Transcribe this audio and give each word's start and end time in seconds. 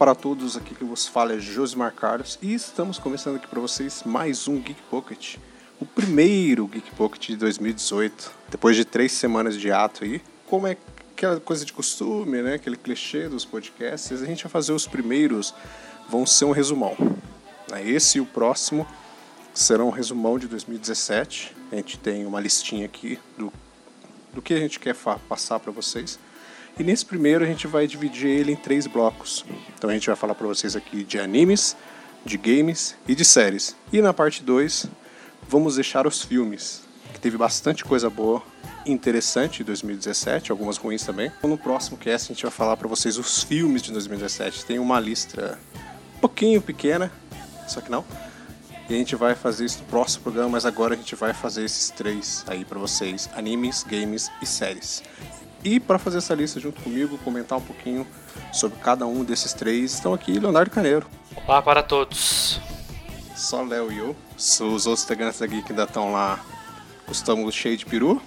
Para 0.00 0.14
todos, 0.14 0.56
aqui 0.56 0.74
que 0.74 0.82
vos 0.82 1.06
fala 1.06 1.34
é 1.34 1.38
Josimar 1.38 1.92
Carlos 1.92 2.38
e 2.40 2.54
estamos 2.54 2.98
começando 2.98 3.36
aqui 3.36 3.46
para 3.46 3.60
vocês 3.60 4.02
mais 4.02 4.48
um 4.48 4.58
Geek 4.58 4.80
Pocket, 4.88 5.36
o 5.78 5.84
primeiro 5.84 6.66
Geek 6.66 6.90
Pocket 6.92 7.26
de 7.26 7.36
2018, 7.36 8.32
depois 8.50 8.76
de 8.76 8.86
três 8.86 9.12
semanas 9.12 9.60
de 9.60 9.70
ato 9.70 10.04
aí. 10.04 10.22
Como 10.46 10.66
é 10.66 10.74
aquela 11.12 11.38
coisa 11.38 11.66
de 11.66 11.74
costume, 11.74 12.40
né? 12.40 12.54
Aquele 12.54 12.78
clichê 12.78 13.28
dos 13.28 13.44
podcasts, 13.44 14.22
a 14.22 14.24
gente 14.24 14.42
vai 14.42 14.50
fazer 14.50 14.72
os 14.72 14.86
primeiros, 14.86 15.54
vão 16.08 16.24
ser 16.24 16.46
um 16.46 16.52
resumão. 16.52 16.96
Esse 17.84 18.16
e 18.16 18.20
o 18.22 18.26
próximo 18.26 18.86
serão 19.52 19.88
um 19.88 19.92
resumão 19.92 20.38
de 20.38 20.48
2017. 20.48 21.54
A 21.70 21.76
gente 21.76 21.98
tem 21.98 22.24
uma 22.24 22.40
listinha 22.40 22.86
aqui 22.86 23.18
do, 23.36 23.52
do 24.32 24.40
que 24.40 24.54
a 24.54 24.58
gente 24.60 24.80
quer 24.80 24.96
passar 25.28 25.60
para 25.60 25.70
vocês. 25.70 26.18
E 26.80 26.82
nesse 26.82 27.04
primeiro 27.04 27.44
a 27.44 27.46
gente 27.46 27.66
vai 27.66 27.86
dividir 27.86 28.28
ele 28.28 28.52
em 28.52 28.56
três 28.56 28.86
blocos. 28.86 29.44
Então 29.76 29.90
a 29.90 29.92
gente 29.92 30.06
vai 30.06 30.16
falar 30.16 30.34
para 30.34 30.46
vocês 30.46 30.74
aqui 30.74 31.04
de 31.04 31.18
animes, 31.18 31.76
de 32.24 32.38
games 32.38 32.96
e 33.06 33.14
de 33.14 33.22
séries. 33.22 33.76
E 33.92 34.00
na 34.00 34.14
parte 34.14 34.42
2 34.42 34.86
vamos 35.46 35.74
deixar 35.74 36.06
os 36.06 36.22
filmes, 36.22 36.80
que 37.12 37.20
teve 37.20 37.36
bastante 37.36 37.84
coisa 37.84 38.08
boa, 38.08 38.42
interessante 38.86 39.60
em 39.60 39.64
2017, 39.66 40.50
algumas 40.50 40.78
ruins 40.78 41.02
também. 41.02 41.30
No 41.42 41.58
próximo 41.58 41.98
cast 41.98 42.32
a 42.32 42.34
gente 42.34 42.44
vai 42.44 42.50
falar 42.50 42.78
para 42.78 42.88
vocês 42.88 43.18
os 43.18 43.42
filmes 43.42 43.82
de 43.82 43.92
2017. 43.92 44.64
Tem 44.64 44.78
uma 44.78 44.98
lista 44.98 45.58
um 46.16 46.20
pouquinho 46.20 46.62
pequena, 46.62 47.12
só 47.68 47.82
que 47.82 47.90
não. 47.90 48.06
E 48.88 48.94
a 48.94 48.96
gente 48.96 49.14
vai 49.16 49.34
fazer 49.34 49.66
isso 49.66 49.80
no 49.80 49.84
próximo 49.84 50.22
programa, 50.22 50.48
mas 50.48 50.64
agora 50.64 50.94
a 50.94 50.96
gente 50.96 51.14
vai 51.14 51.34
fazer 51.34 51.62
esses 51.62 51.90
três 51.90 52.42
aí 52.46 52.64
para 52.64 52.78
vocês: 52.78 53.28
animes, 53.34 53.82
games 53.82 54.30
e 54.40 54.46
séries. 54.46 55.02
E 55.62 55.78
para 55.78 55.98
fazer 55.98 56.18
essa 56.18 56.34
lista 56.34 56.58
junto 56.58 56.80
comigo, 56.80 57.18
comentar 57.18 57.58
um 57.58 57.62
pouquinho 57.62 58.06
sobre 58.52 58.78
cada 58.78 59.06
um 59.06 59.22
desses 59.22 59.52
três, 59.52 59.94
estão 59.94 60.14
aqui 60.14 60.38
Leonardo 60.38 60.70
Caneiro. 60.70 61.06
Olá 61.46 61.60
para 61.60 61.82
todos. 61.82 62.60
Só 63.36 63.62
Léo 63.62 63.92
e 63.92 63.98
eu. 63.98 64.16
Os 64.36 64.60
outros 64.60 65.04
integrantes 65.04 65.40
aqui 65.42 65.62
que 65.62 65.72
ainda 65.72 65.84
estão 65.84 66.12
lá 66.12 66.40
estômago 67.10 67.50
cheio 67.52 67.76
de 67.76 67.84
peru. 67.84 68.20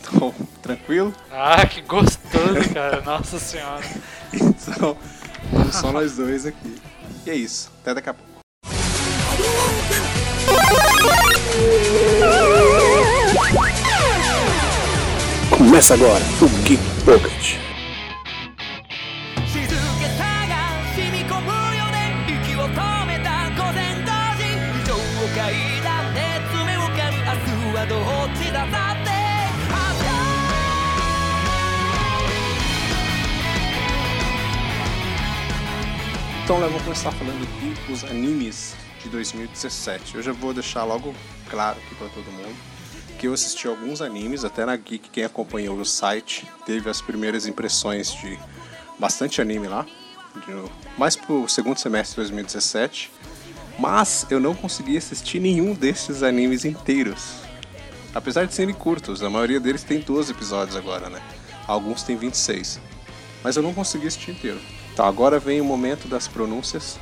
Então, 0.00 0.34
tranquilo. 0.62 1.14
Ah, 1.30 1.66
que 1.66 1.82
gostoso, 1.82 2.72
cara. 2.72 3.00
Nossa 3.02 3.38
senhora. 3.38 3.84
então, 4.32 4.96
só 5.70 5.92
nós 5.92 6.16
dois 6.16 6.46
aqui. 6.46 6.80
E 7.26 7.30
é 7.30 7.34
isso. 7.34 7.70
Até 7.80 7.94
daqui 7.94 8.10
a 8.10 8.14
pouco. 8.14 8.32
Começa 15.62 15.94
agora 15.94 16.24
o 16.40 16.48
Geek 16.64 16.82
Pocket. 17.04 17.54
Então, 36.42 36.58
Léo, 36.58 36.70
vamos 36.70 36.82
começar 36.82 37.12
falando 37.12 37.86
dos 37.86 38.02
animes 38.02 38.74
de 39.00 39.08
2017. 39.08 40.16
Eu 40.16 40.22
já 40.24 40.32
vou 40.32 40.52
deixar 40.52 40.82
logo 40.82 41.14
claro 41.48 41.78
aqui 41.78 41.94
para 41.94 42.08
todo 42.08 42.24
mundo 42.32 42.72
que 43.22 43.28
eu 43.28 43.34
assisti 43.34 43.68
alguns 43.68 44.02
animes, 44.02 44.44
até 44.44 44.66
na 44.66 44.74
Geek, 44.74 45.08
quem 45.08 45.22
acompanhou 45.22 45.78
o 45.78 45.84
site, 45.84 46.44
teve 46.66 46.90
as 46.90 47.00
primeiras 47.00 47.46
impressões 47.46 48.12
de 48.12 48.36
bastante 48.98 49.40
anime 49.40 49.68
lá, 49.68 49.86
de, 50.44 50.70
mais 50.98 51.14
pro 51.14 51.48
segundo 51.48 51.78
semestre 51.78 52.14
de 52.14 52.22
2017. 52.22 53.12
Mas 53.78 54.26
eu 54.28 54.40
não 54.40 54.56
consegui 54.56 54.96
assistir 54.96 55.38
nenhum 55.38 55.72
desses 55.72 56.24
animes 56.24 56.64
inteiros. 56.64 57.34
Apesar 58.12 58.44
de 58.44 58.54
serem 58.54 58.74
curtos, 58.74 59.22
a 59.22 59.30
maioria 59.30 59.60
deles 59.60 59.84
tem 59.84 60.00
12 60.00 60.32
episódios 60.32 60.74
agora, 60.74 61.08
né? 61.08 61.22
Alguns 61.68 62.02
tem 62.02 62.16
26. 62.16 62.80
Mas 63.44 63.54
eu 63.54 63.62
não 63.62 63.72
consegui 63.72 64.08
assistir 64.08 64.32
inteiro. 64.32 64.60
Então 64.92 65.06
agora 65.06 65.38
vem 65.38 65.60
o 65.60 65.64
momento 65.64 66.08
das 66.08 66.26
pronúncias 66.26 66.98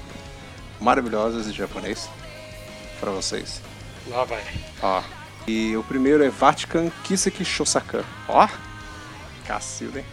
maravilhosas 0.79 1.47
de 1.47 1.57
japonês 1.57 2.11
para 3.01 3.11
vocês. 3.11 3.63
Lá 4.07 4.25
vai. 4.25 4.45
Ó, 4.83 5.03
e 5.51 5.77
o 5.77 5.83
primeiro 5.83 6.23
é 6.23 6.29
Vatican 6.29 6.91
Kiseki 7.03 7.45
Shosakan. 7.45 8.05
Ó, 8.29 8.49
cacilda, 9.47 9.99
hein? 9.99 10.05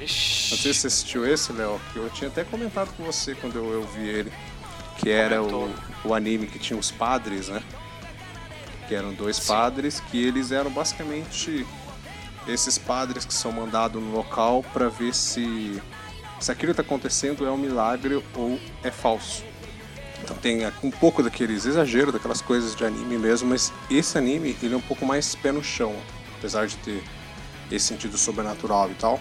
Ixi. 0.00 0.50
Não 0.50 0.58
sei 0.58 0.72
se 0.72 0.80
você 0.80 0.86
assistiu 0.86 1.26
esse, 1.26 1.52
Léo, 1.52 1.78
que 1.92 1.98
eu 1.98 2.08
tinha 2.10 2.28
até 2.28 2.42
comentado 2.42 2.90
com 2.96 3.04
você 3.04 3.34
quando 3.34 3.56
eu, 3.56 3.70
eu 3.72 3.82
vi 3.88 4.08
ele. 4.08 4.32
Que 4.98 5.10
era 5.10 5.42
o, 5.42 5.72
o 6.04 6.14
anime 6.14 6.46
que 6.46 6.58
tinha 6.58 6.78
os 6.78 6.90
padres, 6.90 7.48
né? 7.48 7.62
Que 8.88 8.94
eram 8.94 9.12
dois 9.12 9.36
Sim. 9.36 9.48
padres 9.48 10.00
que 10.00 10.22
eles 10.22 10.52
eram 10.52 10.70
basicamente 10.70 11.66
esses 12.48 12.78
padres 12.78 13.24
que 13.24 13.34
são 13.34 13.52
mandados 13.52 14.02
no 14.02 14.10
local 14.10 14.64
para 14.72 14.88
ver 14.88 15.14
se 15.14 15.80
se 16.40 16.50
aquilo 16.50 16.72
está 16.72 16.82
acontecendo 16.82 17.46
é 17.46 17.50
um 17.50 17.56
milagre 17.56 18.20
ou 18.34 18.58
é 18.82 18.90
falso. 18.90 19.44
Então 20.32 20.36
tem 20.40 20.66
um 20.82 20.90
pouco 20.90 21.22
daqueles 21.22 21.66
exageros, 21.66 22.12
daquelas 22.12 22.40
coisas 22.40 22.74
de 22.74 22.84
anime 22.84 23.18
mesmo, 23.18 23.50
mas 23.50 23.72
esse 23.90 24.16
anime 24.16 24.56
ele 24.62 24.74
é 24.74 24.76
um 24.76 24.82
pouco 24.82 25.04
mais 25.04 25.34
pé 25.34 25.52
no 25.52 25.62
chão, 25.62 25.94
apesar 26.38 26.66
de 26.66 26.76
ter 26.76 27.02
esse 27.70 27.86
sentido 27.86 28.16
sobrenatural 28.16 28.90
e 28.90 28.94
tal. 28.94 29.20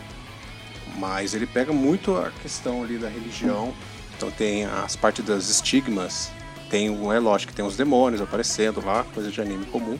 Mas 0.97 1.33
ele 1.33 1.45
pega 1.45 1.73
muito 1.73 2.15
a 2.15 2.31
questão 2.41 2.83
ali 2.83 2.97
da 2.97 3.09
religião. 3.09 3.73
Então 4.15 4.31
tem 4.31 4.65
as 4.65 4.95
partes 4.95 5.25
das 5.25 5.49
estigmas, 5.49 6.31
tem 6.69 6.87
é 6.87 7.19
lógico 7.19 7.51
que 7.51 7.55
tem 7.55 7.65
os 7.65 7.75
demônios 7.75 8.21
aparecendo 8.21 8.83
lá, 8.85 9.03
coisa 9.13 9.29
de 9.29 9.41
anime 9.41 9.65
comum. 9.65 9.99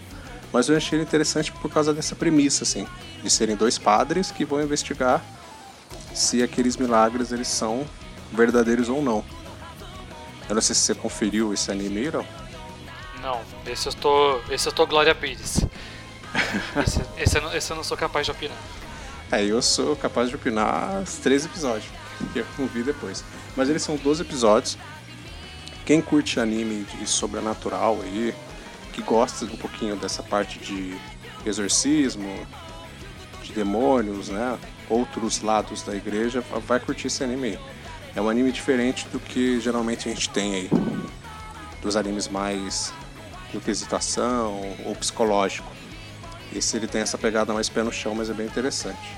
Mas 0.54 0.70
eu 0.70 0.78
achei 0.78 0.98
ele 0.98 1.04
interessante 1.04 1.52
por 1.52 1.72
causa 1.72 1.94
dessa 1.94 2.16
premissa, 2.16 2.64
assim, 2.64 2.86
de 3.24 3.30
serem 3.30 3.56
dois 3.56 3.78
padres 3.78 4.32
que 4.32 4.46
vão 4.46 4.62
investigar 4.62 5.24
se 6.14 6.44
aqueles 6.44 6.76
milagres 6.78 7.32
eles 7.32 7.48
são 7.48 7.86
verdadeiros 8.32 8.90
ou 8.90 9.02
não. 9.02 9.24
Eu 10.52 10.56
não 10.56 10.62
sei 10.62 10.76
se 10.76 10.82
você 10.82 10.94
conferiu 10.94 11.54
esse 11.54 11.72
anime, 11.72 12.12
não? 12.12 12.26
Não, 13.22 13.42
esse 13.66 13.88
eu 13.88 13.94
tô. 13.94 14.42
Esse 14.50 14.68
eu 14.68 14.74
tô 14.74 14.86
Glória 14.86 15.16
Pires. 15.16 15.62
esse, 16.86 17.02
esse, 17.18 17.38
eu 17.38 17.42
não, 17.42 17.56
esse 17.56 17.72
eu 17.72 17.78
não 17.78 17.86
sou 17.86 17.96
capaz 17.96 18.26
de 18.26 18.34
opinar. 18.34 18.58
É, 19.32 19.46
eu 19.46 19.62
sou 19.62 19.96
capaz 19.96 20.28
de 20.28 20.36
opinar 20.36 21.04
os 21.04 21.16
três 21.20 21.46
episódios, 21.46 21.90
que 22.34 22.40
eu 22.40 22.46
não 22.60 22.68
vi 22.68 22.84
depois. 22.84 23.24
Mas 23.56 23.70
eles 23.70 23.82
são 23.82 23.96
12 23.96 24.24
episódios. 24.24 24.78
Quem 25.86 26.02
curte 26.02 26.38
anime 26.38 26.84
de 26.84 27.08
sobrenatural 27.08 28.02
aí, 28.04 28.36
que 28.92 29.02
gosta 29.02 29.46
um 29.46 29.56
pouquinho 29.56 29.96
dessa 29.96 30.22
parte 30.22 30.60
de 30.60 31.00
exorcismo, 31.46 32.46
de 33.42 33.54
demônios, 33.54 34.28
né? 34.28 34.60
Outros 34.90 35.42
lados 35.42 35.82
da 35.82 35.96
igreja, 35.96 36.44
vai 36.68 36.82
curtir 36.82 37.08
esse 37.08 37.24
anime 37.24 37.52
aí. 37.52 37.81
É 38.14 38.22
um 38.22 38.30
anime 38.30 38.52
diferente 38.52 39.08
do 39.08 39.20
que 39.20 39.60
geralmente 39.60 40.10
a 40.10 40.14
gente 40.14 40.30
tem 40.30 40.54
aí. 40.56 40.70
Dos 41.82 41.96
animes 41.96 42.28
mais 42.28 42.94
do 43.54 43.62
que 43.62 43.72
hesitação 43.72 44.76
ou 44.86 44.96
psicológico. 44.96 45.72
Esse 46.54 46.76
ele 46.76 46.88
tem 46.88 47.02
essa 47.02 47.18
pegada 47.18 47.54
mais 47.54 47.70
pé 47.70 47.84
no 47.84 47.92
chão, 47.92 48.14
mas 48.14 48.30
é 48.30 48.34
bem 48.34 48.46
interessante. 48.46 49.18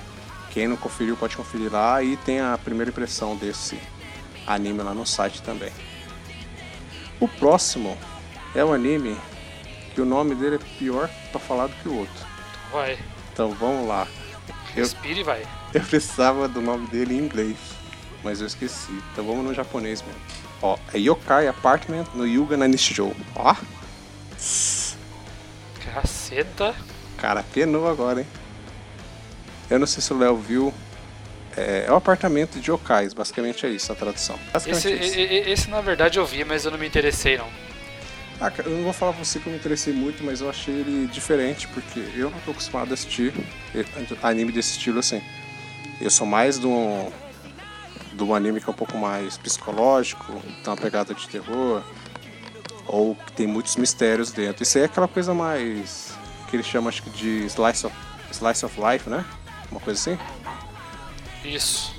Quem 0.52 0.68
não 0.68 0.78
conferiu 0.78 1.18
pode 1.18 1.36
conferir 1.36 1.72
lá 1.72 2.04
e 2.04 2.16
tem 2.18 2.40
a 2.40 2.58
primeira 2.58 2.92
impressão 2.92 3.36
desse 3.36 3.80
anime 4.46 4.84
lá 4.84 4.94
no 4.94 5.06
site 5.06 5.42
também. 5.42 5.72
O 7.20 7.28
próximo 7.28 7.98
é 8.54 8.64
um 8.64 8.72
anime 8.72 9.18
que 9.96 10.02
o 10.02 10.06
nome 10.06 10.36
dele 10.36 10.58
é 10.58 10.78
pior 10.78 11.10
para 11.32 11.40
falar 11.40 11.68
do 11.68 11.76
que 11.78 11.90
o 11.90 11.98
outro. 11.98 12.26
Vai. 12.72 13.00
Então 13.32 13.50
vamos 13.52 13.88
lá. 13.88 14.08
Respire 14.76 15.22
e 15.22 15.24
vai. 15.24 15.44
Eu 15.74 15.82
precisava 15.82 16.48
do 16.48 16.62
nome 16.62 16.86
dele 16.88 17.16
em 17.16 17.20
inglês 17.20 17.58
mas 18.24 18.42
eu 18.42 18.48
esqueci. 18.48 18.92
Então 19.12 19.26
vamos 19.26 19.46
no 19.46 19.54
japonês 19.54 20.02
mesmo. 20.02 20.22
Ó, 20.62 20.78
é 20.94 20.98
Yokai 20.98 21.48
Apartment 21.48 22.06
no 22.14 22.26
Yuga 22.26 22.56
na 22.56 22.68
Nishijou. 22.68 23.16
Ó. 23.36 23.56
Caceta. 25.84 26.74
Cara, 27.18 27.44
penou 27.54 27.88
agora, 27.88 28.22
hein? 28.22 28.28
Eu 29.70 29.80
não 29.80 29.88
sei 29.88 30.02
se 30.02 30.14
o 30.14 30.18
Léo 30.18 30.38
viu. 30.38 30.74
É, 31.56 31.86
é 31.88 31.92
o 31.92 31.96
apartamento 31.96 32.60
de 32.60 32.72
yokais, 32.72 33.14
basicamente 33.14 33.64
é 33.66 33.70
isso 33.70 33.92
a 33.92 33.96
tradução. 33.96 34.40
Esse, 34.56 34.92
é 34.92 34.96
isso. 34.96 35.20
esse, 35.20 35.70
na 35.70 35.82
verdade 35.82 36.18
eu 36.18 36.26
vi, 36.26 36.44
mas 36.44 36.66
eu 36.66 36.72
não 36.72 36.80
me 36.80 36.88
interessei 36.88 37.38
não. 37.38 37.48
Ah, 38.42 38.52
eu 38.66 38.72
não 38.72 38.84
vou 38.84 38.94
falar 38.94 39.14
pra 39.14 39.24
você 39.24 39.40
que 39.40 39.46
eu 39.46 39.54
me 39.54 39.60
interessei 39.60 39.94
muito, 39.94 40.24
mas 40.24 40.42
eu 40.42 40.50
achei 40.50 40.74
ele 40.74 41.08
diferente, 41.08 41.68
porque 41.68 42.00
eu 42.16 42.32
não 42.32 42.40
tô 42.40 42.52
acostumado 42.52 42.90
a 42.90 42.94
assistir 42.96 43.32
anime 44.24 44.52
desse 44.52 44.72
estilo 44.72 45.00
assim. 45.00 45.22
Eu 46.02 46.10
sou 46.10 46.26
mais 46.26 46.60
de 46.60 46.66
um, 46.66 47.12
do 48.14 48.34
anime 48.34 48.60
que 48.62 48.70
é 48.70 48.72
um 48.72 48.76
pouco 48.76 48.98
mais 48.98 49.38
psicológico, 49.38 50.24
tem 50.64 50.68
uma 50.68 50.78
pegada 50.78 51.14
de 51.14 51.28
terror, 51.28 51.84
ou 52.88 53.16
que 53.16 53.32
tem 53.34 53.48
muitos 53.48 53.76
mistérios 53.76 54.32
dentro. 54.32 54.64
Isso 54.64 54.78
aí 54.78 54.84
é 54.84 54.86
aquela 54.86 55.08
coisa 55.08 55.34
mais 55.34 56.14
que 56.50 56.56
eles 56.56 56.66
chamam 56.66 56.90
acho 56.90 57.02
que 57.02 57.10
de 57.10 57.46
slice 57.46 57.86
of, 57.86 57.96
slice 58.32 58.66
of 58.66 58.80
life, 58.80 59.10
né? 59.10 59.26
Uma 59.72 59.80
coisa 59.80 60.00
assim? 60.00 60.20
Isso. 61.44 61.94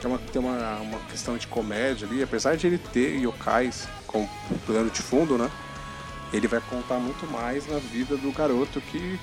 tem 0.00 0.10
uma, 0.10 0.18
tem 0.18 0.42
uma, 0.42 0.76
uma 0.80 0.98
questão 1.10 1.36
de 1.36 1.46
comédia 1.46 2.06
ali, 2.06 2.22
apesar 2.22 2.56
de 2.56 2.66
ele 2.66 2.78
ter 2.78 3.16
yokais 3.20 3.88
com 4.06 4.28
plano 4.66 4.90
de 4.90 5.00
fundo, 5.00 5.38
né? 5.38 5.50
Ele 6.32 6.48
vai 6.48 6.60
contar 6.68 6.98
muito 6.98 7.26
mais 7.30 7.66
na 7.68 7.78
vida 7.78 8.16
do 8.16 8.32
garoto 8.32 8.80
que, 8.80 9.18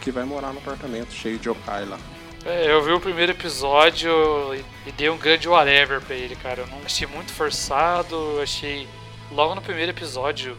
que 0.00 0.10
vai 0.10 0.24
morar 0.24 0.52
no 0.52 0.58
apartamento 0.58 1.12
cheio 1.12 1.38
de 1.38 1.48
yokai 1.48 1.86
lá. 1.86 1.98
É, 2.46 2.70
eu 2.70 2.82
vi 2.84 2.92
o 2.92 3.00
primeiro 3.00 3.32
episódio 3.32 4.12
e, 4.54 4.64
e 4.86 4.92
dei 4.92 5.08
um 5.08 5.16
grande 5.16 5.48
whatever 5.48 6.00
pra 6.02 6.14
ele, 6.14 6.36
cara. 6.36 6.60
Eu 6.60 6.66
não 6.66 6.78
achei 6.84 7.06
muito 7.06 7.32
forçado, 7.32 8.38
achei. 8.42 8.86
Logo 9.30 9.54
no 9.54 9.62
primeiro 9.62 9.92
episódio, 9.92 10.56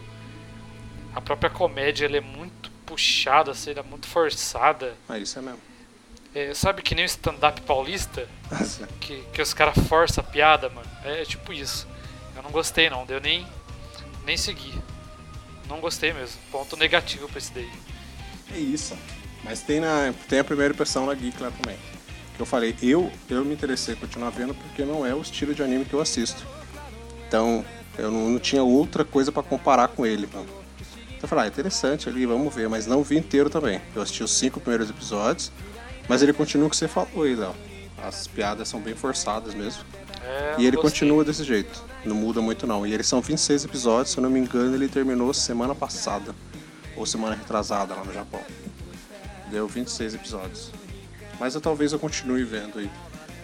a 1.14 1.20
própria 1.20 1.48
comédia 1.48 2.06
ela 2.06 2.16
é 2.16 2.20
muito 2.20 2.72
puxada, 2.84 3.52
assim, 3.52 3.70
ela 3.70 3.80
é 3.80 3.82
muito 3.84 4.08
forçada. 4.08 4.96
É 5.08 5.18
isso 5.18 5.38
é 5.38 5.42
mesmo. 5.42 5.60
É, 6.34 6.52
sabe 6.52 6.82
que 6.82 6.94
nem 6.94 7.04
o 7.04 7.06
stand-up 7.06 7.60
paulista? 7.62 8.28
que, 9.00 9.22
que 9.32 9.40
os 9.40 9.54
caras 9.54 9.78
forçam 9.88 10.22
a 10.22 10.26
piada, 10.26 10.68
mano. 10.68 10.90
É, 11.04 11.22
é 11.22 11.24
tipo 11.24 11.52
isso. 11.52 11.86
Eu 12.34 12.42
não 12.42 12.50
gostei 12.50 12.90
não, 12.90 13.06
deu 13.06 13.20
nem, 13.20 13.46
nem 14.24 14.36
seguir. 14.36 14.74
Não 15.68 15.80
gostei 15.80 16.12
mesmo. 16.12 16.38
Ponto 16.50 16.76
negativo 16.76 17.28
pra 17.28 17.38
esse 17.38 17.52
daí. 17.52 17.70
É 18.52 18.58
isso. 18.58 18.98
Mas 19.46 19.62
tem, 19.62 19.80
na, 19.80 20.12
tem 20.28 20.40
a 20.40 20.44
primeira 20.44 20.74
impressão 20.74 21.06
na 21.06 21.14
Geek 21.14 21.40
lá 21.40 21.50
também. 21.50 21.78
Eu 22.38 22.44
falei, 22.44 22.74
eu, 22.82 23.10
eu 23.30 23.44
me 23.44 23.54
interessei 23.54 23.94
em 23.94 23.96
continuar 23.96 24.30
vendo 24.30 24.54
porque 24.54 24.84
não 24.84 25.06
é 25.06 25.14
o 25.14 25.22
estilo 25.22 25.54
de 25.54 25.62
anime 25.62 25.84
que 25.84 25.94
eu 25.94 26.00
assisto. 26.00 26.44
Então, 27.26 27.64
eu 27.96 28.10
não, 28.10 28.28
não 28.28 28.38
tinha 28.38 28.62
outra 28.62 29.04
coisa 29.04 29.32
para 29.32 29.42
comparar 29.42 29.88
com 29.88 30.04
ele. 30.04 30.28
Mano. 30.32 30.48
Então 31.06 31.20
eu 31.22 31.28
falei, 31.28 31.44
ah, 31.44 31.48
interessante 31.48 32.08
ali, 32.08 32.26
vamos 32.26 32.54
ver. 32.54 32.68
Mas 32.68 32.86
não 32.86 33.02
vi 33.02 33.16
inteiro 33.16 33.48
também. 33.48 33.80
Eu 33.94 34.02
assisti 34.02 34.22
os 34.22 34.32
cinco 34.32 34.60
primeiros 34.60 34.90
episódios. 34.90 35.50
Mas 36.08 36.22
ele 36.22 36.32
continua 36.32 36.66
o 36.66 36.70
que 36.70 36.76
você 36.76 36.88
falou 36.88 37.22
aí, 37.22 37.34
Léo. 37.34 37.54
As 38.02 38.26
piadas 38.26 38.68
são 38.68 38.80
bem 38.80 38.94
forçadas 38.94 39.54
mesmo. 39.54 39.82
É, 40.22 40.56
e 40.58 40.66
ele 40.66 40.76
gostei. 40.76 40.90
continua 40.90 41.24
desse 41.24 41.42
jeito. 41.42 41.82
Não 42.04 42.14
muda 42.14 42.40
muito 42.40 42.66
não. 42.66 42.86
E 42.86 42.92
eles 42.92 43.06
são 43.06 43.20
26 43.20 43.64
episódios, 43.64 44.10
se 44.10 44.18
eu 44.18 44.22
não 44.22 44.30
me 44.30 44.38
engano, 44.38 44.74
ele 44.74 44.88
terminou 44.88 45.32
semana 45.32 45.74
passada. 45.74 46.34
Ou 46.96 47.06
semana 47.06 47.34
retrasada 47.34 47.94
lá 47.94 48.04
no 48.04 48.12
Japão. 48.12 48.40
Deu 49.50 49.66
26 49.66 50.14
episódios. 50.14 50.70
Mas 51.38 51.54
eu, 51.54 51.60
talvez 51.60 51.92
eu 51.92 51.98
continue 51.98 52.44
vendo 52.44 52.78
aí 52.78 52.90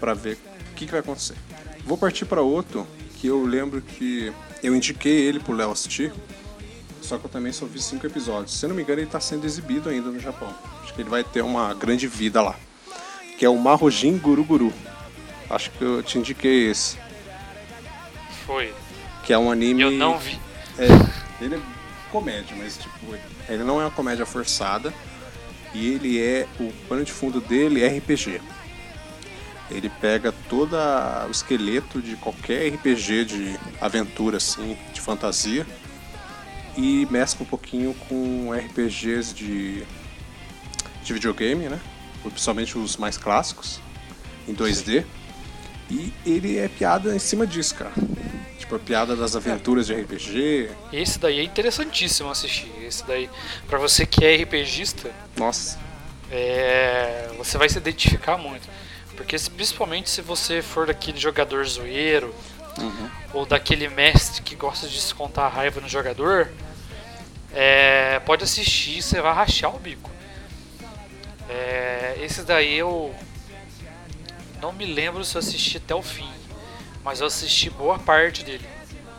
pra 0.01 0.15
ver 0.15 0.39
o 0.71 0.75
que, 0.75 0.87
que 0.87 0.93
vai 0.93 1.01
acontecer. 1.01 1.37
Vou 1.85 1.99
partir 1.99 2.25
para 2.25 2.41
outro 2.43 2.87
que 3.19 3.27
eu 3.27 3.45
lembro 3.45 3.81
que 3.81 4.33
eu 4.63 4.75
indiquei 4.75 5.21
ele 5.21 5.39
pro 5.39 5.55
Léo 5.55 5.71
assistir. 5.71 6.13
Só 7.01 7.19
que 7.19 7.27
eu 7.27 7.31
também 7.31 7.53
só 7.53 7.67
vi 7.67 7.81
cinco 7.81 8.07
episódios. 8.07 8.57
Se 8.57 8.65
eu 8.65 8.69
não 8.69 8.77
me 8.77 8.83
engano, 8.83 9.01
ele 9.01 9.11
tá 9.11 9.21
sendo 9.21 9.45
exibido 9.45 9.89
ainda 9.89 10.09
no 10.09 10.21
Japão. 10.21 10.53
Acho 10.83 10.95
que 10.95 11.03
ele 11.03 11.11
vai 11.11 11.25
ter 11.25 11.43
uma 11.43 11.75
grande 11.75 12.07
vida 12.07 12.41
lá. 12.41 12.57
Que 13.39 13.45
é 13.45 13.49
o 13.49 13.57
Marrojin 13.57 14.19
Guru 14.19 14.45
Guru. 14.45 14.73
Acho 15.51 15.71
que 15.73 15.83
eu 15.83 16.03
te 16.03 16.19
indiquei 16.19 16.71
esse. 16.71 16.97
Foi. 18.47 18.73
Que 19.25 19.33
é 19.33 19.39
um 19.39 19.51
anime. 19.51 19.83
Eu 19.83 19.91
não 19.91 20.19
vi. 20.19 20.39
É, 20.79 20.87
ele 21.45 21.57
é 21.57 21.61
comédia, 22.11 22.57
mas 22.57 22.77
tipo, 22.77 23.15
ele 23.49 23.65
não 23.65 23.81
é 23.81 23.85
uma 23.85 23.91
comédia 23.91 24.25
forçada. 24.25 24.93
E 25.75 25.89
ele 25.89 26.21
é. 26.21 26.47
O 26.61 26.73
pano 26.89 27.05
de 27.05 27.13
fundo 27.13 27.41
dele 27.41 27.87
RPG. 27.87 28.41
Ele 29.71 29.89
pega 29.89 30.33
todo 30.49 30.77
o 30.77 31.31
esqueleto 31.31 32.01
de 32.03 32.17
qualquer 32.17 32.69
RPG 32.75 33.25
de 33.25 33.59
aventura, 33.81 34.37
assim, 34.37 34.77
de 34.93 35.01
fantasia. 35.01 35.67
E 36.77 37.07
mescla 37.11 37.45
um 37.45 37.49
pouquinho 37.49 37.95
com 38.09 38.51
RPGs 38.53 39.35
de, 39.35 39.85
de 41.03 41.13
videogame, 41.13 41.69
né? 41.69 41.81
Principalmente 42.23 42.79
os 42.79 42.97
mais 42.97 43.17
clássicos, 43.17 43.81
em 44.47 44.55
2D. 44.55 45.05
E 45.91 46.13
ele 46.25 46.59
é 46.59 46.69
piada 46.69 47.15
em 47.15 47.19
cima 47.19 47.47
disso, 47.47 47.75
cara. 47.75 47.93
Tipo, 48.63 48.77
a 48.77 48.79
piada 48.79 49.17
das 49.17 49.35
aventuras 49.35 49.89
de 49.89 49.95
RPG. 49.95 50.71
Esse 50.93 51.19
daí 51.19 51.41
é 51.41 51.43
interessantíssimo 51.43 52.31
assistir. 52.31 52.71
Esse 52.87 53.05
daí, 53.05 53.29
pra 53.67 53.77
você 53.77 54.07
que 54.07 54.25
é 54.25 54.37
RPGista, 54.37 55.11
Nossa, 55.37 55.81
é, 56.31 57.29
você 57.37 57.59
vai 57.59 57.69
se 57.69 57.77
identificar 57.79 58.39
muito. 58.39 58.69
Porque 59.17 59.37
se- 59.37 59.51
principalmente 59.51 60.09
se 60.09 60.23
você 60.23 60.63
for 60.63 60.87
daquele 60.87 61.19
jogador 61.19 61.67
zoeiro, 61.67 62.33
ou 63.35 63.45
daquele 63.45 63.89
mestre 63.89 64.41
que 64.43 64.55
gosta 64.55 64.87
de 64.87 64.95
descontar 64.95 65.47
a 65.47 65.49
raiva 65.49 65.81
no 65.81 65.89
jogador, 65.89 66.49
é, 67.53 68.21
pode 68.21 68.45
assistir, 68.45 69.03
você 69.03 69.21
vai 69.21 69.35
rachar 69.35 69.75
o 69.75 69.79
bico. 69.81 70.09
É, 71.49 72.17
esse 72.23 72.43
daí 72.45 72.75
eu 72.79 73.13
não 74.61 74.73
me 74.73 74.87
lembro 74.87 75.25
se 75.25 75.35
eu 75.37 75.41
assisti 75.41 75.77
até 75.79 75.95
o 75.95 76.03
fim, 76.03 76.31
mas 77.05 77.21
eu 77.21 77.27
assisti 77.27 77.71
boa 77.71 77.99
parte 77.99 78.45
dele. 78.45 78.67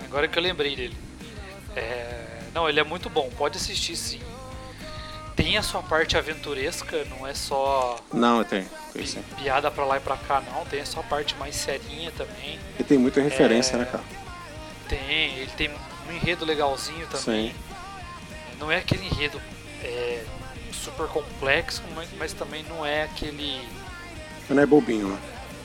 Agora 0.06 0.28
que 0.28 0.38
eu 0.38 0.44
lembrei 0.44 0.76
dele. 0.76 0.98
É, 1.76 2.40
não, 2.54 2.70
ele 2.70 2.80
é 2.80 2.84
muito 2.84 3.10
bom, 3.10 3.30
pode 3.38 3.58
assistir 3.58 3.96
sim. 3.96 4.22
Tem 5.36 5.58
a 5.58 5.64
sua 5.64 5.82
parte 5.82 6.16
aventuresca, 6.16 7.04
não 7.06 7.26
é 7.26 7.34
só 7.34 8.00
não, 8.14 8.44
tem. 8.44 8.68
pi- 8.94 9.20
piada 9.42 9.72
pra 9.72 9.84
lá 9.84 9.98
e 9.98 10.00
pra 10.00 10.16
cá, 10.16 10.42
não. 10.42 10.64
Tem 10.66 10.80
a 10.82 10.86
sua 10.86 11.02
parte 11.02 11.36
mais 11.36 11.56
serinha 11.56 12.12
também. 12.12 12.60
E 12.80 12.84
tem 12.84 12.98
muita 13.00 13.20
referência, 13.22 13.76
É, 13.76 13.80
né, 13.80 13.86
cara? 13.86 14.04
Tem, 14.88 15.36
ele 15.40 15.52
tem 15.58 15.72
um 16.08 16.12
enredo 16.14 16.46
legalzinho 16.46 17.08
também. 17.08 17.50
Sim. 17.50 17.56
Não 18.60 18.72
é 18.72 18.78
aquele 18.78 19.06
enredo 19.08 19.42
é, 19.84 20.24
super 20.72 21.08
complexo, 21.08 21.82
mas, 21.96 22.08
mas 22.18 22.34
também 22.34 22.64
não 22.70 22.86
é 22.86 23.04
aquele. 23.04 23.60
Não 24.48 24.62
é 24.62 24.66
bobinho, 24.68 25.08
né? 25.08 25.18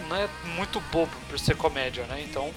Não 0.09 0.17
é 0.17 0.29
muito 0.57 0.81
bobo 0.93 1.12
por 1.29 1.38
ser 1.38 1.57
comédia, 1.57 2.05
né? 2.05 2.23
Então 2.29 2.53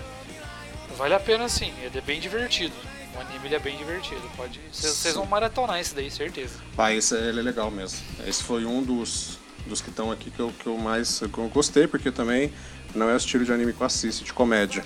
vale 0.98 1.14
a 1.14 1.20
pena 1.20 1.50
sim, 1.50 1.74
ele 1.82 1.98
é 1.98 2.02
bem 2.02 2.20
divertido. 2.20 2.74
O 3.16 3.20
anime 3.20 3.54
é 3.54 3.60
bem 3.60 3.78
divertido. 3.78 4.22
Pode. 4.38 4.60
Vocês 4.72 4.94
vocês 4.94 5.16
vão 5.16 5.26
maratonar 5.26 5.80
esse 5.80 5.94
daí, 5.94 6.10
certeza. 6.10 6.56
Ah, 6.78 6.94
esse 6.94 7.16
ele 7.16 7.40
é 7.40 7.44
legal 7.44 7.70
mesmo. 7.70 8.00
Esse 8.26 8.44
foi 8.44 8.66
um 8.66 8.82
dos, 8.82 9.38
dos 9.66 9.82
que 9.82 9.90
estão 9.90 10.12
aqui 10.12 10.32
que 10.32 10.40
eu, 10.40 10.54
que 10.58 10.68
eu 10.68 10.78
mais 10.78 11.20
que 11.20 11.38
eu 11.38 11.50
gostei, 11.50 11.88
porque 11.88 12.10
também 12.12 12.54
não 12.96 13.10
é 13.10 13.14
o 13.14 13.18
estilo 13.18 13.44
de 13.44 13.52
anime 13.52 13.74
que 13.74 13.82
eu 13.82 13.86
assisto, 13.86 14.24
de 14.24 14.34
comédia. 14.34 14.84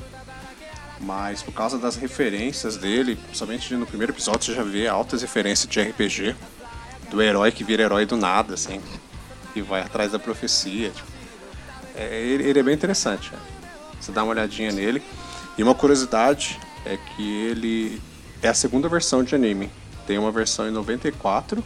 Mas 1.00 1.44
por 1.44 1.54
causa 1.54 1.78
das 1.78 1.96
referências 1.96 2.78
dele, 2.78 3.20
somente 3.34 3.74
no 3.76 3.86
primeiro 3.86 4.12
episódio 4.12 4.44
você 4.44 4.56
já 4.56 4.64
vê 4.64 4.88
altas 4.88 5.22
referências 5.22 5.70
de 5.70 5.82
RPG. 5.82 6.36
Do 7.12 7.22
herói 7.22 7.52
que 7.52 7.64
vira 7.64 7.84
herói 7.84 8.06
do 8.06 8.18
nada, 8.18 8.56
assim. 8.56 8.82
E 9.56 9.62
vai 9.62 9.82
atrás 9.82 10.12
da 10.12 10.18
profecia. 10.20 10.90
tipo. 10.90 11.15
É, 11.96 12.22
ele, 12.22 12.44
ele 12.44 12.60
é 12.60 12.64
bem 12.64 12.74
interessante. 12.74 13.32
né? 13.32 13.40
Você 14.00 14.12
dá 14.12 14.24
uma 14.24 14.32
olhadinha 14.32 14.72
nele. 14.72 15.02
E 15.58 15.64
uma 15.64 15.74
curiosidade 15.74 16.60
é 16.86 16.98
que 16.98 17.46
ele 17.46 18.02
é 18.42 18.50
a 18.50 18.54
segunda 18.54 18.88
versão 18.88 19.24
de 19.24 19.34
anime. 19.34 19.72
Tem 20.06 20.18
uma 20.18 20.32
versão 20.32 20.68
em 20.68 20.72
94 20.72 21.64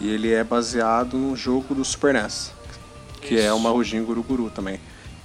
e 0.00 0.08
ele 0.08 0.32
é 0.32 0.42
baseado 0.42 1.16
num 1.18 1.36
jogo 1.36 1.74
do 1.74 1.84
Super 1.84 2.14
NES, 2.14 2.52
que 3.20 3.38
é 3.38 3.52
o 3.52 3.58
Marujin 3.58 4.02
Guru 4.02 4.22
Guru 4.22 4.50
também. 4.50 4.80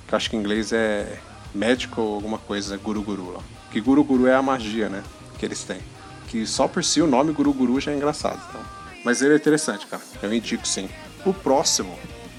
Que 0.07 0.13
eu 0.13 0.17
acho 0.17 0.29
que 0.29 0.35
em 0.35 0.39
inglês 0.39 0.73
é 0.73 1.19
Magical 1.53 2.05
alguma 2.05 2.37
coisa, 2.37 2.77
Guru 2.77 3.01
Guru 3.01 3.33
lá. 3.33 3.43
Que 3.71 3.79
Guru 3.79 4.03
Guru 4.03 4.27
é 4.27 4.35
a 4.35 4.41
magia, 4.41 4.89
né? 4.89 5.03
Que 5.37 5.45
eles 5.45 5.63
têm. 5.63 5.79
Que 6.27 6.45
só 6.45 6.67
por 6.67 6.83
si 6.83 7.01
o 7.01 7.07
nome 7.07 7.31
Guru 7.31 7.53
Guru 7.53 7.79
já 7.79 7.91
é 7.91 7.95
engraçado. 7.95 8.41
Então. 8.49 8.61
Mas 9.03 9.21
ele 9.21 9.33
é 9.33 9.37
interessante, 9.37 9.87
cara. 9.87 10.01
Eu 10.21 10.33
indico 10.33 10.67
sim. 10.67 10.89
O 11.25 11.33
próximo, 11.33 11.97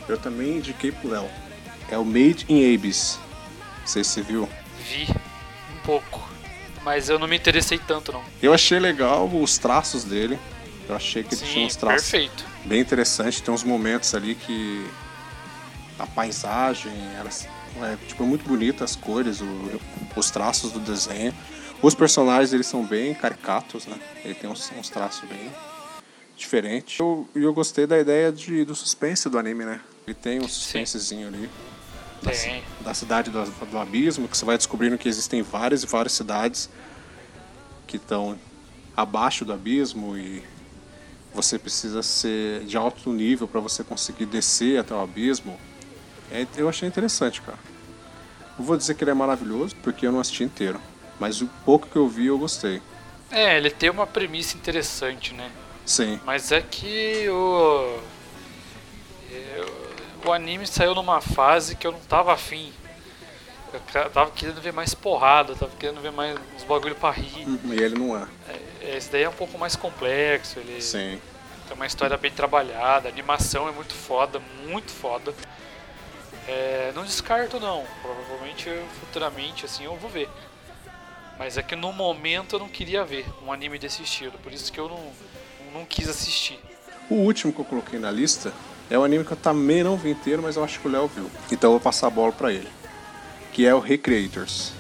eu 0.09 0.19
também 0.19 0.59
indiquei 0.59 0.93
pro 0.93 1.09
Léo. 1.11 1.29
É 1.91 1.97
o 1.99 2.05
Made 2.05 2.45
in 2.49 2.75
Abyss. 2.75 3.19
Não 3.81 3.87
sei 3.87 4.05
se 4.05 4.11
você 4.11 4.23
viu. 4.23 4.49
Vi 4.89 5.07
um 5.75 5.81
pouco. 5.85 6.29
Mas 6.85 7.09
eu 7.09 7.19
não 7.19 7.27
me 7.27 7.37
interessei 7.37 7.79
tanto 7.79 8.13
não. 8.13 8.23
Eu 8.43 8.53
achei 8.53 8.79
legal 8.79 9.27
os 9.29 9.59
traços 9.59 10.05
dele. 10.05 10.39
Eu 10.89 10.95
achei 10.97 11.23
que 11.23 11.35
ele 11.35 11.43
tinha 11.43 11.53
Sim, 11.53 11.67
uns 11.67 11.77
traços 11.77 12.09
perfeito. 12.11 12.45
bem 12.65 12.81
interessantes. 12.81 13.41
Tem 13.41 13.53
uns 13.53 13.63
momentos 13.65 14.15
ali 14.15 14.35
que 14.35 14.87
a 15.99 16.07
paisagem, 16.07 16.93
ela 17.19 17.93
é 17.93 17.97
tipo 18.07 18.25
muito 18.25 18.47
bonita 18.49 18.85
as 18.85 18.97
cores, 18.97 19.41
o- 19.41 19.81
os 20.17 20.31
traços 20.31 20.73
do 20.73 20.79
desenho. 20.81 21.35
Os 21.83 21.95
personagens 21.95 22.53
eles 22.53 22.67
são 22.67 22.85
bem 22.85 23.15
caricatos, 23.15 23.87
né? 23.87 23.99
Ele 24.25 24.35
tem 24.35 24.49
uns, 24.49 24.73
uns 24.79 24.89
traços 24.89 25.29
bem 25.29 25.51
diferentes. 26.37 26.99
Eu- 26.99 27.29
E 27.35 27.43
eu, 27.43 27.53
gostei 27.53 27.87
da 27.87 27.99
ideia 27.99 28.33
de, 28.33 28.65
do 28.65 28.75
suspense 28.75 29.29
do 29.29 29.39
anime, 29.39 29.65
né? 29.65 29.81
Ele 30.07 30.15
tem 30.15 30.39
um 30.41 30.49
suspensezinho 30.49 31.29
ali. 31.29 31.51
Da, 32.23 32.33
da 32.89 32.95
cidade 32.95 33.31
do, 33.31 33.45
do 33.45 33.79
abismo, 33.79 34.29
que 34.29 34.37
você 34.37 34.45
vai 34.45 34.57
descobrindo 34.57 34.99
que 34.99 35.09
existem 35.09 35.41
várias 35.43 35.83
e 35.83 35.87
várias 35.87 36.13
cidades 36.13 36.69
que 37.87 37.97
estão 37.97 38.39
abaixo 38.97 39.45
do 39.45 39.53
abismo 39.53 40.17
e 40.17 40.43
você 41.33 41.59
precisa 41.59 42.03
ser 42.03 42.65
de 42.65 42.77
alto 42.77 43.13
nível 43.13 43.47
para 43.47 43.61
você 43.61 43.85
conseguir 43.85 44.27
descer 44.27 44.79
até 44.81 44.95
o 44.95 45.01
abismo. 45.01 45.59
É, 46.31 46.47
eu 46.57 46.69
achei 46.69 46.89
interessante, 46.89 47.41
cara. 47.41 47.59
Não 48.59 48.65
vou 48.65 48.77
dizer 48.77 48.95
que 48.95 49.05
ele 49.05 49.13
é 49.13 49.15
maravilhoso, 49.15 49.77
porque 49.83 50.07
eu 50.07 50.13
não 50.13 50.21
assisti 50.21 50.43
inteiro. 50.43 50.81
Mas 51.21 51.41
o 51.41 51.47
pouco 51.65 51.87
que 51.87 51.97
eu 51.97 52.09
vi, 52.09 52.27
eu 52.27 52.39
gostei. 52.39 52.83
É, 53.31 53.57
ele 53.57 53.71
tem 53.71 53.91
uma 53.91 54.07
premissa 54.07 54.57
interessante, 54.57 55.33
né? 55.35 55.51
Sim. 55.85 56.19
Mas 56.25 56.51
é 56.51 56.61
que 56.61 57.29
o. 57.29 57.99
é, 60.25 60.29
O 60.29 60.33
anime 60.33 60.67
saiu 60.67 60.95
numa 60.95 61.21
fase 61.21 61.77
que 61.77 61.87
eu 61.87 61.93
não 61.93 62.01
tava 62.01 62.33
afim 62.33 62.73
Eu 63.73 64.11
tava 64.11 64.31
querendo 64.31 64.61
ver 64.61 64.73
mais 64.73 64.95
porrada, 64.95 65.55
tava 65.55 65.73
querendo 65.77 66.01
ver 66.01 66.13
mais 66.13 66.39
uns 66.57 66.65
bagulho 66.65 66.95
pra 66.95 67.11
rir. 67.11 67.47
Uhum, 67.47 67.75
e 67.75 67.81
ele 67.81 67.99
não 67.99 68.17
é. 68.17 68.27
é. 68.49 68.97
Esse 68.97 69.11
daí 69.11 69.23
é 69.23 69.29
um 69.29 69.35
pouco 69.35 69.59
mais 69.59 69.77
complexo, 69.77 70.59
ele 70.59 70.81
Sim. 70.81 71.21
tem 71.67 71.77
uma 71.77 71.87
história 71.87 72.17
bem 72.17 72.31
trabalhada, 72.31 73.09
a 73.09 73.13
animação 73.13 73.69
é 73.69 73.73
muito 73.73 73.93
foda, 73.93 74.41
muito 74.67 74.91
foda. 74.91 75.35
É, 76.47 76.93
não 76.95 77.05
descarto 77.05 77.61
não, 77.61 77.85
provavelmente 78.01 78.71
futuramente 79.01 79.67
assim 79.67 79.85
eu 79.85 79.97
vou 79.97 80.09
ver. 80.09 80.29
Mas 81.39 81.59
é 81.59 81.63
que 81.63 81.77
no 81.77 81.93
momento 81.93 82.57
eu 82.57 82.59
não 82.59 82.69
queria 82.69 83.05
ver 83.05 83.27
um 83.45 83.53
anime 83.53 83.79
desse 83.79 84.03
estilo, 84.03 84.33
por 84.39 84.53
isso 84.53 84.73
que 84.73 84.81
eu 84.81 84.89
não, 84.89 85.13
não 85.73 85.85
quis 85.85 86.09
assistir. 86.09 86.59
O 87.11 87.15
último 87.17 87.53
que 87.53 87.61
eu 87.61 87.65
coloquei 87.65 87.99
na 87.99 88.11
lista 88.11 88.53
é 88.91 88.99
um 88.99 89.05
anime 89.05 89.25
que 89.25 89.33
eu 89.33 89.37
também 89.37 89.83
não 89.83 89.97
vi 89.97 90.11
inteiro, 90.11 90.43
mas 90.43 90.57
eu 90.57 90.65
acho 90.65 90.81
que 90.81 90.89
o 90.89 90.91
Léo 90.91 91.09
viu. 91.09 91.31
Então 91.51 91.69
eu 91.69 91.73
vou 91.73 91.81
passar 91.81 92.07
a 92.07 92.11
bola 92.11 92.33
pra 92.33 92.53
ele. 92.53 92.69
Que 93.53 93.67
é 93.67 93.75
o 93.75 93.81
Recreators. 93.81 94.73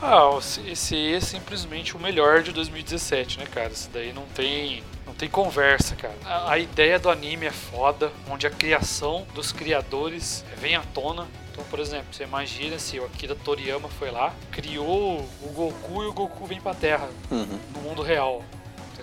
Ah, 0.00 0.38
esse 0.66 1.12
é 1.14 1.20
simplesmente 1.20 1.96
o 1.96 2.00
melhor 2.00 2.42
de 2.42 2.52
2017, 2.52 3.40
né, 3.40 3.46
cara? 3.46 3.70
Isso 3.70 3.90
daí 3.92 4.12
não 4.12 4.24
tem, 4.26 4.84
não 5.04 5.12
tem 5.12 5.28
conversa, 5.28 5.96
cara. 5.96 6.14
A, 6.24 6.52
a, 6.52 6.58
ideia 6.58 7.00
do 7.00 7.10
anime 7.10 7.46
é 7.46 7.50
foda, 7.50 8.12
onde 8.30 8.46
a 8.46 8.50
criação 8.50 9.26
dos 9.34 9.50
criadores 9.50 10.44
vem 10.56 10.76
à 10.76 10.82
tona. 10.94 11.26
Então, 11.50 11.64
por 11.64 11.80
exemplo, 11.80 12.06
você 12.12 12.22
imagina 12.22 12.78
se 12.78 13.00
o 13.00 13.04
Akira 13.06 13.34
Toriyama 13.34 13.88
foi 13.88 14.12
lá, 14.12 14.32
criou 14.52 15.28
o 15.42 15.48
Goku 15.52 16.04
e 16.04 16.06
o 16.06 16.12
Goku 16.12 16.46
vem 16.46 16.60
pra 16.60 16.74
Terra, 16.74 17.08
uhum. 17.30 17.58
no 17.74 17.80
mundo 17.80 18.02
real 18.02 18.44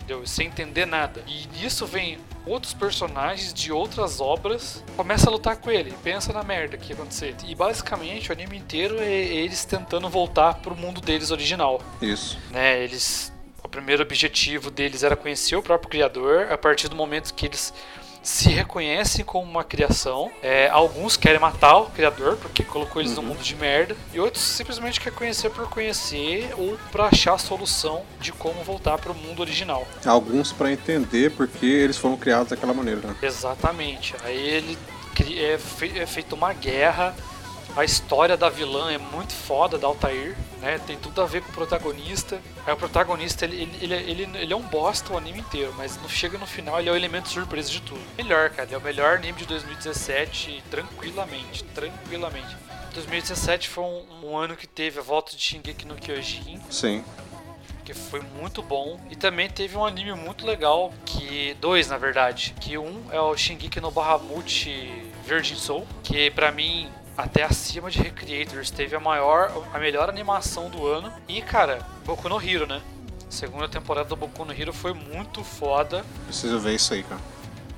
entendeu? 0.06 0.26
Sem 0.26 0.48
entender 0.48 0.86
nada. 0.86 1.24
E 1.28 1.48
nisso 1.58 1.86
vem 1.86 2.20
outros 2.46 2.74
personagens 2.74 3.54
de 3.54 3.72
outras 3.72 4.20
obras, 4.22 4.84
começa 4.96 5.30
a 5.30 5.32
lutar 5.32 5.58
com 5.58 5.72
ele, 5.72 5.94
pensa 6.04 6.32
na 6.32 6.44
merda 6.44 6.78
que 6.78 6.90
ia 6.90 6.96
acontecer. 6.96 7.36
E 7.46 7.56
basicamente 7.56 8.30
o 8.30 8.34
anime 8.34 8.58
inteiro 8.58 9.00
é 9.00 9.12
eles 9.12 9.66
tentando 9.66 10.08
voltar 10.10 10.56
pro 10.56 10.76
mundo 10.76 11.02
deles 11.02 11.32
original. 11.32 11.82
Isso. 12.02 12.38
Né, 12.52 12.84
eles 12.84 13.34
o 13.64 13.68
primeiro 13.68 14.04
objetivo 14.04 14.70
deles 14.70 15.02
era 15.02 15.16
conhecer 15.16 15.56
o 15.56 15.62
próprio 15.62 15.90
criador, 15.90 16.52
a 16.52 16.58
partir 16.58 16.88
do 16.88 16.96
momento 16.96 17.34
que 17.34 17.48
eles 17.48 17.74
se 18.26 18.50
reconhecem 18.50 19.24
como 19.24 19.50
uma 19.50 19.64
criação. 19.64 20.32
É, 20.42 20.68
alguns 20.70 21.16
querem 21.16 21.40
matar 21.40 21.78
o 21.78 21.86
criador 21.92 22.38
porque 22.38 22.64
colocou 22.64 23.00
eles 23.00 23.16
uhum. 23.16 23.22
no 23.22 23.30
mundo 23.30 23.44
de 23.44 23.56
merda. 23.56 23.96
E 24.12 24.20
outros 24.20 24.44
simplesmente 24.44 25.00
querem 25.00 25.18
conhecer 25.18 25.52
por 25.52 25.70
conhecer 25.70 26.52
ou 26.58 26.76
para 26.92 27.06
achar 27.06 27.36
a 27.36 27.38
solução 27.38 28.02
de 28.20 28.32
como 28.32 28.64
voltar 28.64 28.98
para 28.98 29.12
o 29.12 29.16
mundo 29.16 29.42
original. 29.42 29.88
Alguns 30.04 30.52
para 30.52 30.72
entender 30.72 31.32
porque 31.32 31.68
eles 31.68 31.98
foram 31.98 32.18
criados 32.18 32.50
daquela 32.50 32.74
maneira. 32.74 33.00
Né? 33.02 33.16
Exatamente. 33.22 34.16
Aí 34.24 34.38
ele 34.38 34.78
é, 35.38 35.54
é 36.02 36.06
feito 36.08 36.36
uma 36.36 36.52
guerra 36.52 37.16
a 37.76 37.84
história 37.84 38.38
da 38.38 38.50
vilã 38.50 38.92
é 38.92 38.98
muito 38.98 39.34
foda, 39.34 39.78
da 39.78 39.86
Altair, 39.86 40.36
né? 40.62 40.80
Tem 40.80 40.98
tudo 40.98 41.22
a 41.22 41.26
ver 41.26 41.42
com 41.42 41.50
o 41.50 41.54
protagonista. 41.54 42.42
Aí 42.66 42.74
o 42.74 42.78
protagonista, 42.78 43.44
ele, 43.44 43.70
ele, 43.82 43.94
ele, 43.94 44.30
ele, 44.38 44.54
é 44.54 44.56
um 44.56 44.62
bosta 44.62 45.14
o 45.14 45.18
anime 45.18 45.40
inteiro, 45.40 45.74
mas 45.78 45.98
não 45.98 46.08
chega 46.08 46.38
no 46.38 46.48
final, 46.48 46.80
ele 46.80 46.90
é 46.90 46.92
o 46.92 46.96
elemento 46.96 47.28
surpresa 47.28 47.70
de 47.70 47.82
tudo. 47.82 48.02
Melhor, 48.18 48.50
cara, 48.52 48.64
ele 48.64 48.76
é 48.76 48.78
o 48.78 48.82
melhor 48.82 49.18
anime 49.18 49.40
de 49.40 49.46
2017, 49.46 50.64
tranquilamente, 50.72 51.64
tranquilamente. 51.66 52.56
2017 52.94 53.68
foi 53.68 53.84
um, 53.84 54.06
um 54.24 54.38
ano 54.38 54.56
que 54.56 54.66
teve 54.66 55.00
a 55.00 55.04
volta 55.04 55.36
de 55.36 55.42
Shingeki 55.42 55.86
no 55.86 55.96
Kyojin. 55.96 56.62
Sim 56.70 57.04
que 57.84 57.94
foi 57.94 58.20
muito 58.40 58.64
bom. 58.64 59.00
E 59.12 59.16
também 59.16 59.48
teve 59.48 59.78
um 59.78 59.86
anime 59.86 60.14
muito 60.14 60.44
legal, 60.44 60.92
que 61.06 61.56
dois 61.62 61.88
na 61.88 62.00
verdade, 62.00 62.56
que 62.60 62.80
um 62.80 63.06
é 63.12 63.22
o 63.22 63.38
Shingeki 63.38 63.80
no 63.80 63.92
Bahamut 63.92 65.14
Virgin 65.24 65.54
Soul, 65.54 65.88
que 66.04 66.32
para 66.32 66.52
mim 66.52 66.90
até 67.18 67.44
acima 67.44 67.90
de 67.90 68.02
Recreators. 68.02 68.72
Teve 68.72 68.96
a 68.96 69.00
maior, 69.00 69.52
a 69.74 69.80
melhor 69.80 70.10
animação 70.10 70.70
do 70.70 70.86
ano. 70.86 71.12
E, 71.28 71.42
cara, 71.42 71.80
Boku 72.06 72.28
no 72.30 72.42
Hero, 72.42 72.68
né? 72.68 72.82
A 73.28 73.32
segunda 73.32 73.68
temporada 73.68 74.10
do 74.10 74.16
Boku 74.16 74.46
no 74.46 74.54
Hero 74.54 74.74
foi 74.74 74.94
muito 74.94 75.44
foda. 75.44 76.06
Preciso 76.26 76.60
ver 76.60 76.76
isso 76.76 76.94
aí, 76.94 77.04
cara. 77.04 77.22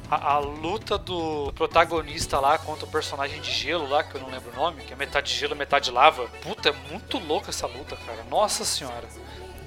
A, 0.10 0.34
a, 0.34 0.40
luta 0.40 0.98
do 0.98 1.52
protagonista 1.54 2.40
lá 2.40 2.58
contra 2.58 2.86
o 2.86 2.90
personagem 2.90 3.42
de 3.42 3.52
gelo 3.52 3.90
lá, 3.90 4.04
que 4.04 4.16
eu 4.16 4.22
não 4.22 4.30
lembro 4.30 4.52
o 4.52 4.56
nome, 4.56 4.82
que 4.84 4.94
é 4.94 4.96
metade 4.96 5.34
gelo, 5.34 5.56
metade 5.56 5.92
lava. 5.92 6.28
Puta, 6.42 6.70
é 6.70 6.74
muito 6.90 7.20
louca 7.20 7.50
essa 7.50 7.68
luta, 7.68 7.98
cara. 7.98 8.24
Nossa 8.30 8.64
senhora. 8.64 9.08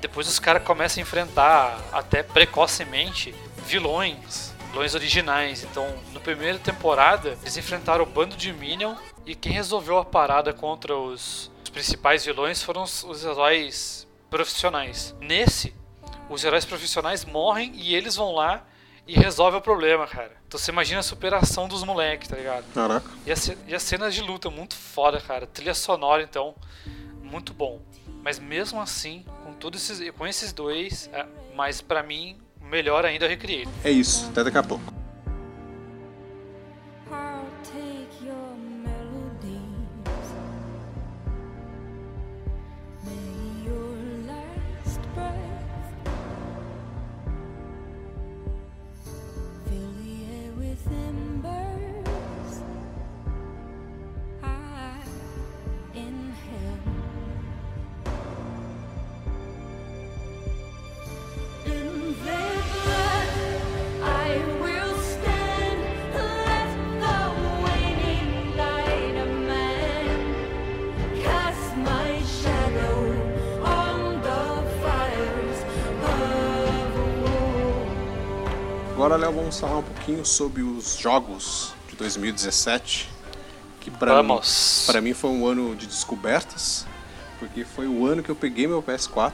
Depois 0.00 0.26
os 0.26 0.38
caras 0.38 0.62
começam 0.62 1.00
a 1.00 1.02
enfrentar 1.02 1.78
até 1.92 2.22
precocemente 2.22 3.34
vilões, 3.66 4.54
vilões 4.70 4.94
originais. 4.94 5.62
Então, 5.62 5.94
na 6.14 6.20
primeira 6.20 6.58
temporada, 6.58 7.36
eles 7.42 7.58
enfrentaram 7.58 8.04
o 8.04 8.06
bando 8.06 8.34
de 8.34 8.50
Minion 8.50 8.94
e 9.26 9.34
quem 9.34 9.52
resolveu 9.52 9.98
a 9.98 10.04
parada 10.04 10.52
contra 10.52 10.96
os, 10.96 11.50
os 11.62 11.70
principais 11.70 12.24
vilões 12.24 12.62
foram 12.62 12.82
os, 12.82 13.04
os 13.04 13.24
heróis 13.24 14.06
profissionais. 14.28 15.14
Nesse, 15.20 15.74
os 16.28 16.44
heróis 16.44 16.64
profissionais 16.64 17.24
morrem 17.24 17.72
e 17.74 17.94
eles 17.94 18.16
vão 18.16 18.32
lá 18.32 18.64
e 19.06 19.14
resolvem 19.14 19.58
o 19.58 19.62
problema, 19.62 20.06
cara. 20.06 20.32
Então 20.46 20.58
você 20.58 20.70
imagina 20.70 21.00
a 21.00 21.02
superação 21.02 21.68
dos 21.68 21.82
moleques, 21.82 22.28
tá 22.28 22.36
ligado? 22.36 22.64
Caraca. 22.72 23.08
E, 23.26 23.32
a, 23.32 23.34
e 23.66 23.74
as 23.74 23.82
cenas 23.82 24.14
de 24.14 24.20
luta, 24.20 24.50
muito 24.50 24.74
foda, 24.74 25.20
cara. 25.20 25.46
Trilha 25.46 25.74
sonora, 25.74 26.22
então, 26.22 26.54
muito 27.22 27.52
bom. 27.52 27.80
Mas 28.22 28.38
mesmo 28.38 28.80
assim, 28.80 29.24
com 29.44 29.52
todos 29.52 29.90
esses, 29.90 30.10
com 30.12 30.26
esses 30.26 30.52
dois, 30.52 31.10
é, 31.12 31.26
mas 31.54 31.80
para 31.80 32.02
mim, 32.02 32.38
melhor 32.60 33.04
ainda 33.04 33.24
é 33.24 33.28
o 33.28 33.30
Recreate. 33.30 33.68
É 33.82 33.90
isso, 33.90 34.28
até 34.30 34.44
daqui 34.44 34.58
a 34.58 34.62
pouco. 34.62 34.92
Agora, 79.00 79.16
Léo, 79.16 79.32
vamos 79.32 79.58
falar 79.58 79.78
um 79.78 79.82
pouquinho 79.82 80.26
sobre 80.26 80.60
os 80.60 80.98
jogos 80.98 81.72
de 81.88 81.96
2017. 81.96 83.08
Que 83.80 83.90
para 83.90 84.22
mim, 84.22 84.38
pra 84.84 85.00
mim 85.00 85.14
foi 85.14 85.30
um 85.30 85.46
ano 85.46 85.74
de 85.74 85.86
descobertas, 85.86 86.84
porque 87.38 87.64
foi 87.64 87.86
o 87.86 88.06
ano 88.06 88.22
que 88.22 88.28
eu 88.28 88.36
peguei 88.36 88.66
meu 88.66 88.82
PS4. 88.82 89.32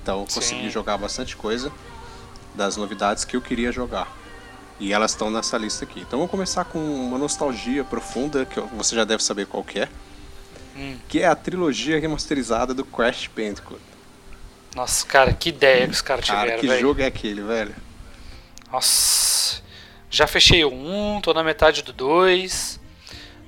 Então 0.00 0.20
eu 0.20 0.26
consegui 0.32 0.70
jogar 0.70 0.96
bastante 0.98 1.34
coisa 1.34 1.72
das 2.54 2.76
novidades 2.76 3.24
que 3.24 3.36
eu 3.36 3.42
queria 3.42 3.72
jogar. 3.72 4.08
E 4.78 4.92
elas 4.92 5.10
estão 5.10 5.32
nessa 5.32 5.58
lista 5.58 5.84
aqui. 5.84 6.02
Então 6.02 6.20
vamos 6.20 6.30
começar 6.30 6.64
com 6.64 6.78
uma 6.78 7.18
nostalgia 7.18 7.82
profunda, 7.82 8.46
que 8.46 8.60
você 8.60 8.94
já 8.94 9.02
deve 9.02 9.24
saber 9.24 9.48
qual 9.48 9.64
que 9.64 9.80
é. 9.80 9.88
Hum. 10.76 10.96
Que 11.08 11.22
é 11.22 11.26
a 11.26 11.34
trilogia 11.34 11.98
remasterizada 11.98 12.72
do 12.72 12.84
Crash 12.84 13.28
Bandicoot. 13.34 13.82
Nossa, 14.76 15.04
cara, 15.04 15.32
que 15.32 15.48
ideia 15.48 15.86
que 15.86 15.92
os 15.92 16.02
caras 16.02 16.24
tiveram, 16.24 16.46
Cara, 16.46 16.60
que 16.60 16.68
véio. 16.68 16.80
jogo 16.80 17.00
é 17.00 17.06
aquele, 17.06 17.42
velho? 17.42 17.74
Nossa. 18.70 19.62
Já 20.10 20.26
fechei 20.26 20.64
o 20.64 20.72
1, 20.72 21.20
tô 21.20 21.34
na 21.34 21.44
metade 21.44 21.82
do 21.82 21.92
2. 21.92 22.80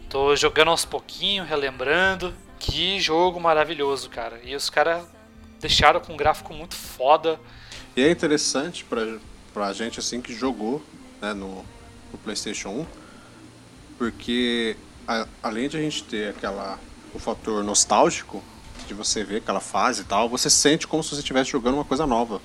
Tô 0.09 0.35
jogando 0.37 0.71
aos 0.71 0.85
pouquinhos, 0.85 1.49
relembrando. 1.49 2.35
Que 2.59 3.01
jogo 3.01 3.41
maravilhoso, 3.41 4.11
cara. 4.11 4.41
E 4.45 4.55
os 4.55 4.69
caras 4.69 5.05
deixaram 5.61 6.01
com 6.01 6.15
um 6.15 6.17
gráfico 6.17 6.53
muito 6.53 6.75
foda. 6.75 7.39
E 7.97 8.03
é 8.03 8.11
interessante 8.11 8.85
pra, 8.85 9.19
pra 9.53 9.73
gente 9.73 9.99
assim 9.99 10.21
que 10.21 10.35
jogou 10.35 10.83
né, 11.21 11.33
no, 11.33 11.65
no 12.13 12.19
PlayStation 12.23 12.69
1, 12.71 12.87
porque 13.97 14.77
a, 15.07 15.27
além 15.43 15.69
de 15.69 15.77
a 15.77 15.81
gente 15.81 16.05
ter 16.05 16.31
aquela 16.31 16.79
o 17.15 17.19
fator 17.19 17.65
nostálgico 17.65 18.43
de 18.87 18.95
você 18.95 19.25
ver 19.25 19.37
aquela 19.37 19.61
fase 19.61 20.03
e 20.03 20.05
tal, 20.05 20.29
você 20.29 20.49
sente 20.49 20.87
como 20.87 21.03
se 21.03 21.11
você 21.11 21.21
estivesse 21.21 21.51
jogando 21.51 21.75
uma 21.75 21.85
coisa 21.85 22.07
nova. 22.07 22.41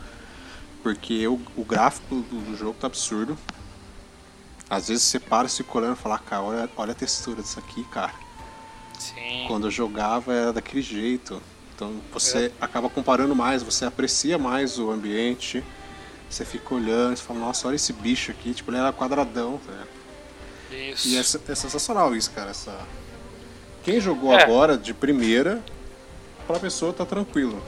Porque 0.84 1.25
o, 1.28 1.40
o 1.56 1.63
gráfico 1.63 2.16
do, 2.16 2.42
do, 2.42 2.58
jogo 2.58 2.75
tá 2.80 2.88
absurdo. 2.88 3.38
Às 4.70 4.90
vezes 4.90 5.04
você 5.04 5.20
para 5.20 5.48
se 5.48 5.63
colando 5.63 5.94
e 5.94 5.96
fala, 5.96 6.20
cara, 6.20 6.42
olha, 6.44 6.70
olha 6.75 6.92
a 6.92 6.96
textura 6.96 7.42
disso 7.42 7.58
aqui, 7.58 7.84
cara. 7.86 8.13
Sim. 9.00 9.46
Quando 9.48 9.68
eu 9.68 9.72
jogava 9.72 10.34
era 10.34 10.54
daquele 10.54 10.82
jeito. 10.82 11.42
Então 11.74 11.94
você 12.12 12.48
é. 12.48 12.52
acaba 12.60 12.90
comparando 12.90 13.34
mais, 13.34 13.63
você 13.63 13.86
aprecia 13.86 14.38
mais 14.38 14.78
o 14.78 14.92
ambiente. 14.92 15.63
Você 16.30 16.44
fica 16.44 16.75
olhando, 16.75 17.16
você 17.16 17.24
fala, 17.24 17.40
nossa, 17.40 17.68
olha 17.68 17.75
esse 17.75 17.94
bicho 17.94 18.32
aqui, 18.32 18.54
tipo, 18.54 18.72
ele 18.72 18.80
era 18.80 18.92
quadradão, 18.92 19.60
tá? 19.66 19.84
Isso. 20.75 21.08
E 21.08 21.16
é, 21.16 21.20
é 21.20 21.56
sensacional 21.56 22.16
isso, 22.16 22.32
cara, 22.32 22.50
essa 22.50 22.75
Quem 23.84 24.00
jogou 24.00 24.34
é. 24.34 24.44
agora 24.44 24.75
de 24.75 24.94
primeira, 24.96 25.63
pra 26.48 26.60
pessoa 26.60 26.92
tá 26.92 27.06
tranquilo, 27.06 27.62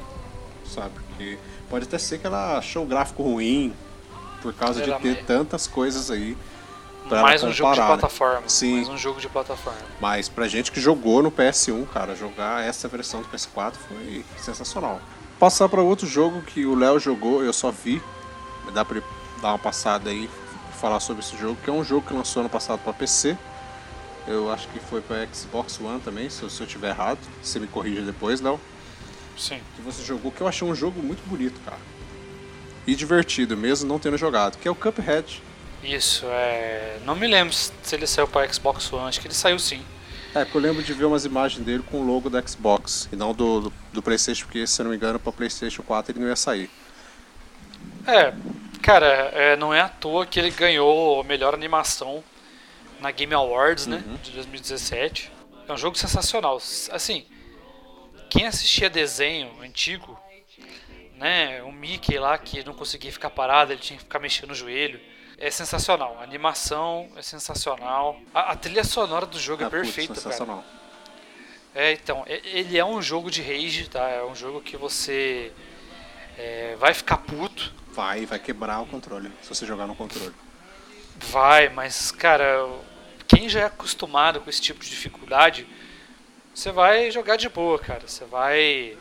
sabe? 0.67 0.91
Porque 1.07 1.37
pode 1.69 1.85
até 1.85 1.97
ser 1.97 2.19
que 2.19 2.27
ela 2.27 2.57
achou 2.57 2.83
o 2.83 2.85
gráfico 2.85 3.23
ruim 3.23 3.73
por 4.41 4.53
causa 4.53 4.81
de 4.81 4.93
ter 4.99 5.23
tantas 5.25 5.67
coisas 5.67 6.11
aí. 6.11 6.37
Pra 7.07 7.21
mais 7.21 7.43
um 7.43 7.51
jogo 7.51 7.73
de 7.73 7.79
né? 7.79 7.85
plataforma. 7.85 8.49
Sim. 8.49 8.77
Mais 8.77 8.89
um 8.89 8.97
jogo 8.97 9.21
de 9.21 9.29
plataforma. 9.29 9.79
Mas 10.01 10.27
pra 10.27 10.47
gente 10.47 10.71
que 10.71 10.79
jogou 10.79 11.21
no 11.21 11.31
PS1, 11.31 11.87
cara, 11.87 12.15
jogar 12.15 12.63
essa 12.63 12.87
versão 12.87 13.21
do 13.21 13.27
PS4 13.27 13.73
foi 13.87 14.25
sensacional. 14.37 14.99
Passar 15.39 15.69
para 15.69 15.81
outro 15.81 16.07
jogo 16.07 16.41
que 16.41 16.65
o 16.65 16.73
Léo 16.73 16.99
jogou, 16.99 17.43
eu 17.43 17.53
só 17.53 17.69
vi. 17.69 18.01
Dá 18.73 18.83
pra 18.83 19.01
dar 19.41 19.49
uma 19.49 19.59
passada 19.59 20.09
aí 20.09 20.29
falar 20.79 20.99
sobre 20.99 21.23
esse 21.23 21.37
jogo, 21.37 21.57
que 21.63 21.69
é 21.69 21.73
um 21.73 21.83
jogo 21.83 22.07
que 22.07 22.13
lançou 22.13 22.41
ano 22.41 22.49
passado 22.49 22.79
para 22.79 22.93
PC. 22.93 23.37
Eu 24.27 24.51
acho 24.51 24.67
que 24.69 24.79
foi 24.79 25.01
para 25.01 25.27
Xbox 25.31 25.79
One 25.79 25.99
também, 25.99 26.29
se 26.29 26.41
eu, 26.41 26.49
se 26.49 26.61
eu 26.61 26.65
tiver 26.65 26.89
errado. 26.89 27.19
Você 27.41 27.59
me 27.59 27.67
corrija 27.67 28.01
depois, 28.01 28.41
Léo. 28.41 28.59
Sim. 29.37 29.59
Que 29.75 29.81
você 29.81 30.03
jogou, 30.03 30.31
que 30.31 30.41
eu 30.41 30.47
achei 30.47 30.67
um 30.67 30.75
jogo 30.75 31.01
muito 31.01 31.27
bonito, 31.27 31.59
cara. 31.63 31.79
E 32.87 32.95
divertido, 32.95 33.57
mesmo 33.57 33.87
não 33.87 33.99
tendo 33.99 34.17
jogado, 34.17 34.57
que 34.57 34.67
é 34.67 34.71
o 34.71 34.75
Cuphead. 34.75 35.41
Isso, 35.83 36.25
é. 36.27 36.97
Não 37.05 37.15
me 37.15 37.27
lembro 37.27 37.53
se 37.53 37.71
ele 37.91 38.07
saiu 38.07 38.27
para 38.27 38.51
Xbox 38.51 38.91
One, 38.91 39.07
acho 39.07 39.19
que 39.19 39.27
ele 39.27 39.33
saiu 39.33 39.59
sim. 39.59 39.83
É, 40.33 40.43
porque 40.43 40.57
eu 40.57 40.61
lembro 40.61 40.83
de 40.83 40.93
ver 40.93 41.05
umas 41.05 41.23
imagens 41.23 41.65
dele 41.65 41.83
com 41.89 42.01
o 42.01 42.05
logo 42.05 42.29
da 42.29 42.45
Xbox 42.45 43.07
e 43.11 43.15
não 43.15 43.33
do, 43.33 43.61
do, 43.61 43.73
do 43.93 44.01
PlayStation, 44.01 44.45
porque 44.45 44.67
se 44.67 44.81
eu 44.81 44.83
não 44.83 44.91
me 44.91 44.97
engano, 44.97 45.17
para 45.17 45.31
PlayStation 45.31 45.81
4 45.81 46.11
ele 46.11 46.19
não 46.19 46.27
ia 46.27 46.35
sair. 46.35 46.69
É, 48.05 48.33
cara, 48.81 49.05
é, 49.33 49.55
não 49.55 49.73
é 49.73 49.79
à 49.79 49.87
toa 49.87 50.25
que 50.25 50.37
ele 50.37 50.51
ganhou 50.51 51.21
a 51.21 51.23
melhor 51.23 51.53
animação 51.53 52.23
na 52.99 53.11
Game 53.11 53.33
Awards, 53.33 53.87
né, 53.87 54.03
uhum. 54.05 54.17
de 54.21 54.31
2017. 54.31 55.31
É 55.67 55.73
um 55.73 55.77
jogo 55.77 55.97
sensacional. 55.97 56.57
Assim, 56.91 57.25
quem 58.35 58.45
assistia 58.45 58.89
desenho 58.89 59.49
antigo, 59.61 60.19
né, 61.15 61.63
o 61.63 61.71
Mickey 61.71 62.19
lá 62.19 62.37
que 62.37 62.65
não 62.65 62.73
conseguia 62.73 63.09
ficar 63.09 63.29
parado, 63.29 63.71
ele 63.71 63.79
tinha 63.79 63.95
que 63.95 64.03
ficar 64.03 64.19
mexendo 64.19 64.49
no 64.49 64.55
joelho 64.55 64.99
é 65.37 65.49
sensacional. 65.49 66.17
A 66.19 66.23
animação 66.23 67.09
é 67.15 67.21
sensacional. 67.21 68.19
A, 68.33 68.51
a 68.51 68.55
trilha 68.55 68.83
sonora 68.83 69.25
do 69.25 69.39
jogo 69.39 69.63
é, 69.63 69.67
é 69.67 69.69
perfeita, 69.69 70.13
putz, 70.13 70.23
sensacional. 70.23 70.57
cara. 70.63 70.85
É, 71.75 71.91
então, 71.93 72.23
ele 72.27 72.77
é 72.77 72.85
um 72.85 73.01
jogo 73.01 73.31
de 73.31 73.41
rage, 73.41 73.89
tá? 73.89 74.07
É 74.09 74.23
um 74.23 74.35
jogo 74.35 74.61
que 74.61 74.77
você 74.77 75.51
é, 76.37 76.75
vai 76.77 76.93
ficar 76.93 77.17
puto. 77.17 77.73
Vai, 77.91 78.25
vai 78.25 78.39
quebrar 78.39 78.81
o 78.81 78.85
controle, 78.85 79.31
se 79.41 79.49
você 79.49 79.65
jogar 79.65 79.87
no 79.87 79.95
controle. 79.95 80.33
Vai, 81.17 81.69
mas, 81.69 82.11
cara, 82.11 82.65
quem 83.27 83.47
já 83.47 83.61
é 83.61 83.65
acostumado 83.65 84.39
com 84.41 84.49
esse 84.49 84.61
tipo 84.61 84.83
de 84.83 84.89
dificuldade, 84.89 85.67
você 86.55 86.71
vai 86.71 87.11
jogar 87.11 87.35
de 87.35 87.49
boa, 87.49 87.77
cara. 87.77 88.07
Você 88.07 88.23
vai 88.23 88.97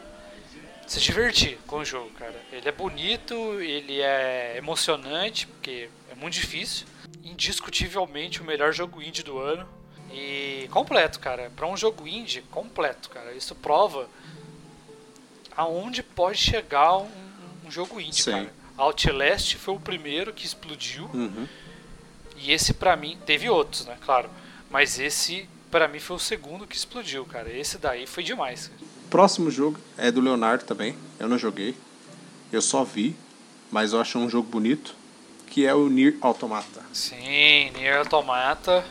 se 0.88 1.00
divertir 1.00 1.56
com 1.68 1.78
o 1.78 1.84
jogo, 1.84 2.10
cara. 2.10 2.34
Ele 2.52 2.68
é 2.68 2.72
bonito, 2.72 3.34
ele 3.60 4.00
é 4.00 4.56
emocionante, 4.58 5.46
porque 5.46 5.88
é 6.10 6.14
muito 6.16 6.34
difícil. 6.34 6.84
Indiscutivelmente 7.22 8.42
o 8.42 8.44
melhor 8.44 8.72
jogo 8.72 9.00
indie 9.00 9.22
do 9.22 9.38
ano. 9.38 9.66
E 10.12 10.68
completo, 10.72 11.20
cara. 11.20 11.50
Para 11.54 11.68
um 11.68 11.76
jogo 11.76 12.08
indie, 12.08 12.42
completo, 12.50 13.08
cara. 13.08 13.32
Isso 13.32 13.54
prova 13.54 14.08
aonde 15.56 16.02
pode 16.02 16.38
chegar 16.38 16.98
um, 16.98 17.08
um 17.64 17.70
jogo 17.70 18.00
indie, 18.00 18.24
Sim. 18.24 18.32
cara. 18.32 18.52
Outlast 18.76 19.54
foi 19.54 19.74
o 19.74 19.80
primeiro 19.80 20.32
que 20.32 20.44
explodiu. 20.44 21.08
Uhum. 21.14 21.46
E 22.36 22.52
esse 22.52 22.74
para 22.74 22.96
mim, 22.96 23.16
teve 23.24 23.48
outros, 23.48 23.86
né, 23.86 23.96
claro. 24.04 24.28
Mas 24.68 24.98
esse 24.98 25.48
para 25.74 25.88
mim 25.88 25.98
foi 25.98 26.14
o 26.14 26.20
segundo 26.20 26.68
que 26.68 26.76
explodiu, 26.76 27.24
cara. 27.24 27.50
Esse 27.50 27.78
daí 27.78 28.06
foi 28.06 28.22
demais. 28.22 28.70
Próximo 29.10 29.50
jogo 29.50 29.76
é 29.98 30.08
do 30.08 30.20
Leonardo 30.20 30.64
também. 30.64 30.96
Eu 31.18 31.28
não 31.28 31.36
joguei. 31.36 31.74
Eu 32.52 32.62
só 32.62 32.84
vi, 32.84 33.16
mas 33.72 33.92
eu 33.92 34.00
acho 34.00 34.16
um 34.16 34.30
jogo 34.30 34.48
bonito 34.48 34.94
que 35.48 35.66
é 35.66 35.74
o 35.74 35.88
Nier 35.88 36.16
Automata. 36.20 36.80
Sim, 36.92 37.72
Nier 37.72 37.98
Automata. 37.98 38.84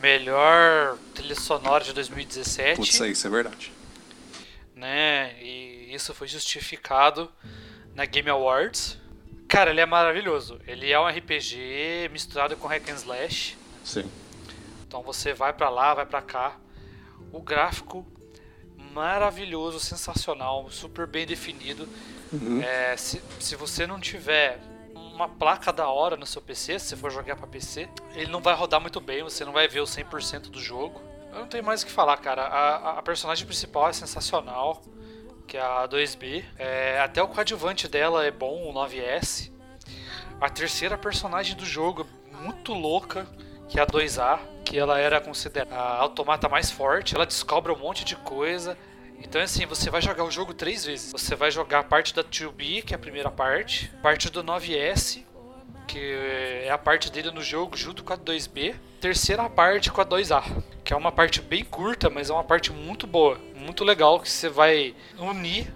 Melhor 0.00 0.96
trilha 1.14 1.34
sonora 1.34 1.84
de 1.84 1.92
2017. 1.92 2.76
Putz, 2.76 2.98
isso 2.98 3.26
é 3.26 3.30
verdade. 3.30 3.70
Né? 4.74 5.34
E 5.42 5.94
isso 5.94 6.14
foi 6.14 6.28
justificado 6.28 7.30
na 7.94 8.06
Game 8.06 8.30
Awards. 8.30 8.96
Cara, 9.46 9.68
ele 9.68 9.82
é 9.82 9.86
maravilhoso. 9.86 10.58
Ele 10.66 10.90
é 10.90 10.98
um 10.98 11.06
RPG 11.06 12.08
misturado 12.10 12.56
com 12.56 12.66
hack 12.66 12.88
and 12.88 12.94
slash. 12.94 13.54
Sim. 13.84 14.10
Então 14.88 15.02
você 15.02 15.34
vai 15.34 15.52
para 15.52 15.68
lá, 15.68 15.92
vai 15.92 16.06
para 16.06 16.22
cá. 16.22 16.56
O 17.30 17.42
gráfico 17.42 18.06
maravilhoso, 18.94 19.78
sensacional, 19.78 20.70
super 20.70 21.06
bem 21.06 21.26
definido. 21.26 21.86
Uhum. 22.32 22.62
É, 22.62 22.96
se, 22.96 23.22
se 23.38 23.54
você 23.54 23.86
não 23.86 24.00
tiver 24.00 24.58
uma 24.94 25.28
placa 25.28 25.70
da 25.70 25.88
hora 25.88 26.16
no 26.16 26.24
seu 26.24 26.40
PC, 26.40 26.78
se 26.78 26.86
você 26.86 26.96
for 26.96 27.10
jogar 27.10 27.36
para 27.36 27.46
PC, 27.46 27.86
ele 28.14 28.30
não 28.30 28.40
vai 28.40 28.54
rodar 28.54 28.80
muito 28.80 28.98
bem, 28.98 29.22
você 29.22 29.44
não 29.44 29.52
vai 29.52 29.68
ver 29.68 29.80
o 29.80 29.84
100% 29.84 30.48
do 30.48 30.58
jogo. 30.58 31.02
Eu 31.32 31.40
não 31.40 31.46
tenho 31.46 31.62
mais 31.62 31.82
o 31.82 31.86
que 31.86 31.92
falar, 31.92 32.16
cara. 32.16 32.44
A, 32.44 32.98
a 32.98 33.02
personagem 33.02 33.44
principal 33.46 33.90
é 33.90 33.92
sensacional, 33.92 34.82
que 35.46 35.58
é 35.58 35.60
a 35.60 35.86
2B. 35.86 36.44
É, 36.56 36.98
até 37.00 37.22
o 37.22 37.28
coadjuvante 37.28 37.86
dela 37.86 38.24
é 38.24 38.30
bom, 38.30 38.70
o 38.70 38.72
9S. 38.72 39.52
A 40.40 40.48
terceira 40.48 40.96
personagem 40.96 41.54
do 41.54 41.66
jogo, 41.66 42.06
muito 42.40 42.72
louca, 42.72 43.26
que 43.68 43.78
é 43.78 43.82
a 43.82 43.86
2A, 43.86 44.38
que 44.64 44.78
ela 44.78 44.98
era 44.98 45.20
considerada 45.20 45.74
a 45.74 45.98
automata 45.98 46.48
mais 46.48 46.70
forte. 46.70 47.14
Ela 47.14 47.26
descobre 47.26 47.72
um 47.72 47.78
monte 47.78 48.04
de 48.04 48.16
coisa. 48.16 48.76
Então, 49.22 49.40
assim, 49.40 49.66
você 49.66 49.90
vai 49.90 50.00
jogar 50.00 50.24
o 50.24 50.30
jogo 50.30 50.54
três 50.54 50.84
vezes. 50.84 51.12
Você 51.12 51.34
vai 51.34 51.50
jogar 51.50 51.80
a 51.80 51.84
parte 51.84 52.14
da 52.14 52.22
2B, 52.22 52.82
que 52.82 52.94
é 52.94 52.96
a 52.96 52.98
primeira 52.98 53.30
parte, 53.30 53.90
parte 54.02 54.30
do 54.30 54.44
9S, 54.44 55.24
que 55.86 55.98
é 56.64 56.70
a 56.70 56.78
parte 56.78 57.10
dele 57.10 57.30
no 57.30 57.42
jogo 57.42 57.76
junto 57.76 58.04
com 58.04 58.12
a 58.12 58.18
2B, 58.18 58.74
terceira 59.00 59.48
parte 59.48 59.90
com 59.90 60.00
a 60.00 60.06
2A, 60.06 60.44
que 60.84 60.92
é 60.92 60.96
uma 60.96 61.10
parte 61.10 61.40
bem 61.40 61.64
curta, 61.64 62.10
mas 62.10 62.28
é 62.28 62.32
uma 62.32 62.44
parte 62.44 62.70
muito 62.72 63.06
boa, 63.06 63.40
muito 63.56 63.84
legal, 63.84 64.20
que 64.20 64.28
você 64.28 64.48
vai 64.48 64.94
unir 65.18 65.74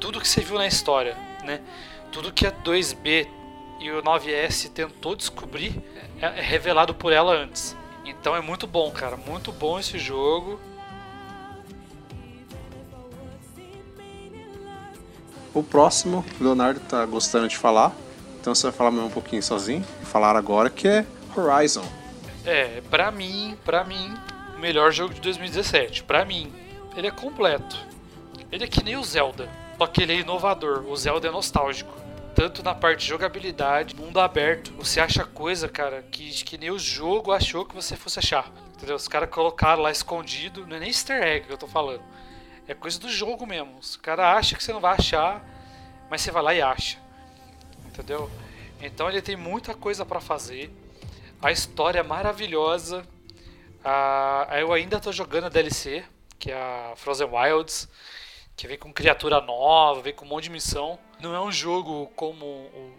tudo 0.00 0.20
que 0.20 0.26
você 0.26 0.40
viu 0.40 0.56
na 0.56 0.66
história, 0.66 1.14
né? 1.44 1.60
Tudo 2.10 2.32
que 2.32 2.46
a 2.46 2.52
2B 2.52 3.28
e 3.80 3.90
o 3.90 4.02
9S 4.02 4.70
tentou 4.70 5.16
descobrir 5.16 5.82
é, 6.20 6.26
é 6.26 6.42
revelado 6.42 6.94
por 6.94 7.12
ela 7.12 7.34
antes. 7.34 7.74
Então 8.04 8.36
é 8.36 8.40
muito 8.40 8.66
bom, 8.66 8.90
cara, 8.90 9.16
muito 9.16 9.50
bom 9.50 9.78
esse 9.78 9.98
jogo. 9.98 10.60
O 15.52 15.62
próximo, 15.62 16.24
o 16.40 16.44
Leonardo 16.44 16.78
tá 16.80 17.04
gostando 17.06 17.48
de 17.48 17.56
falar, 17.56 17.92
então 18.40 18.54
você 18.54 18.68
vai 18.68 18.72
falar 18.72 18.90
um 18.90 19.10
pouquinho 19.10 19.42
sozinho, 19.42 19.84
falar 20.04 20.36
agora, 20.36 20.70
que 20.70 20.86
é 20.86 21.04
Horizon. 21.36 21.84
É, 22.44 22.80
pra 22.88 23.10
mim, 23.10 23.56
pra 23.64 23.82
mim, 23.82 24.14
o 24.56 24.60
melhor 24.60 24.92
jogo 24.92 25.12
de 25.12 25.20
2017. 25.20 26.04
Pra 26.04 26.24
mim, 26.24 26.52
ele 26.96 27.08
é 27.08 27.10
completo. 27.10 27.76
Ele 28.52 28.64
é 28.64 28.66
que 28.66 28.82
nem 28.82 28.96
o 28.96 29.02
Zelda, 29.02 29.48
só 29.76 29.86
que 29.86 30.02
ele 30.02 30.12
é 30.12 30.20
inovador. 30.20 30.84
O 30.86 30.96
Zelda 30.96 31.28
é 31.28 31.30
nostálgico. 31.30 31.92
Tanto 32.34 32.62
na 32.62 32.74
parte 32.74 33.00
de 33.00 33.06
jogabilidade, 33.06 33.96
mundo 33.96 34.20
aberto. 34.20 34.72
Você 34.74 35.00
acha 35.00 35.24
coisa, 35.24 35.68
cara, 35.68 36.02
que, 36.02 36.30
que 36.44 36.56
nem 36.56 36.70
o 36.70 36.78
jogo 36.78 37.32
achou 37.32 37.64
que 37.64 37.74
você 37.74 37.96
fosse 37.96 38.18
achar. 38.18 38.50
Entendeu? 38.74 38.96
Os 38.96 39.08
caras 39.08 39.28
colocaram 39.28 39.82
lá 39.82 39.90
escondido, 39.90 40.66
não 40.66 40.76
é 40.76 40.80
nem 40.80 40.88
easter 40.88 41.22
egg 41.22 41.46
que 41.46 41.52
eu 41.52 41.58
tô 41.58 41.66
falando 41.66 42.02
é 42.70 42.74
coisa 42.74 43.00
do 43.00 43.08
jogo 43.08 43.44
mesmo. 43.44 43.78
Os 43.78 43.96
cara 43.96 44.36
acha 44.36 44.54
que 44.54 44.62
você 44.62 44.72
não 44.72 44.80
vai 44.80 44.94
achar, 44.94 45.44
mas 46.08 46.20
você 46.20 46.30
vai 46.30 46.42
lá 46.42 46.54
e 46.54 46.62
acha. 46.62 46.98
Entendeu? 47.86 48.30
Então 48.80 49.08
ele 49.08 49.20
tem 49.20 49.36
muita 49.36 49.74
coisa 49.74 50.06
para 50.06 50.20
fazer. 50.20 50.70
A 51.42 51.50
história 51.50 51.98
é 51.98 52.02
maravilhosa. 52.02 53.04
Ah, 53.84 54.46
eu 54.52 54.72
ainda 54.72 54.98
estou 54.98 55.12
jogando 55.12 55.46
a 55.46 55.48
DLC, 55.48 56.04
que 56.38 56.52
é 56.52 56.54
a 56.54 56.92
Frozen 56.94 57.28
Wilds, 57.32 57.88
que 58.60 58.68
vem 58.68 58.76
com 58.76 58.92
criatura 58.92 59.40
nova, 59.40 60.02
vem 60.02 60.12
com 60.12 60.26
um 60.26 60.28
monte 60.28 60.44
de 60.44 60.50
missão. 60.50 60.98
Não 61.18 61.34
é 61.34 61.40
um 61.40 61.50
jogo 61.50 62.08
como 62.14 62.44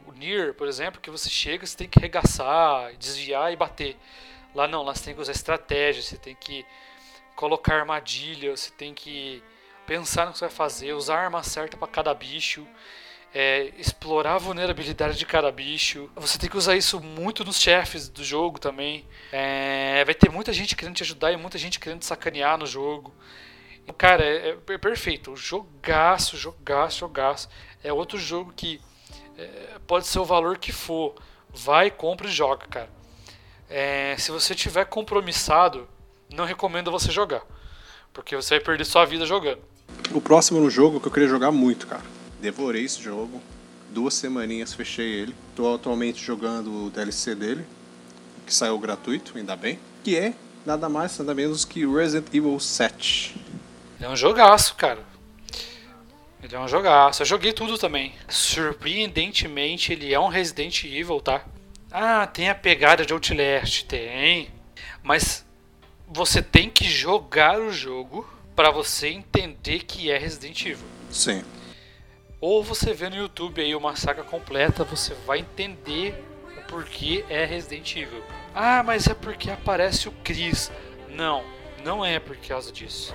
o 0.07 0.11
Nier, 0.11 0.55
por 0.55 0.67
exemplo, 0.67 0.99
que 0.99 1.11
você 1.11 1.29
chega, 1.29 1.63
você 1.63 1.77
tem 1.77 1.87
que 1.87 1.99
regaçar, 1.99 2.95
desviar 2.95 3.53
e 3.53 3.55
bater. 3.55 3.95
Lá 4.55 4.67
não, 4.67 4.81
lá 4.81 4.95
você 4.95 5.05
tem 5.05 5.13
que 5.13 5.21
usar 5.21 5.33
estratégia, 5.33 6.01
você 6.01 6.17
tem 6.17 6.33
que 6.33 6.65
colocar 7.35 7.75
armadilha, 7.75 8.57
você 8.57 8.71
tem 8.71 8.91
que 8.91 9.43
pensar 9.85 10.25
no 10.25 10.31
que 10.31 10.39
você 10.39 10.45
vai 10.45 10.53
fazer, 10.53 10.93
usar 10.93 11.17
a 11.17 11.23
arma 11.25 11.43
certa 11.43 11.77
para 11.77 11.87
cada 11.87 12.11
bicho, 12.11 12.65
é, 13.31 13.71
explorar 13.77 14.33
a 14.33 14.39
vulnerabilidade 14.39 15.15
de 15.15 15.27
cada 15.27 15.51
bicho. 15.51 16.09
Você 16.15 16.39
tem 16.39 16.49
que 16.49 16.57
usar 16.57 16.75
isso 16.75 16.99
muito 16.99 17.45
nos 17.45 17.59
chefes 17.59 18.09
do 18.09 18.23
jogo 18.23 18.57
também. 18.57 19.05
É, 19.31 20.03
vai 20.05 20.15
ter 20.15 20.31
muita 20.31 20.51
gente 20.51 20.75
querendo 20.75 20.95
te 20.95 21.03
ajudar 21.03 21.31
e 21.31 21.37
muita 21.37 21.59
gente 21.59 21.79
querendo 21.79 21.99
te 21.99 22.07
sacanear 22.07 22.57
no 22.57 22.65
jogo. 22.65 23.13
Cara, 23.97 24.23
é, 24.23 24.57
é 24.67 24.77
perfeito. 24.77 25.35
Jogaço, 25.35 26.37
jogaço, 26.37 26.99
jogaço. 26.99 27.49
É 27.83 27.91
outro 27.91 28.17
jogo 28.17 28.53
que 28.55 28.79
é, 29.37 29.77
pode 29.87 30.07
ser 30.07 30.19
o 30.19 30.25
valor 30.25 30.57
que 30.57 30.71
for. 30.71 31.15
Vai, 31.53 31.91
compra 31.91 32.27
e 32.27 32.31
joga, 32.31 32.65
cara. 32.67 32.89
É, 33.69 34.15
se 34.17 34.31
você 34.31 34.53
tiver 34.53 34.85
compromissado, 34.85 35.87
não 36.33 36.45
recomendo 36.45 36.91
você 36.91 37.11
jogar. 37.11 37.43
Porque 38.13 38.35
você 38.35 38.55
vai 38.55 38.63
perder 38.63 38.85
sua 38.85 39.05
vida 39.05 39.25
jogando. 39.25 39.61
O 40.13 40.21
próximo 40.21 40.59
no 40.59 40.69
jogo 40.69 40.99
que 40.99 41.07
eu 41.07 41.11
queria 41.11 41.27
jogar 41.27 41.51
muito, 41.51 41.87
cara. 41.87 42.03
Devorei 42.39 42.83
esse 42.83 43.01
jogo. 43.01 43.41
Duas 43.89 44.13
semaninhas 44.13 44.73
fechei 44.73 45.07
ele. 45.07 45.35
Tô 45.55 45.73
atualmente 45.73 46.23
jogando 46.23 46.85
o 46.85 46.89
DLC 46.89 47.35
dele, 47.35 47.65
que 48.45 48.53
saiu 48.53 48.77
gratuito, 48.79 49.37
ainda 49.37 49.55
bem. 49.55 49.79
Que 50.03 50.17
é 50.17 50.33
nada 50.65 50.89
mais, 50.89 51.17
nada 51.19 51.33
menos 51.33 51.65
que 51.65 51.85
Resident 51.85 52.27
Evil 52.33 52.59
7. 52.59 53.35
É 54.01 54.09
um 54.09 54.15
jogaço, 54.15 54.75
cara. 54.75 54.99
Ele 56.41 56.55
é 56.55 56.59
um 56.59 56.67
jogaço. 56.67 57.21
Eu 57.21 57.25
joguei 57.25 57.53
tudo 57.53 57.77
também. 57.77 58.13
Surpreendentemente, 58.27 59.93
ele 59.93 60.11
é 60.11 60.19
um 60.19 60.27
Resident 60.27 60.83
Evil, 60.83 61.21
tá? 61.21 61.45
Ah, 61.91 62.25
tem 62.25 62.49
a 62.49 62.55
pegada 62.55 63.05
de 63.05 63.13
Outlast, 63.13 63.85
tem. 63.85 64.49
Mas 65.03 65.45
você 66.07 66.41
tem 66.41 66.67
que 66.67 66.85
jogar 66.85 67.59
o 67.59 67.71
jogo 67.71 68.27
para 68.55 68.71
você 68.71 69.09
entender 69.09 69.83
que 69.83 70.09
é 70.09 70.17
Resident 70.17 70.65
Evil. 70.65 70.87
Sim. 71.11 71.43
Ou 72.39 72.63
você 72.63 72.93
vê 72.93 73.07
no 73.07 73.15
YouTube 73.15 73.61
aí 73.61 73.75
uma 73.75 73.95
saga 73.95 74.23
completa, 74.23 74.83
você 74.83 75.13
vai 75.27 75.39
entender 75.39 76.15
o 76.57 76.61
porquê 76.63 77.23
é 77.29 77.45
Resident 77.45 77.95
Evil. 77.95 78.23
Ah, 78.55 78.81
mas 78.81 79.05
é 79.05 79.13
porque 79.13 79.51
aparece 79.51 80.09
o 80.09 80.11
Chris. 80.23 80.71
Não, 81.07 81.43
não 81.83 82.03
é 82.03 82.19
por 82.19 82.35
causa 82.37 82.71
disso. 82.71 83.13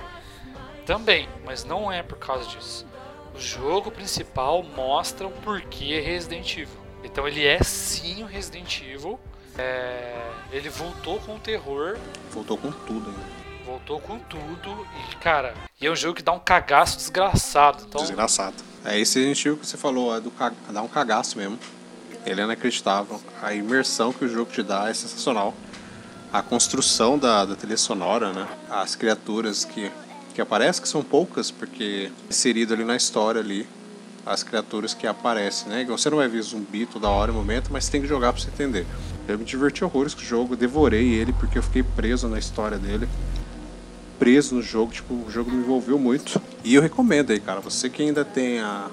Também, 0.87 1.27
mas 1.45 1.65
não 1.65 1.91
é 1.91 2.01
por 2.01 2.17
causa 2.17 2.47
disso. 2.47 2.87
O 3.35 3.39
jogo 3.39 3.91
principal 3.91 4.63
mostra 4.63 5.27
o 5.27 5.31
porquê 5.31 5.99
Resident 5.99 6.49
Evil. 6.53 6.79
Então 7.03 7.27
ele 7.27 7.45
é 7.45 7.61
sim 7.61 8.23
o 8.23 8.25
Resident 8.25 8.81
Evil. 8.81 9.19
É... 9.57 10.31
Ele 10.49 10.69
voltou 10.69 11.19
com 11.19 11.35
o 11.35 11.39
terror. 11.39 11.97
Voltou 12.31 12.57
com 12.57 12.71
tudo, 12.71 13.11
né? 13.11 13.23
Voltou 13.65 13.99
com 13.99 14.17
tudo. 14.17 14.87
E, 15.11 15.15
cara, 15.17 15.53
e 15.79 15.85
é 15.85 15.91
um 15.91 15.95
jogo 15.95 16.15
que 16.15 16.23
dá 16.23 16.31
um 16.31 16.39
cagaço 16.39 16.95
desgraçado. 16.95 17.83
Então... 17.85 17.99
Desgraçado. 17.99 18.55
É 18.85 18.97
esse 18.97 19.19
Resident 19.19 19.45
Evil 19.45 19.57
que 19.57 19.67
você 19.67 19.75
falou, 19.75 20.15
é 20.15 20.21
do 20.21 20.31
ca... 20.31 20.53
dá 20.69 20.81
um 20.81 20.87
cagaço 20.87 21.37
mesmo. 21.37 21.59
Ele 22.25 22.39
é 22.39 22.45
inacreditável. 22.45 23.21
A 23.41 23.53
imersão 23.53 24.13
que 24.13 24.23
o 24.23 24.29
jogo 24.29 24.49
te 24.49 24.63
dá 24.63 24.89
é 24.89 24.93
sensacional. 24.93 25.53
A 26.31 26.41
construção 26.41 27.19
da, 27.19 27.43
da 27.43 27.55
trilha 27.57 27.77
sonora, 27.77 28.31
né? 28.31 28.47
As 28.69 28.95
criaturas 28.95 29.65
que 29.65 29.91
que 30.37 30.41
aparece, 30.41 30.79
que 30.79 30.87
são 30.87 31.01
poucas, 31.01 31.49
porque 31.49 32.11
inserido 32.29 32.71
ali 32.71 32.83
na 32.83 32.95
história 32.95 33.41
ali, 33.41 33.67
as 34.23 34.43
criaturas 34.43 34.93
que 34.93 35.07
aparecem, 35.07 35.67
né? 35.67 35.83
Você 35.85 36.11
não 36.11 36.17
vai 36.17 36.27
ver 36.27 36.43
zumbi 36.43 36.85
toda 36.85 37.09
hora, 37.09 37.33
momento, 37.33 37.73
mas 37.73 37.89
tem 37.89 38.01
que 38.01 38.07
jogar 38.07 38.31
para 38.31 38.43
você 38.43 38.49
entender. 38.49 38.85
Eu 39.27 39.39
me 39.39 39.43
diverti 39.43 39.83
horrores 39.83 40.13
com 40.13 40.21
o 40.21 40.23
jogo, 40.23 40.55
devorei 40.55 41.11
ele 41.15 41.33
porque 41.33 41.57
eu 41.57 41.63
fiquei 41.63 41.81
preso 41.81 42.27
na 42.27 42.37
história 42.37 42.77
dele. 42.77 43.09
Preso 44.19 44.53
no 44.53 44.61
jogo, 44.61 44.91
tipo, 44.91 45.11
o 45.11 45.25
jogo 45.27 45.49
me 45.49 45.57
envolveu 45.57 45.97
muito. 45.97 46.39
E 46.63 46.75
eu 46.75 46.83
recomendo 46.83 47.31
aí, 47.31 47.39
cara, 47.39 47.59
você 47.59 47.89
que 47.89 48.03
ainda 48.03 48.23
tem 48.23 48.59
a, 48.59 48.91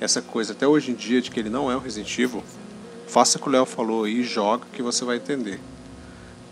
essa 0.00 0.22
coisa 0.22 0.54
até 0.54 0.66
hoje 0.66 0.92
em 0.92 0.94
dia 0.94 1.20
de 1.20 1.30
que 1.30 1.38
ele 1.38 1.50
não 1.50 1.70
é 1.70 1.76
um 1.76 1.80
Resident 1.80 2.18
Evil, 2.18 2.42
faça 3.06 3.36
o 3.36 3.42
que 3.42 3.50
o 3.50 3.52
Léo 3.52 3.66
falou 3.66 4.04
aí, 4.04 4.22
joga 4.22 4.64
que 4.72 4.80
você 4.80 5.04
vai 5.04 5.16
entender 5.16 5.60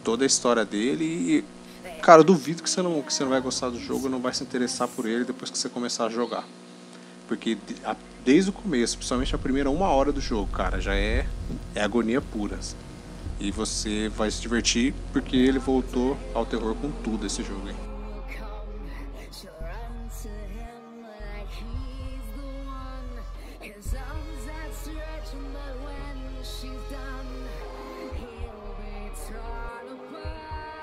toda 0.05 0.23
a 0.23 0.27
história 0.27 0.67
dele 0.67 1.05
e 1.05 1.45
Cara, 2.03 2.23
duvido 2.23 2.63
que 2.63 2.71
você, 2.71 2.81
não, 2.81 3.03
que 3.03 3.13
você 3.13 3.23
não 3.23 3.31
vai 3.31 3.41
gostar 3.41 3.71
do 3.71 3.79
jogo, 3.79 4.09
não 4.09 4.21
vai 4.21 4.33
se 4.33 4.43
interessar 4.43 4.89
por 4.89 5.07
ele 5.07 5.25
depois 5.25 5.51
que 5.51 5.59
você 5.59 5.69
começar 5.69 6.07
a 6.07 6.09
jogar. 6.09 6.45
Porque 7.27 7.59
desde 8.25 8.51
o 8.51 8.53
começo, 8.53 8.97
principalmente 8.97 9.35
a 9.35 9.39
primeira 9.39 9.71
uma 9.71 9.89
hora 9.89 10.11
do 10.11 10.21
jogo, 10.21 10.51
cara, 10.51 10.81
já 10.81 10.95
é, 10.95 11.27
é 11.75 11.83
agonia 11.83 12.21
pura. 12.21 12.59
E 13.39 13.51
você 13.51 14.09
vai 14.09 14.31
se 14.31 14.41
divertir 14.41 14.95
porque 15.13 15.37
ele 15.37 15.59
voltou 15.59 16.17
ao 16.35 16.47
terror 16.47 16.75
com 16.75 16.91
tudo 16.91 17.27
esse 17.27 17.43
jogo 17.43 17.69
aí. 17.69 17.88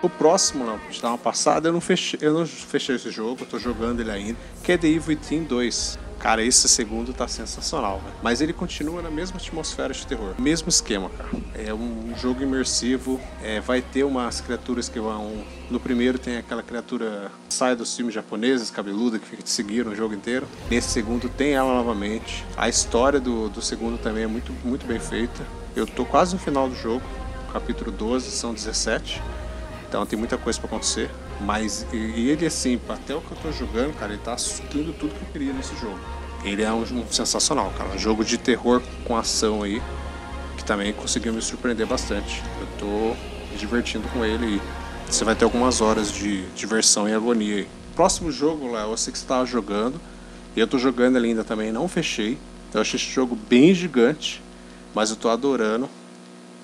O 0.06 0.10
próximo, 0.10 0.64
não, 0.64 0.78
te 0.78 1.02
dar 1.02 1.10
uma 1.10 1.18
passada, 1.18 1.68
eu 1.68 1.74
não 1.74 1.82
fechei, 1.82 2.20
eu 2.22 2.32
não 2.32 2.46
fechei 2.46 2.96
esse 2.96 3.10
jogo, 3.10 3.42
eu 3.42 3.48
tô 3.48 3.58
jogando 3.58 4.02
ele 4.02 4.12
ainda, 4.12 4.38
que 4.64 4.72
é 4.72 4.78
The 4.78 4.86
Evil 4.86 5.18
Within 5.18 5.46
2. 5.46 5.98
Cara, 6.20 6.44
esse 6.44 6.70
segundo 6.70 7.12
tá 7.12 7.28
sensacional, 7.28 8.00
mas 8.22 8.40
ele 8.40 8.54
continua 8.54 9.02
na 9.02 9.10
mesma 9.10 9.38
atmosfera 9.38 9.96
de 9.96 10.06
terror, 10.06 10.36
mesmo 10.38 10.70
esquema, 10.70 11.10
cara. 11.10 11.30
É 11.56 11.74
um 11.74 12.14
jogo 12.22 12.44
imersivo, 12.44 13.20
é, 13.42 13.60
vai 13.60 13.82
ter 13.82 14.04
umas 14.04 14.42
criaturas 14.42 14.88
que 14.88 15.00
vão. 15.00 15.44
No 15.72 15.80
primeiro 15.80 16.20
tem 16.20 16.38
aquela 16.38 16.62
criatura 16.62 17.32
sai 17.50 17.76
dos 17.76 17.96
filmes 17.96 18.14
japoneses, 18.14 18.70
cabeluda, 18.70 19.18
que 19.18 19.26
fica 19.26 19.42
te 19.42 19.50
seguindo 19.50 19.90
o 19.90 19.96
jogo 19.96 20.14
inteiro. 20.14 20.48
Nesse 20.70 20.90
segundo 20.90 21.28
tem 21.30 21.54
ela 21.54 21.74
novamente. 21.74 22.46
A 22.56 22.70
história 22.70 23.20
do, 23.20 23.50
do 23.50 23.60
segundo 23.60 23.98
também 23.98 24.26
é 24.26 24.28
muito, 24.28 24.54
muito 24.64 24.86
bem 24.86 25.00
feita. 25.00 25.44
Eu 25.76 25.88
tô 25.88 26.06
quase 26.06 26.36
no 26.36 26.40
final 26.40 26.70
do 26.70 26.76
jogo, 26.76 27.04
capítulo 27.52 27.92
12, 27.92 28.30
são 28.30 28.54
17. 28.54 29.20
Então 29.96 30.06
tem 30.06 30.20
muita 30.20 30.38
coisa 30.38 30.60
para 30.60 30.68
acontecer. 30.68 31.10
Mas 31.40 31.88
ele, 31.94 32.46
assim, 32.46 32.78
até 32.90 33.16
o 33.16 33.22
que 33.22 33.32
eu 33.32 33.38
tô 33.38 33.50
jogando, 33.54 33.94
cara, 33.98 34.12
ele 34.12 34.22
tá 34.22 34.38
suprindo 34.38 34.92
tudo 34.92 35.16
que 35.16 35.22
eu 35.22 35.28
queria 35.32 35.54
nesse 35.54 35.74
jogo. 35.78 35.98
Ele 36.44 36.64
é 36.64 36.72
um, 36.72 36.82
um 36.82 37.08
sensacional, 37.10 37.74
cara. 37.78 37.92
Um 37.92 37.98
jogo 37.98 38.26
de 38.26 38.38
terror 38.38 38.82
com 39.06 39.16
ação 39.16 39.64
aí, 39.64 39.82
que 40.58 40.66
também 40.66 40.92
conseguiu 40.92 41.32
me 41.32 41.42
surpreender 41.42 41.88
bastante. 41.88 42.44
Eu 42.60 42.68
tô 42.78 43.16
me 43.50 43.58
divertindo 43.58 44.06
com 44.10 44.26
ele 44.26 44.58
e 44.58 44.62
você 45.10 45.24
vai 45.24 45.34
ter 45.34 45.46
algumas 45.46 45.80
horas 45.80 46.12
de 46.12 46.42
diversão 46.48 47.08
e 47.08 47.14
agonia 47.14 47.56
aí. 47.56 47.68
Próximo 47.96 48.30
jogo, 48.34 48.74
Léo, 48.74 48.92
eu 48.92 48.98
sei 48.98 49.14
que 49.14 49.20
você 49.20 49.26
tava 49.26 49.46
jogando. 49.46 49.98
E 50.58 50.60
eu 50.60 50.68
tô 50.68 50.78
jogando 50.78 51.16
ele 51.16 51.30
ainda 51.30 51.46
também, 51.46 51.72
não 51.72 51.88
fechei. 51.88 52.38
Eu 52.74 52.82
achei 52.82 53.00
esse 53.00 53.10
jogo 53.10 53.34
bem 53.34 53.74
gigante, 53.74 54.42
mas 54.94 55.10
eu 55.10 55.16
tô 55.16 55.30
adorando 55.30 55.90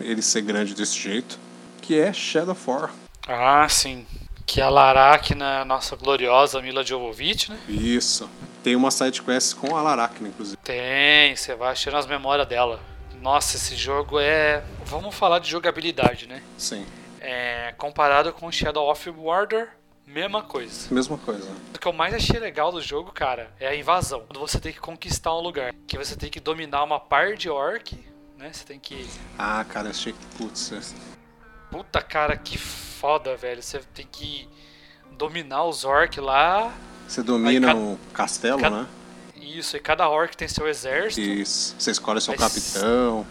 ele 0.02 0.22
ser 0.22 0.42
grande 0.42 0.76
desse 0.76 1.00
jeito. 1.00 1.40
Que 1.82 1.98
é 1.98 2.12
Shadow 2.12 2.52
of 2.52 2.70
War. 2.70 2.92
Ah, 3.28 3.68
sim. 3.70 4.06
Que 4.46 4.60
é 4.60 4.64
a 4.64 4.70
Laracna, 4.70 5.64
nossa 5.64 5.96
gloriosa 5.96 6.62
Mila 6.62 6.84
Jovovich, 6.84 7.52
né? 7.52 7.60
Isso. 7.68 8.30
Tem 8.64 8.76
uma 8.76 8.92
side 8.92 9.22
quest 9.22 9.56
com 9.56 9.76
a 9.76 9.82
Laracna, 9.82 10.28
inclusive. 10.28 10.58
Tem, 10.58 11.36
você 11.36 11.56
vai 11.56 11.72
achando 11.72 11.98
as 11.98 12.06
memórias 12.06 12.48
dela. 12.48 12.80
Nossa, 13.22 13.56
esse 13.56 13.76
jogo 13.76 14.20
é. 14.20 14.64
Vamos 14.86 15.16
falar 15.16 15.40
de 15.40 15.50
jogabilidade, 15.50 16.28
né? 16.28 16.44
Sim. 16.58 16.86
É, 17.20 17.74
comparado 17.78 18.34
com 18.34 18.52
Shadow 18.52 18.90
of 18.90 19.12
Mordor, 19.12 19.68
mesma 20.06 20.42
coisa. 20.42 20.94
Mesma 20.94 21.18
coisa. 21.18 21.50
O 21.74 21.80
que 21.80 21.88
eu 21.88 21.94
mais 21.94 22.14
achei 22.14 22.40
legal 22.40 22.72
do 22.72 22.82
jogo, 22.82 23.12
cara, 23.12 23.52
é 23.60 23.68
a 23.68 23.76
invasão. 23.76 24.24
Quando 24.28 24.40
você 24.40 24.60
tem 24.60 24.74
que 24.74 24.80
conquistar 24.80 25.34
um 25.36 25.42
lugar. 25.42 25.72
Que 25.88 25.98
você 25.98 26.16
tem 26.16 26.30
que 26.30 26.40
dominar 26.40 26.84
uma 26.84 27.00
par 27.00 27.36
de 27.36 27.50
orc, 27.50 27.96
né? 28.38 28.52
Você 28.52 28.66
tem 28.66 28.80
que. 28.80 29.08
Ah, 29.38 29.64
cara, 29.64 29.90
achei 29.90 30.14
que. 30.14 30.38
Putz. 30.38 30.96
Puta, 31.70 32.02
cara, 32.02 32.36
que 32.36 32.58
foda, 33.02 33.36
velho. 33.36 33.64
Você 33.64 33.80
tem 33.96 34.08
que 34.10 34.48
dominar 35.18 35.66
os 35.66 35.84
orcs 35.84 36.24
lá. 36.24 36.72
Você 37.08 37.24
domina 37.24 37.68
cada... 37.68 37.80
o 37.80 38.00
castelo, 38.14 38.62
cada... 38.62 38.82
né? 38.84 38.88
Isso, 39.36 39.76
e 39.76 39.80
cada 39.80 40.08
orc 40.08 40.38
tem 40.38 40.48
seu 40.48 40.68
exército. 40.68 41.20
Isso, 41.20 41.76
você 41.78 41.90
escolhe 41.90 42.22
seu 42.22 42.36
capitão. 42.36 43.26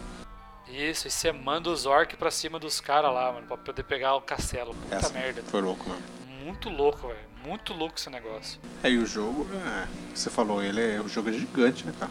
Isso, 0.69 1.07
e 1.07 1.11
você 1.11 1.33
manda 1.33 1.71
os 1.71 1.87
orcs 1.87 2.19
pra 2.19 2.31
cima 2.31 2.59
dos 2.59 2.81
caras 2.81 3.15
lá, 3.15 3.33
mano, 3.33 3.47
pra 3.47 3.57
poder 3.57 3.85
pegar 3.85 4.17
o 4.17 4.21
castelo. 4.21 4.75
Puta 4.75 4.97
Essa 4.97 5.11
merda. 5.11 5.43
Foi 5.47 5.61
louco, 5.63 5.89
mano. 5.89 6.03
Muito 6.45 6.69
louco, 6.69 7.07
velho. 7.07 7.31
Muito 7.45 7.73
louco 7.73 7.95
esse 7.97 8.11
negócio. 8.11 8.61
É, 8.83 8.91
e 8.91 8.99
o 8.99 9.07
jogo, 9.07 9.47
é, 9.55 9.87
você 10.15 10.29
falou, 10.29 10.63
ele 10.63 10.81
é, 10.81 11.01
o 11.01 11.09
jogo 11.09 11.31
é 11.31 11.33
gigante, 11.33 11.87
né, 11.87 11.95
cara? 11.99 12.11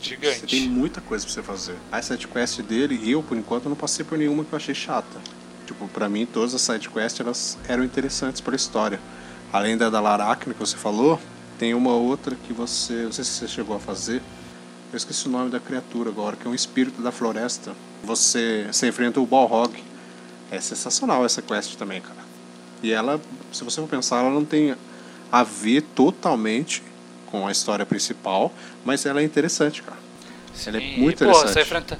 Gigante. 0.00 0.40
Você 0.40 0.46
tem 0.46 0.68
muita 0.68 1.00
coisa 1.00 1.24
pra 1.26 1.34
você 1.34 1.42
fazer. 1.42 1.76
A 1.92 2.00
side 2.00 2.26
quest 2.28 2.60
dele, 2.62 3.10
eu, 3.10 3.22
por 3.22 3.36
enquanto, 3.36 3.68
não 3.68 3.76
passei 3.76 4.04
por 4.04 4.16
nenhuma 4.16 4.44
que 4.44 4.52
eu 4.52 4.56
achei 4.56 4.74
chata. 4.74 5.20
Tipo, 5.66 5.88
para 5.88 6.08
mim 6.08 6.24
todas 6.24 6.54
as 6.54 6.62
side 6.62 6.88
quests 6.88 7.20
elas 7.20 7.58
eram 7.68 7.84
interessantes 7.84 8.40
para 8.40 8.54
a 8.54 8.56
história. 8.56 9.00
Além 9.52 9.76
da 9.76 9.90
da 9.90 10.00
Laracne 10.00 10.54
que 10.54 10.60
você 10.60 10.76
falou, 10.76 11.20
tem 11.58 11.74
uma 11.74 11.94
outra 11.94 12.36
que 12.46 12.52
você, 12.52 13.04
não 13.04 13.12
sei 13.12 13.24
se 13.24 13.32
você 13.32 13.48
chegou 13.48 13.76
a 13.76 13.80
fazer. 13.80 14.22
Eu 14.92 14.96
esqueci 14.96 15.26
o 15.26 15.30
nome 15.30 15.50
da 15.50 15.58
criatura 15.58 16.10
agora, 16.10 16.36
que 16.36 16.46
é 16.46 16.50
um 16.50 16.54
espírito 16.54 17.02
da 17.02 17.10
floresta. 17.10 17.72
Você, 18.04 18.66
você 18.70 18.88
enfrenta 18.88 19.20
o 19.20 19.26
Balrog. 19.26 19.82
É 20.50 20.60
sensacional 20.60 21.24
essa 21.24 21.42
quest 21.42 21.74
também, 21.76 22.00
cara. 22.00 22.20
E 22.82 22.92
ela, 22.92 23.20
se 23.52 23.64
você 23.64 23.80
for 23.80 23.88
pensar, 23.88 24.20
ela 24.20 24.30
não 24.30 24.44
tem 24.44 24.76
a 25.32 25.42
ver 25.42 25.82
totalmente 25.82 26.82
com 27.26 27.46
a 27.46 27.50
história 27.50 27.84
principal, 27.84 28.52
mas 28.84 29.04
ela 29.04 29.20
é 29.20 29.24
interessante, 29.24 29.82
cara. 29.82 29.98
Sim, 30.54 30.70
ela 30.70 30.78
é 30.78 30.80
muito 30.96 31.00
e, 31.00 31.14
interessante. 31.14 31.42
Pô, 31.42 31.52
você 31.52 31.60
enfrenta, 31.62 31.98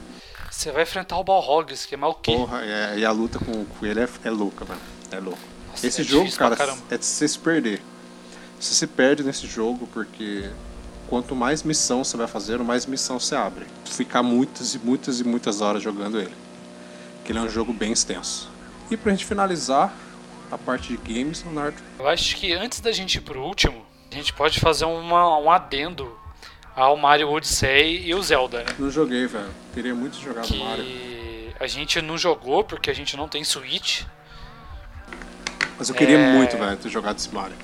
você 0.57 0.73
vai 0.73 0.85
enfrentar 0.85 1.19
o 1.19 1.25
Balrog, 1.25 1.67
que 1.67 1.95
é 1.95 1.99
quê? 2.23 2.33
Porra, 2.33 2.65
é, 2.65 2.99
e 2.99 3.05
a 3.05 3.11
luta 3.11 3.39
com, 3.39 3.65
com 3.65 3.87
ele 3.87 4.01
é, 4.01 4.09
é 4.25 4.31
louca, 4.31 4.65
mano. 4.65 4.81
É 5.11 5.21
louco. 5.21 5.39
Nossa, 5.69 5.87
Esse 5.87 6.01
é 6.01 6.05
jogo, 6.05 6.33
cara, 6.33 6.57
é 6.91 6.97
de 6.97 7.05
você 7.05 7.29
se 7.29 7.39
perder. 7.39 7.83
Você 8.59 8.73
se 8.73 8.87
perde 8.87 9.23
nesse 9.23 9.47
jogo 9.47 9.87
porque 9.93 10.51
quanto 11.09 11.37
mais 11.37 11.63
missão 11.63 12.03
você 12.03 12.17
vai 12.17 12.27
fazer, 12.27 12.59
mais 12.61 12.87
missão 12.87 13.21
você 13.21 13.37
abre. 13.37 13.67
Ficar 13.85 14.23
muitas 14.23 14.75
e 14.75 14.79
muitas 14.79 15.21
e 15.21 15.25
muitas 15.25 15.61
horas 15.61 15.83
jogando 15.83 16.19
ele. 16.19 16.35
Que 17.25 17.33
ele 17.33 17.39
é 17.39 17.43
um 17.43 17.51
jogo 17.51 17.73
bem 17.73 17.93
extenso. 17.93 18.51
E 18.91 18.97
pra 18.97 19.13
gente 19.13 19.27
finalizar, 19.27 19.93
a 20.51 20.57
parte 20.57 20.89
de 20.89 20.97
games, 20.97 21.45
Leonardo. 21.45 21.77
Eu 21.99 22.09
acho 22.09 22.35
que 22.37 22.55
antes 22.55 22.81
da 22.81 22.93
gente 22.93 23.17
ir 23.17 23.21
pro 23.21 23.43
último, 23.43 23.85
a 24.11 24.15
gente 24.15 24.33
pode 24.33 24.59
fazer 24.59 24.87
uma, 24.87 25.39
um 25.39 25.51
adendo 25.51 26.11
ao 26.77 26.97
Mario 26.97 27.31
Odyssey 27.31 28.07
e 28.07 28.15
o 28.15 28.23
Zelda, 28.23 28.59
né? 28.63 28.67
Não 28.79 28.91
joguei, 28.91 29.27
velho. 29.27 29.49
Queria 29.73 29.95
muito 29.95 30.19
jogar 30.21 30.43
que 30.43 30.59
Mario. 30.63 30.85
a 31.59 31.67
gente 31.67 32.01
não 32.03 32.19
jogou 32.19 32.63
porque 32.63 32.91
a 32.91 32.95
gente 32.95 33.17
não 33.17 33.27
tem 33.27 33.43
Switch. 33.43 34.03
Mas 35.79 35.89
eu 35.89 35.95
queria 35.95 36.19
É. 36.19 36.33
muito, 36.35 36.57
velho, 36.57 36.77
ter 36.77 36.89
jogado 36.91 37.17
esse 37.19 37.35
Mario. 37.35 37.57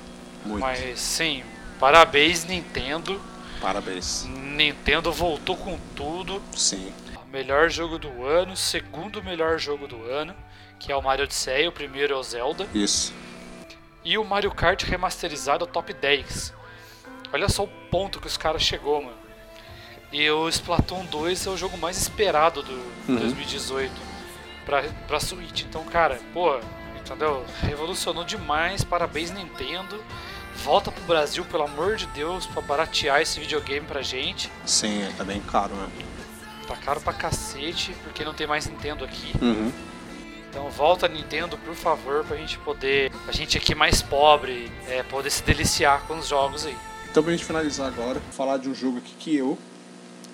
Muito. 0.45 0.61
Mas 0.61 0.99
sim, 0.99 1.45
parabéns 1.79 2.45
Nintendo. 2.45 3.21
Parabéns. 3.61 4.25
Nintendo 4.27 5.13
voltou 5.13 5.57
com 5.57 5.79
tudo. 5.95 6.43
Sim. 6.57 6.93
Melhor 7.31 7.71
jogo 7.71 7.99
do 7.99 8.25
ano, 8.27 8.57
segundo 8.57 9.23
melhor 9.23 9.59
jogo 9.59 9.87
do 9.87 10.05
ano, 10.11 10.35
que 10.79 10.91
é 10.91 10.97
o 10.97 11.01
Mario 11.03 11.25
Odyssey, 11.25 11.67
o 11.69 11.73
primeiro 11.73 12.13
é 12.13 12.17
o 12.17 12.23
Zelda. 12.23 12.67
Isso. 12.75 13.13
E 14.05 14.19
o 14.19 14.25
Mario 14.25 14.51
Kart 14.51 14.83
remasterizado 14.83 15.67
top 15.67 15.93
10. 15.95 16.53
Olha 17.33 17.49
só 17.49 17.65
o 17.65 17.69
ponto 17.69 18.21
que 18.21 18.27
os 18.27 18.37
caras 18.37 18.63
chegou, 18.63 19.03
mano. 19.03 19.17
E 20.13 20.29
o 20.31 20.49
Splatoon 20.49 21.07
2 21.07 21.47
é 21.47 21.51
o 21.51 21.57
jogo 21.57 21.79
mais 21.79 21.97
esperado 21.97 22.63
do 22.63 22.73
Uhum. 23.09 23.17
2018 23.17 23.91
pra, 24.67 24.83
pra 25.07 25.19
Switch. 25.19 25.63
Então, 25.63 25.83
cara, 25.85 26.21
pô, 26.35 26.59
entendeu? 26.99 27.45
Revolucionou 27.63 28.23
demais. 28.25 28.85
Parabéns, 28.85 29.31
Nintendo. 29.31 30.03
Volta 30.57 30.93
pro 30.93 31.03
Brasil, 31.05 31.45
pelo 31.47 31.65
amor 31.65 31.97
de 31.97 32.07
Deus, 32.09 32.45
pra 32.47 32.61
baratear 32.61 33.23
esse 33.23 33.41
videogame 33.41 33.87
pra 33.87 34.03
gente. 34.03 34.53
Sim, 34.67 35.09
tá 35.17 35.25
bem 35.25 35.41
caro, 35.41 35.75
né? 35.75 35.89
Tá 36.69 36.77
caro 36.77 37.01
pra 37.01 37.15
cacete, 37.15 37.93
porque 38.05 38.23
não 38.23 38.35
tem 38.35 38.47
mais 38.47 38.67
Nintendo 38.67 39.05
aqui. 39.05 39.33
Uhum. 39.41 39.73
Então 40.51 40.69
volta 40.69 41.09
Nintendo, 41.09 41.57
por 41.57 41.75
favor, 41.75 42.23
pra 42.25 42.37
gente 42.37 42.59
poder, 42.59 43.11
a 43.27 43.33
gente 43.33 43.57
aqui 43.57 43.75
mais 43.75 44.03
pobre, 44.03 44.71
é, 44.87 45.03
poder 45.03 45.31
se 45.31 45.43
deliciar 45.43 46.03
com 46.07 46.19
os 46.19 46.29
jogos 46.29 46.67
aí. 46.67 46.77
Então, 47.13 47.23
pra 47.23 47.31
gente 47.33 47.45
finalizar 47.45 47.87
agora, 47.89 48.19
falar 48.31 48.57
de 48.57 48.71
um 48.71 48.75
jogo 48.75 48.97
aqui 48.97 49.15
que 49.19 49.37
eu, 49.37 49.59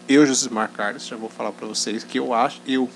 eu, 0.08 0.24
Josimar 0.24 0.70
Carlos, 0.70 1.04
já 1.04 1.16
vou 1.16 1.28
falar 1.28 1.50
pra 1.50 1.66
vocês 1.66 2.04
que 2.04 2.20
eu 2.20 2.32
acho, 2.32 2.62
eu 2.68 2.88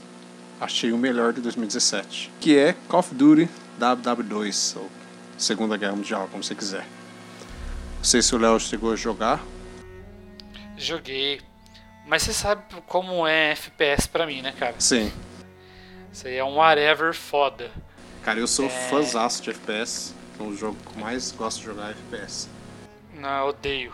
achei 0.60 0.92
o 0.92 0.96
melhor 0.96 1.32
de 1.32 1.40
2017, 1.40 2.30
que 2.40 2.56
é 2.56 2.76
Call 2.88 3.00
of 3.00 3.12
Duty 3.12 3.48
WW2, 3.80 4.76
ou 4.76 4.88
Segunda 5.36 5.76
Guerra 5.76 5.96
Mundial, 5.96 6.28
como 6.30 6.44
você 6.44 6.54
quiser. 6.54 6.86
Não 7.96 8.04
sei 8.04 8.22
se 8.22 8.32
o 8.36 8.38
Léo 8.38 8.60
chegou 8.60 8.92
a 8.92 8.96
jogar. 8.96 9.42
Joguei. 10.76 11.40
Mas 12.06 12.22
você 12.22 12.32
sabe 12.32 12.62
como 12.86 13.26
é 13.26 13.50
FPS 13.50 14.06
pra 14.08 14.26
mim, 14.26 14.42
né, 14.42 14.52
cara? 14.56 14.76
Sim. 14.78 15.10
Isso 16.12 16.28
aí 16.28 16.36
é 16.36 16.44
um 16.44 16.54
whatever 16.58 17.12
foda. 17.12 17.68
Cara, 18.22 18.38
eu 18.38 18.46
sou 18.46 18.66
É. 18.66 18.68
fãzaço 18.68 19.42
de 19.42 19.50
FPS. 19.50 20.14
É 20.38 20.42
um 20.44 20.56
jogo 20.56 20.76
que 20.86 20.96
eu 20.96 21.02
mais 21.04 21.32
gosto 21.32 21.58
de 21.58 21.64
jogar 21.64 21.88
é 21.88 21.90
FPS. 21.90 22.48
Não, 23.22 23.50
odeio. 23.50 23.92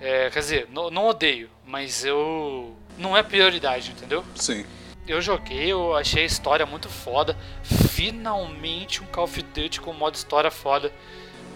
É, 0.00 0.30
quer 0.30 0.38
dizer, 0.38 0.68
não, 0.70 0.88
não 0.88 1.08
odeio, 1.08 1.50
mas 1.66 2.04
eu. 2.04 2.76
Não 2.96 3.16
é 3.16 3.24
prioridade, 3.24 3.90
entendeu? 3.90 4.24
Sim. 4.36 4.64
Eu 5.04 5.20
joguei, 5.20 5.72
eu 5.72 5.96
achei 5.96 6.22
a 6.22 6.26
história 6.26 6.64
muito 6.64 6.88
foda. 6.88 7.36
Finalmente 7.64 9.02
um 9.02 9.06
Call 9.06 9.24
of 9.24 9.42
Duty 9.42 9.80
com 9.80 9.92
modo 9.92 10.14
história 10.14 10.50
foda. 10.50 10.92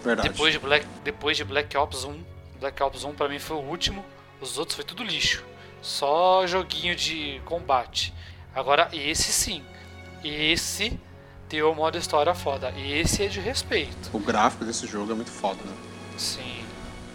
Verdade. 0.03 0.27
Depois 0.27 0.51
de 0.51 0.59
Black, 0.59 0.85
depois 1.01 1.37
de 1.37 1.45
Black 1.45 1.77
Ops 1.77 2.03
1, 2.03 2.23
Black 2.59 2.83
Ops 2.83 3.05
1 3.05 3.13
pra 3.13 3.29
mim 3.29 3.39
foi 3.39 3.55
o 3.55 3.61
último, 3.61 4.03
os 4.41 4.57
outros 4.57 4.75
foi 4.75 4.83
tudo 4.83 5.01
lixo. 5.01 5.45
Só 5.81 6.45
joguinho 6.45 6.93
de 6.93 7.41
combate. 7.45 8.13
Agora 8.53 8.89
esse 8.91 9.31
sim. 9.31 9.63
Esse 10.21 10.99
tem 11.47 11.61
o 11.61 11.73
modo 11.73 11.97
história 11.97 12.35
foda. 12.35 12.73
Esse 12.77 13.23
é 13.23 13.27
de 13.27 13.39
respeito. 13.39 14.09
O 14.11 14.19
gráfico 14.19 14.65
desse 14.65 14.85
jogo 14.85 15.13
é 15.13 15.15
muito 15.15 15.31
foda, 15.31 15.63
né? 15.63 15.94
Sim. 16.17 16.63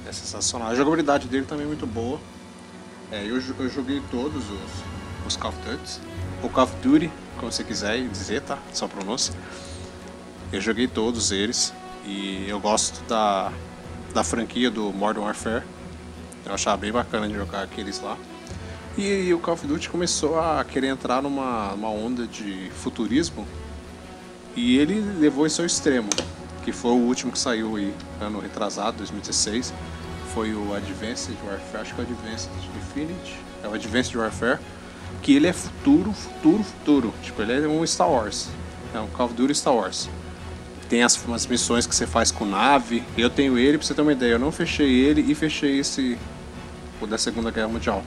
É 0.07 0.13
sensacional. 0.13 0.69
A 0.69 0.75
jogabilidade 0.75 1.29
dele 1.29 1.47
também 1.47 1.65
é 1.65 1.69
muito 1.69 1.87
boa. 1.87 2.21
É, 3.13 3.25
eu, 3.25 3.41
eu 3.59 3.69
joguei 3.69 4.03
todos 4.11 4.45
os, 4.51 4.71
os 5.27 5.37
Call 5.37 5.51
of 5.51 5.59
Duty. 5.61 6.01
O 6.43 6.49
Call 6.49 6.65
of 6.65 6.75
Duty, 6.83 7.11
como 7.39 7.51
você 7.51 7.65
quiser 7.65 8.01
dizer, 8.09 8.43
tá? 8.43 8.59
Só 8.73 8.87
pronúncia. 8.87 9.35
Eu 10.53 10.61
joguei 10.61 10.87
todos 10.89 11.33
eles. 11.33 11.73
E 12.05 12.47
eu 12.49 12.59
gosto 12.59 13.05
da, 13.09 13.53
da 14.15 14.25
franquia 14.25 14.71
do 14.71 14.93
Modern 14.93 15.25
Warfare. 15.25 15.65
Eu 16.47 16.55
achava 16.55 16.77
bem 16.77 16.93
bacana 16.93 17.29
de 17.29 17.35
jogar 17.35 17.63
aqueles 17.63 18.01
lá. 18.01 18.17
E, 18.99 19.33
o 19.33 19.39
Call 19.39 19.55
of 19.55 19.67
Duty 19.67 19.89
começou 19.89 20.39
a 20.39 20.65
querer 20.65 20.89
entrar 20.89 21.23
numa, 21.23 21.71
numa 21.73 21.91
onda 21.91 22.27
de 22.27 22.71
futurismo. 22.75 23.47
E 24.57 24.77
ele 24.79 25.01
levou 25.19 25.47
isso 25.47 25.61
ao 25.61 25.67
extremo, 25.67 26.09
que 26.65 26.73
foi 26.73 26.93
o 26.93 26.97
último 26.97 27.33
que 27.33 27.39
saiu 27.39 27.77
aí, 27.77 27.95
ano 28.21 28.41
retrasado, 28.41 28.99
2016. 28.99 29.73
Foi 30.35 30.55
o 30.55 30.75
Advanced 30.75 31.37
Warfare, 31.45 31.83
acho 31.83 31.95
que 31.95 32.01
é 32.01 32.05
o 32.05 32.07
Advanced 32.07 32.51
Infinity, 32.77 33.37
é 33.65 33.69
o 33.69 33.75
Advanced 33.75 34.15
Warfare, 34.15 34.59
que 35.23 35.35
ele 35.35 35.47
é 35.47 35.53
futuro, 35.53 36.13
futuro, 36.13 36.63
futuro. 36.63 37.15
Tipo, 37.23 37.43
ele 37.43 37.65
é 37.65 37.69
um 37.69 37.85
Star 37.87 38.09
Wars. 38.09 38.49
É 38.95 39.01
um 39.01 39.09
Call 39.09 39.27
of 39.27 39.35
Duty 39.35 39.55
Star 39.55 39.75
Wars. 39.75 40.09
Tem 40.89 41.03
as, 41.03 41.17
umas 41.25 41.47
missões 41.47 41.87
que 41.87 41.95
você 41.95 42.07
faz 42.07 42.31
com 42.31 42.45
nave. 42.45 43.03
Eu 43.17 43.31
tenho 43.31 43.59
ele, 43.59 43.79
pra 43.79 43.87
você 43.87 43.95
ter 43.95 44.03
uma 44.03 44.13
ideia. 44.13 44.33
Eu 44.33 44.39
não 44.39 44.51
fechei 44.51 44.89
ele 45.05 45.31
e 45.31 45.35
fechei 45.35 45.79
esse, 45.79 46.19
o 47.01 47.07
da 47.07 47.19
Segunda 47.19 47.51
Guerra 47.51 47.69
Mundial. 47.69 48.05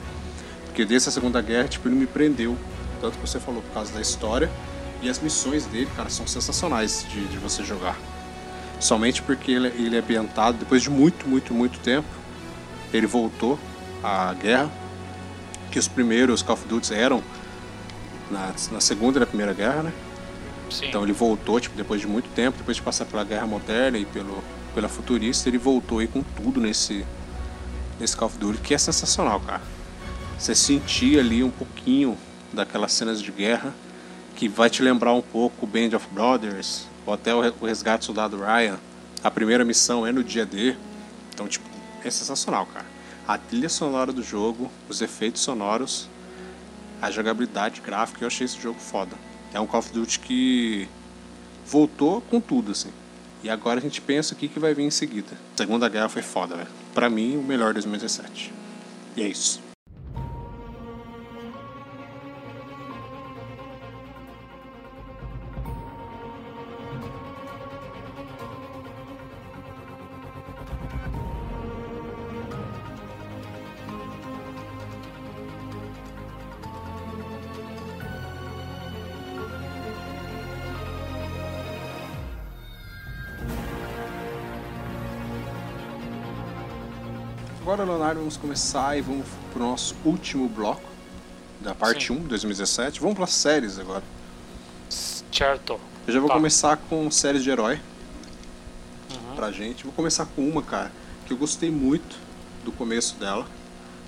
Porque 0.66 0.84
desde 0.84 1.08
a 1.08 1.12
Segunda 1.12 1.40
Guerra, 1.40 1.68
tipo, 1.68 1.88
ele 1.88 1.94
me 1.94 2.06
prendeu. 2.06 2.56
Tanto 3.00 3.18
que 3.18 3.26
você 3.26 3.38
falou, 3.38 3.62
por 3.62 3.72
causa 3.72 3.92
da 3.92 4.00
história. 4.00 4.50
E 5.02 5.08
as 5.08 5.18
missões 5.18 5.66
dele, 5.66 5.88
cara, 5.94 6.08
são 6.08 6.26
sensacionais 6.26 7.06
de, 7.10 7.26
de 7.26 7.36
você 7.38 7.62
jogar. 7.62 7.96
Somente 8.84 9.22
porque 9.22 9.50
ele, 9.50 9.68
ele 9.68 9.96
é 9.96 9.98
ambientado, 9.98 10.58
depois 10.58 10.82
de 10.82 10.90
muito, 10.90 11.26
muito, 11.26 11.54
muito 11.54 11.78
tempo, 11.78 12.06
ele 12.92 13.06
voltou 13.06 13.58
à 14.02 14.34
guerra. 14.34 14.70
Que 15.70 15.78
os 15.78 15.88
primeiros 15.88 16.42
Call 16.42 16.52
of 16.52 16.68
Duty 16.68 16.92
eram 16.92 17.22
na, 18.30 18.52
na 18.70 18.80
Segunda 18.82 19.18
e 19.18 19.20
na 19.20 19.26
Primeira 19.26 19.54
Guerra, 19.54 19.84
né? 19.84 19.92
Sim. 20.68 20.88
Então 20.88 21.02
ele 21.02 21.14
voltou, 21.14 21.58
tipo, 21.58 21.74
depois 21.74 21.98
de 21.98 22.06
muito 22.06 22.28
tempo, 22.34 22.58
depois 22.58 22.76
de 22.76 22.82
passar 22.82 23.06
pela 23.06 23.24
Guerra 23.24 23.46
Moderna 23.46 23.96
e 23.96 24.04
pelo, 24.04 24.44
pela 24.74 24.86
Futurista, 24.86 25.48
ele 25.48 25.56
voltou 25.56 26.00
aí 26.00 26.06
com 26.06 26.22
tudo 26.22 26.60
nesse, 26.60 27.06
nesse 27.98 28.14
Call 28.14 28.28
of 28.28 28.36
Duty, 28.36 28.58
que 28.58 28.74
é 28.74 28.78
sensacional, 28.78 29.40
cara. 29.40 29.62
Você 30.38 30.54
sentir 30.54 31.18
ali 31.18 31.42
um 31.42 31.50
pouquinho 31.50 32.18
daquelas 32.52 32.92
cenas 32.92 33.22
de 33.22 33.32
guerra, 33.32 33.72
que 34.36 34.46
vai 34.46 34.68
te 34.68 34.82
lembrar 34.82 35.14
um 35.14 35.22
pouco 35.22 35.64
o 35.64 35.66
Band 35.66 35.96
of 35.96 36.06
Brothers, 36.12 36.86
o 37.06 37.40
Re- 37.40 37.54
o 37.60 37.66
Resgate 37.66 38.00
do 38.00 38.04
Soldado 38.06 38.36
Ryan. 38.38 38.78
A 39.22 39.30
primeira 39.30 39.64
missão 39.64 40.06
é 40.06 40.12
no 40.12 40.22
dia 40.22 40.44
D. 40.46 40.76
Então, 41.32 41.46
tipo, 41.48 41.64
é 42.04 42.10
sensacional, 42.10 42.66
cara. 42.66 42.86
A 43.26 43.38
trilha 43.38 43.68
sonora 43.68 44.12
do 44.12 44.22
jogo, 44.22 44.70
os 44.88 45.00
efeitos 45.00 45.40
sonoros, 45.42 46.08
a 47.00 47.10
jogabilidade 47.10 47.80
gráfica, 47.80 48.22
eu 48.22 48.26
achei 48.28 48.44
esse 48.44 48.60
jogo 48.60 48.78
foda. 48.78 49.16
É 49.52 49.58
um 49.60 49.66
Call 49.66 49.80
of 49.80 49.92
Duty 49.92 50.18
que 50.20 50.88
voltou 51.66 52.20
com 52.20 52.40
tudo, 52.40 52.72
assim. 52.72 52.90
E 53.42 53.48
agora 53.50 53.78
a 53.78 53.82
gente 53.82 54.00
pensa 54.00 54.34
o 54.34 54.36
que, 54.36 54.48
que 54.48 54.58
vai 54.58 54.74
vir 54.74 54.82
em 54.84 54.90
seguida. 54.90 55.32
Segunda 55.56 55.88
Guerra 55.88 56.08
foi 56.08 56.22
foda, 56.22 56.56
velho. 56.56 56.68
Pra 56.94 57.08
mim, 57.10 57.36
o 57.36 57.42
melhor 57.42 57.68
de 57.68 57.74
2017. 57.80 58.52
E 59.16 59.22
é 59.22 59.28
isso. 59.28 59.60
Agora, 87.64 87.82
Leonardo, 87.82 88.20
vamos 88.20 88.36
começar 88.36 88.94
e 88.98 89.00
vamos 89.00 89.26
pro 89.50 89.62
nosso 89.62 89.96
último 90.04 90.46
bloco 90.50 90.82
da 91.62 91.74
parte 91.74 92.08
Sim. 92.08 92.18
1 92.18 92.22
de 92.24 92.28
2017. 92.28 93.00
Vamos 93.00 93.16
para 93.16 93.26
séries 93.26 93.78
agora. 93.78 94.02
Certo. 94.90 95.80
Eu 96.06 96.12
já 96.12 96.20
vou 96.20 96.28
Tá. 96.28 96.34
começar 96.34 96.76
com 96.76 97.10
séries 97.10 97.42
de 97.42 97.48
herói 97.48 97.80
Uhum. 99.10 99.34
pra 99.34 99.50
gente. 99.50 99.82
Vou 99.84 99.94
começar 99.94 100.26
com 100.26 100.46
uma, 100.46 100.60
cara, 100.62 100.92
que 101.26 101.32
eu 101.32 101.38
gostei 101.38 101.70
muito 101.70 102.16
do 102.66 102.70
começo 102.70 103.16
dela, 103.16 103.46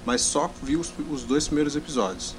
mas 0.05 0.21
só 0.21 0.51
vi 0.63 0.77
os, 0.77 0.93
os 1.11 1.25
dois 1.25 1.47
primeiros 1.47 1.75
episódios. 1.77 2.35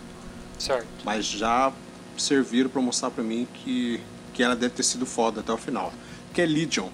Certo. 0.60 0.86
Mas 1.04 1.26
já 1.26 1.74
serviram 2.16 2.70
pra 2.70 2.80
mostrar 2.82 3.10
pra 3.10 3.24
mim 3.24 3.48
que, 3.56 4.00
que 4.36 4.44
ela 4.44 4.56
deve 4.56 4.76
ter 4.76 4.84
sido 4.84 5.06
foda 5.08 5.40
até 5.40 5.52
o 5.52 5.58
final. 5.58 5.92
Que 6.32 6.42
é 6.44 6.46
Legion. 6.46 6.90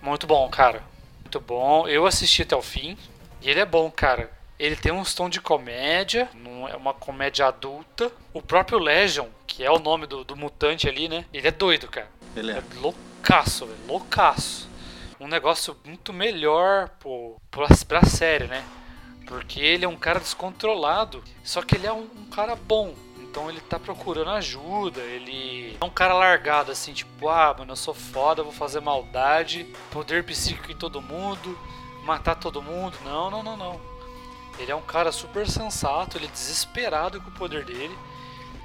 Muito 0.00 0.26
bom, 0.26 0.48
cara. 0.48 0.82
Muito 1.30 1.40
bom. 1.40 1.86
Eu 1.86 2.06
assisti 2.06 2.42
até 2.42 2.56
o 2.56 2.62
fim. 2.62 2.98
E 3.40 3.48
ele 3.48 3.60
é 3.60 3.64
bom, 3.64 3.88
cara. 3.88 4.32
Ele 4.58 4.74
tem 4.74 4.90
uns 4.90 5.14
tom 5.14 5.28
de 5.28 5.40
comédia, 5.40 6.28
não 6.34 6.68
é 6.68 6.74
uma 6.74 6.92
comédia 6.92 7.46
adulta. 7.46 8.10
O 8.34 8.42
próprio 8.42 8.80
Legion, 8.80 9.28
que 9.46 9.60
que 9.60 9.64
é 9.64 9.70
o 9.70 9.78
nome 9.78 10.06
do, 10.06 10.24
do 10.24 10.34
mutante 10.34 10.88
ali, 10.88 11.06
né? 11.06 11.24
Ele 11.32 11.46
é 11.46 11.50
doido, 11.52 11.86
cara. 11.86 12.08
Ele 12.34 12.50
é. 12.50 12.56
É 12.56 12.62
loucaço, 12.80 13.66
velho. 13.66 13.78
Loucaço. 13.86 14.68
Um 15.20 15.28
negócio 15.28 15.76
muito 15.84 16.12
melhor 16.12 16.88
pô, 16.98 17.36
pra, 17.48 17.68
pra 17.86 18.04
série, 18.04 18.46
né? 18.46 18.64
Porque 19.26 19.60
ele 19.60 19.84
é 19.84 19.88
um 19.88 19.96
cara 19.96 20.18
descontrolado. 20.18 21.22
Só 21.44 21.62
que 21.62 21.76
ele 21.76 21.86
é 21.86 21.92
um, 21.92 22.08
um 22.16 22.24
cara 22.30 22.56
bom. 22.56 22.92
Então 23.30 23.48
ele 23.48 23.60
tá 23.60 23.78
procurando 23.78 24.30
ajuda. 24.30 25.00
Ele 25.00 25.76
é 25.80 25.84
um 25.84 25.90
cara 25.90 26.14
largado, 26.14 26.72
assim, 26.72 26.92
tipo, 26.92 27.28
ah, 27.28 27.54
mano, 27.56 27.72
eu 27.72 27.76
sou 27.76 27.94
foda, 27.94 28.42
vou 28.42 28.52
fazer 28.52 28.80
maldade, 28.80 29.64
poder 29.92 30.24
psíquico 30.24 30.72
em 30.72 30.76
todo 30.76 31.00
mundo, 31.00 31.56
matar 32.02 32.34
todo 32.34 32.60
mundo. 32.60 32.98
Não, 33.04 33.30
não, 33.30 33.42
não, 33.42 33.56
não. 33.56 33.80
Ele 34.58 34.72
é 34.72 34.74
um 34.74 34.82
cara 34.82 35.12
super 35.12 35.48
sensato, 35.48 36.18
ele 36.18 36.26
é 36.26 36.30
desesperado 36.30 37.20
com 37.20 37.30
o 37.30 37.34
poder 37.34 37.64
dele. 37.64 37.96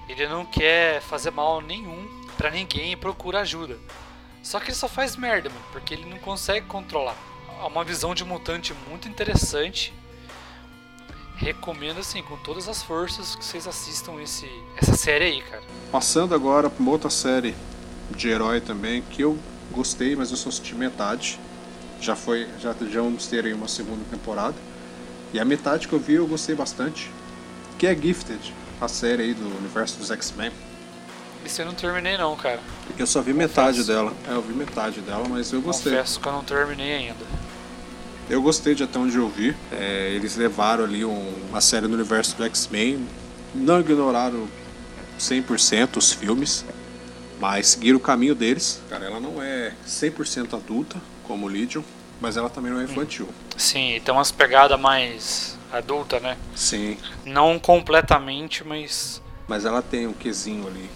Ele 0.10 0.28
não 0.28 0.44
quer 0.44 1.00
fazer 1.00 1.30
mal 1.30 1.62
nenhum 1.62 2.26
pra 2.36 2.50
ninguém 2.50 2.92
e 2.94 2.96
procura 2.96 3.42
ajuda. 3.42 3.78
Só 4.42 4.60
que 4.60 4.68
ele 4.68 4.76
só 4.76 4.88
faz 4.88 5.16
merda, 5.16 5.50
mano, 5.50 5.66
porque 5.72 5.94
ele 5.94 6.06
não 6.06 6.18
consegue 6.18 6.66
controlar. 6.66 7.16
É 7.62 7.66
uma 7.66 7.84
visão 7.84 8.16
de 8.16 8.26
mutante 8.26 8.74
muito 8.90 9.08
interessante. 9.08 9.94
Recomendo 11.38 12.00
assim, 12.00 12.22
com 12.22 12.38
todas 12.38 12.68
as 12.70 12.82
forças 12.82 13.36
que 13.36 13.44
vocês 13.44 13.68
assistam 13.68 14.22
esse, 14.22 14.50
essa 14.78 14.96
série 14.96 15.26
aí, 15.26 15.42
cara. 15.42 15.64
Passando 15.92 16.34
agora 16.34 16.70
pra 16.70 16.82
uma 16.82 16.92
outra 16.92 17.10
série 17.10 17.54
de 18.12 18.30
herói 18.30 18.62
também, 18.62 19.02
que 19.02 19.22
eu 19.22 19.38
gostei, 19.72 20.16
mas 20.16 20.32
eu 20.32 20.38
só 20.38 20.50
assisti 20.50 20.74
metade. 20.74 21.40
Já 22.00 22.16
foi, 22.16 22.48
já, 22.60 22.74
já 22.90 23.02
vamos 23.02 23.28
ter 23.28 23.46
aí 23.46 23.54
uma 23.54 23.68
segunda 23.68 24.04
temporada. 24.10 24.56
E 25.34 25.40
a 25.40 25.44
metade 25.44 25.88
que 25.88 25.94
eu 25.94 26.00
vi 26.00 26.14
eu 26.14 26.28
gostei 26.28 26.56
bastante. 26.56 27.12
Que 27.78 27.88
é 27.88 27.96
Gifted, 27.96 28.54
a 28.80 28.88
série 28.88 29.24
aí 29.24 29.34
do 29.34 29.46
universo 29.58 29.98
dos 29.98 30.12
X-Men. 30.12 30.52
Esse 31.46 31.62
eu 31.62 31.66
não 31.66 31.74
terminei 31.74 32.18
não, 32.18 32.36
cara. 32.36 32.60
Eu 32.98 33.06
só 33.06 33.22
vi 33.22 33.34
metade 33.34 33.84
dela. 33.84 34.14
É, 34.28 34.32
eu 34.32 34.42
vi 34.42 34.54
metade 34.54 35.02
dela, 35.02 35.28
mas 35.30 35.52
eu 35.52 35.62
gostei. 35.62 35.92
Confesso 35.92 36.20
que 36.20 36.28
eu 36.28 36.32
não 36.32 36.44
terminei 36.44 36.94
ainda. 36.94 37.26
Eu 38.30 38.42
gostei 38.42 38.74
de 38.74 38.84
até 38.84 38.98
onde 38.98 39.16
eu 39.18 39.30
vi. 39.30 39.56
É, 39.72 40.12
eles 40.16 40.36
levaram 40.36 40.84
ali 40.84 41.06
um- 41.06 41.34
uma 41.50 41.62
série 41.62 41.88
no 41.88 41.94
universo 41.94 42.36
do 42.36 42.44
X-Men. 42.44 43.08
Não 43.54 43.80
ignoraram 43.80 44.48
100% 45.18 45.98
os 45.98 46.12
filmes, 46.12 46.66
mas 47.40 47.68
seguiram 47.70 47.98
o 47.98 48.02
caminho 48.02 48.36
deles. 48.36 48.82
Cara, 48.90 49.06
ela 49.06 49.20
não 49.20 49.42
é 49.42 49.74
100% 49.86 50.56
adulta, 50.56 51.00
como 51.24 51.46
o 51.46 51.50
Legion, 51.50 51.84
mas 52.20 52.36
ela 52.36 52.50
também 52.50 52.72
não 52.72 52.80
é 52.80 52.84
infantil. 52.84 53.30
Sim, 53.58 54.02
tem 54.04 54.14
umas 54.14 54.32
pegadas 54.32 54.80
mais 54.80 55.58
adulta, 55.72 56.20
né? 56.20 56.38
Sim, 56.56 56.98
Não 57.26 57.60
completamente, 57.60 58.64
mas 58.66 59.22
mas 59.48 59.64
ela 59.64 59.80
tem 59.82 60.08
um 60.08 60.14
quesinho 60.14 60.66
ali. 60.68 60.90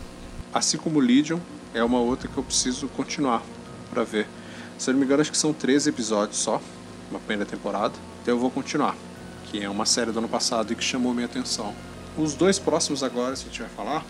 Assim 0.51 0.77
como 0.77 0.97
o 0.97 1.01
Legion, 1.01 1.37
é 1.71 1.83
uma 1.83 1.99
outra 1.99 2.27
que 2.27 2.35
eu 2.35 2.43
preciso 2.43 2.87
continuar 2.87 3.43
pra 3.91 4.03
ver. 4.03 4.25
Se 4.77 4.89
eu 4.89 4.93
não 4.93 4.99
me 4.99 5.05
engano, 5.05 5.21
acho 5.21 5.29
que 5.31 5.37
são 5.37 5.53
13 5.53 5.89
episódios 5.89 6.39
só, 6.39 6.59
uma 7.09 7.19
primeira 7.19 7.45
temporada. 7.45 7.93
Então 8.21 8.33
eu 8.33 8.39
vou 8.39 8.51
continuar, 8.51 8.95
que 9.45 9.63
é 9.63 9.69
uma 9.69 9.85
série 9.85 10.11
do 10.11 10.19
ano 10.19 10.29
passado 10.29 10.73
e 10.73 10.75
que 10.75 10.83
chamou 10.83 11.13
minha 11.13 11.25
atenção. 11.25 11.73
Os 12.17 12.33
dois 12.33 12.59
próximos 12.59 13.03
agora, 13.03 13.35
se 13.35 13.43
a 13.43 13.49
gente 13.49 13.61
vai 13.61 13.69
falar, 13.69 14.05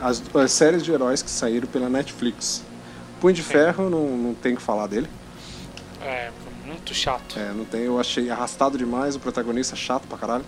as, 0.00 0.22
as 0.34 0.52
séries 0.52 0.82
de 0.84 0.92
heróis 0.92 1.22
que 1.22 1.30
saíram 1.30 1.66
pela 1.68 1.88
Netflix. 1.88 2.64
Punho 3.20 3.34
de 3.34 3.42
Ferro, 3.42 3.88
não, 3.88 4.16
não 4.16 4.34
tem 4.34 4.54
que 4.56 4.62
falar 4.62 4.86
dele. 4.88 5.08
é 6.00 6.30
muito 6.64 6.94
chato. 6.94 7.38
É, 7.38 7.52
não 7.52 7.64
tem, 7.64 7.82
eu 7.82 8.00
achei 8.00 8.30
arrastado 8.30 8.76
demais, 8.78 9.14
o 9.14 9.20
protagonista 9.20 9.76
chato 9.76 10.06
pra 10.08 10.18
caralho. 10.18 10.44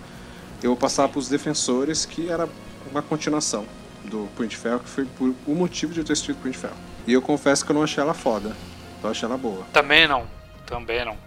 Eu 0.61 0.71
vou 0.71 0.77
passar 0.77 1.07
pros 1.07 1.29
Defensores, 1.29 2.05
que 2.05 2.29
era 2.29 2.49
uma 2.91 3.01
continuação 3.01 3.65
do 4.03 4.27
Punho 4.35 4.49
de 4.49 4.57
Ferro, 4.57 4.79
que 4.79 4.89
foi 4.89 5.05
por 5.05 5.33
o 5.45 5.55
motivo 5.55 5.93
de 5.93 5.99
eu 5.99 6.05
ter 6.05 6.13
assistido 6.13 6.37
Punho 6.37 6.53
de 6.53 6.57
Ferro. 6.57 6.75
E 7.07 7.13
eu 7.13 7.21
confesso 7.21 7.63
que 7.63 7.71
eu 7.71 7.75
não 7.75 7.83
achei 7.83 8.01
ela 8.01 8.13
foda. 8.13 8.55
Eu 9.03 9.09
achei 9.09 9.27
ela 9.27 9.37
boa. 9.37 9.65
Também 9.71 10.07
não. 10.07 10.25
Também 10.65 11.05
não. 11.05 11.17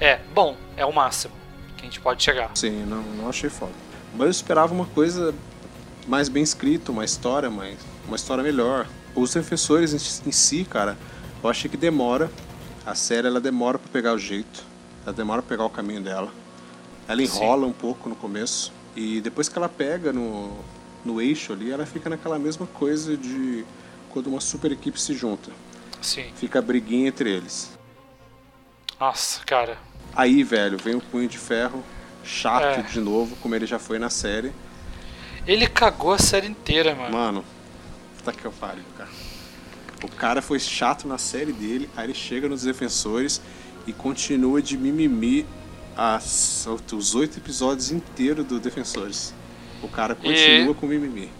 É, 0.00 0.20
bom, 0.34 0.56
é 0.76 0.84
o 0.84 0.92
máximo 0.92 1.34
que 1.76 1.82
a 1.82 1.84
gente 1.84 2.00
pode 2.00 2.22
chegar. 2.22 2.50
Sim, 2.54 2.84
não, 2.84 3.02
não 3.02 3.28
achei 3.28 3.48
foda. 3.48 3.72
Mas 4.12 4.26
eu 4.26 4.30
esperava 4.30 4.72
uma 4.74 4.86
coisa 4.86 5.34
mais 6.06 6.28
bem 6.28 6.42
escrita, 6.42 6.90
uma 6.90 7.04
história, 7.04 7.48
mais, 7.50 7.78
uma 8.06 8.16
história 8.16 8.42
melhor. 8.42 8.86
Os 9.14 9.34
Defensores 9.34 9.92
em, 9.92 10.28
em 10.28 10.32
si, 10.32 10.64
cara, 10.64 10.96
eu 11.42 11.48
achei 11.48 11.70
que 11.70 11.76
demora. 11.76 12.30
A 12.84 12.94
série 12.94 13.26
ela 13.26 13.40
demora 13.40 13.78
pra 13.78 13.88
pegar 13.92 14.14
o 14.14 14.18
jeito. 14.18 14.64
Ela 15.04 15.12
demora 15.12 15.42
pra 15.42 15.50
pegar 15.50 15.64
o 15.64 15.70
caminho 15.70 16.00
dela. 16.00 16.32
Ela 17.06 17.22
enrola 17.22 17.66
um 17.66 17.72
pouco 17.72 18.08
no 18.08 18.16
começo. 18.16 18.72
E 18.96 19.20
depois 19.20 19.48
que 19.48 19.56
ela 19.58 19.68
pega 19.68 20.12
no, 20.12 20.56
no 21.04 21.20
eixo 21.20 21.52
ali, 21.52 21.70
ela 21.70 21.86
fica 21.86 22.10
naquela 22.10 22.38
mesma 22.38 22.66
coisa 22.66 23.16
de 23.16 23.64
quando 24.10 24.28
uma 24.28 24.40
super 24.40 24.72
equipe 24.72 25.00
se 25.00 25.14
junta. 25.14 25.50
Sim. 26.00 26.30
Fica 26.36 26.58
a 26.58 26.62
briguinha 26.62 27.08
entre 27.08 27.30
eles. 27.30 27.78
Nossa, 28.98 29.44
cara. 29.44 29.78
Aí, 30.18 30.42
velho, 30.42 30.76
vem 30.76 30.96
o 30.96 31.00
punho 31.00 31.28
de 31.28 31.38
ferro, 31.38 31.80
chato 32.24 32.80
É. 32.80 32.82
de 32.82 32.98
novo, 32.98 33.36
como 33.36 33.54
ele 33.54 33.66
já 33.66 33.78
foi 33.78 34.00
na 34.00 34.10
série. 34.10 34.50
Ele 35.46 35.64
cagou 35.68 36.12
a 36.12 36.18
série 36.18 36.48
inteira, 36.48 36.92
mano. 36.92 37.16
Mano, 37.16 37.44
tá 38.24 38.32
que 38.32 38.44
eu 38.44 38.50
pariu, 38.50 38.82
cara. 38.96 39.08
O 40.02 40.08
cara 40.08 40.42
foi 40.42 40.58
chato 40.58 41.06
na 41.06 41.18
série 41.18 41.52
dele, 41.52 41.88
aí 41.96 42.06
ele 42.06 42.14
chega 42.14 42.48
nos 42.48 42.62
defensores 42.62 43.40
e 43.86 43.92
continua 43.92 44.60
de 44.60 44.76
mimimi 44.76 45.46
as, 45.96 46.66
os 46.92 47.14
oito 47.14 47.38
episódios 47.38 47.92
inteiros 47.92 48.44
do 48.44 48.58
Defensores. 48.58 49.32
O 49.80 49.88
cara 49.88 50.16
continua 50.16 50.74
com 50.74 50.86
mimimi. 50.88 51.30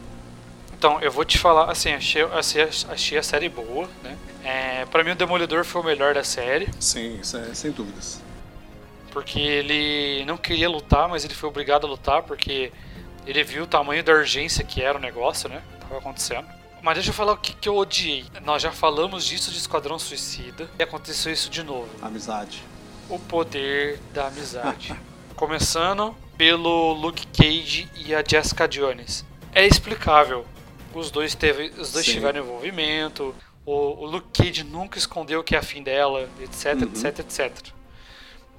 Então, 0.73 1.01
eu 1.01 1.11
vou 1.11 1.25
te 1.25 1.37
falar, 1.37 1.69
assim, 1.69 1.93
achei, 1.93 2.23
achei, 2.23 2.63
achei 2.89 3.19
a 3.19 3.23
série 3.25 3.49
boa, 3.49 3.89
né? 4.05 4.17
É, 4.45 4.87
pra 4.87 5.03
mim, 5.03 5.11
o 5.11 5.17
Demolidor 5.17 5.65
foi 5.65 5.83
o 5.83 5.85
melhor 5.85 6.15
da 6.15 6.23
série, 6.23 6.69
Sim, 6.79 7.19
isso 7.21 7.37
é, 7.37 7.53
sem 7.53 7.73
dúvidas. 7.73 8.21
Porque 9.11 9.41
ele 9.41 10.25
não 10.25 10.37
queria 10.37 10.69
lutar, 10.69 11.09
mas 11.09 11.25
ele 11.25 11.35
foi 11.35 11.49
obrigado 11.49 11.87
a 11.87 11.91
lutar, 11.91 12.23
porque 12.23 12.73
ele 13.27 13.43
viu 13.45 13.65
o 13.65 13.67
tamanho 13.67 14.03
da 14.03 14.13
urgência 14.13 14.65
que 14.65 14.83
era 14.83 14.97
o 14.97 15.01
negócio, 15.01 15.49
né? 15.49 15.63
Tava 15.81 15.99
acontecendo. 15.99 16.47
Mas 16.83 16.95
deixa 16.95 17.11
eu 17.11 17.15
falar 17.15 17.33
o 17.33 17.37
que, 17.37 17.53
que 17.55 17.69
eu 17.69 17.77
odiei. 17.77 18.25
Nós 18.45 18.63
já 18.63 18.71
falamos 18.71 19.25
disso 19.27 19.51
de 19.51 19.59
Esquadrão 19.59 19.99
Suicida, 19.99 20.71
e 20.79 20.83
aconteceu 20.83 21.33
isso 21.33 21.51
de 21.51 21.63
novo. 21.63 21.89
Amizade. 22.01 22.63
O 23.09 23.19
poder 23.19 23.99
da 24.13 24.29
amizade. 24.29 24.95
Começando 25.35 26.15
pelo 26.37 26.93
Luke 26.93 27.27
Cage 27.29 27.89
e 27.97 28.15
a 28.15 28.23
Jessica 28.27 28.69
Jones. 28.69 29.25
É 29.55 29.67
explicável. 29.67 30.47
Os 30.95 31.11
dois, 31.11 31.35
teve, 31.35 31.73
os 31.79 31.93
dois 31.93 32.07
Sim. 32.07 32.13
tiveram 32.13 32.41
envolvimento. 32.41 33.35
O, 33.67 33.73
o 33.73 34.07
Luke 34.07 34.29
Cage 34.33 34.65
nunca 34.65 34.99
escondeu 34.99 35.43
que 35.45 35.55
é 35.55 35.59
afim 35.59 35.83
dela, 35.83 36.29
etc, 36.41 36.75
Uhum. 36.75 36.83
etc, 36.85 37.19
etc. 37.21 37.69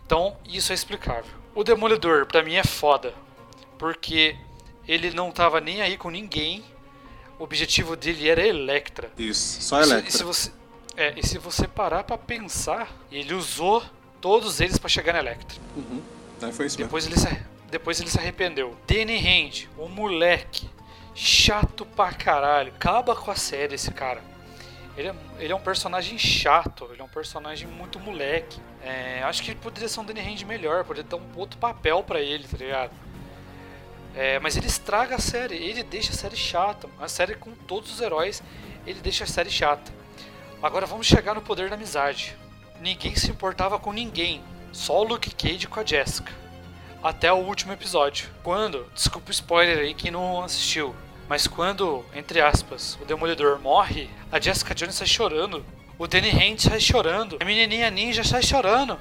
Então, 0.10 0.36
isso 0.44 0.72
é 0.72 0.76
explicável. 0.76 1.32
O 1.54 1.64
Demolidor, 1.64 2.26
pra 2.26 2.42
mim, 2.42 2.56
é 2.56 2.64
foda. 2.64 3.14
Porque 3.78 4.36
ele 4.88 5.12
não 5.12 5.32
tava 5.32 5.62
nem 5.62 5.84
aí 5.84 6.00
com 6.00 6.10
ninguém. 6.10 6.66
O 7.38 7.44
objetivo 7.44 7.96
dele 7.96 8.28
era 8.28 8.42
Electra. 8.44 9.12
Isso, 9.16 9.62
só 9.62 9.80
E 9.80 9.84
se- 9.86 9.92
Electra. 9.92 10.10
E 10.10 10.18
se 10.18 10.24
você, 10.24 10.52
é, 10.98 11.14
e 11.16 11.24
se 11.24 11.38
você 11.38 11.68
parar 11.68 12.04
pra 12.04 12.18
pensar, 12.18 12.92
ele 13.12 13.36
usou 13.36 13.84
todos 14.20 14.60
eles 14.60 14.80
pra 14.80 14.90
chegar 14.90 15.14
na 15.14 15.20
Electra. 15.20 15.60
Uhum. 15.78 16.02
Aí 16.42 16.52
foi 16.54 16.66
isso 16.66 16.80
mesmo. 16.80 16.88
Depois 16.88 17.06
ele 17.06 17.16
se, 17.20 17.42
depois 17.70 18.00
ele 18.00 18.10
se 18.10 18.18
arrependeu. 18.18 18.76
Danny 18.88 19.16
Hand, 19.16 19.68
o 19.78 19.88
moleque, 19.88 20.68
chato 21.14 21.86
pra 21.86 22.12
caralho. 22.14 22.74
Acaba 22.76 23.16
com 23.16 23.30
a 23.30 23.36
série 23.36 23.76
esse 23.76 23.92
cara. 23.92 24.24
Ele 24.98 25.10
é, 25.10 25.16
ele 25.38 25.54
é 25.54 25.56
um 25.56 25.62
personagem 25.62 26.18
chato, 26.18 26.90
ele 26.92 27.00
é 27.00 27.06
um 27.06 27.08
personagem 27.10 27.68
muito 27.68 28.00
moleque. 28.00 28.60
É, 28.82 29.22
acho 29.24 29.44
que 29.44 29.54
poderia 29.56 29.90
ser 29.90 30.00
um 30.00 30.06
Danny 30.06 30.22
Hand 30.22 30.46
melhor, 30.46 30.84
poderia 30.84 31.10
dar 31.10 31.18
um 31.18 31.28
outro 31.36 31.58
papel 31.58 32.02
pra 32.04 32.22
ele, 32.22 32.48
tá 32.48 32.58
ligado? 32.58 32.92
É, 34.16 34.40
mas 34.40 34.58
ele 34.58 34.68
estraga 34.68 35.16
a 35.16 35.20
série, 35.20 35.56
ele 35.56 35.84
deixa 35.84 36.12
a 36.12 36.16
série 36.16 36.36
chata. 36.36 36.90
A 37.00 37.08
série 37.08 37.36
com 37.36 37.52
todos 37.52 37.92
os 37.94 38.02
heróis, 38.02 38.42
ele 38.86 39.00
deixa 39.02 39.24
a 39.24 39.28
série 39.28 39.50
chata. 39.50 39.92
Agora 40.62 40.86
vamos 40.86 41.08
chegar 41.08 41.36
no 41.36 41.42
poder 41.42 41.70
da 41.70 41.76
amizade. 41.76 42.36
Ninguém 42.82 43.16
se 43.16 43.30
importava 43.30 43.78
com 43.78 43.92
ninguém, 43.92 44.42
só 44.72 45.00
o 45.00 45.04
Luke 45.04 45.34
Cage 45.34 45.68
com 45.68 45.80
a 45.80 45.86
Jessica. 45.86 46.32
Até 47.02 47.32
o 47.32 47.38
último 47.38 47.72
episódio. 47.72 48.30
Quando, 48.44 48.86
desculpa 48.94 49.30
o 49.30 49.32
spoiler 49.32 49.80
aí 49.80 49.94
quem 49.94 50.12
não 50.12 50.44
assistiu, 50.44 50.96
mas 51.30 51.48
quando, 51.48 52.04
entre 52.14 52.42
aspas, 52.42 52.98
o 53.02 53.06
Demolidor 53.06 53.60
morre, 53.60 54.10
a 54.32 54.40
Jessica 54.40 54.76
Jones 54.76 54.96
sai 54.96 55.08
chorando. 55.08 55.64
O 56.00 56.08
Danny 56.08 56.30
Hand 56.30 56.60
sai 56.60 56.80
chorando. 56.80 57.38
A 57.42 57.46
menininha 57.46 57.92
ninja 57.92 58.24
sai 58.24 58.42
chorando. 58.42 58.98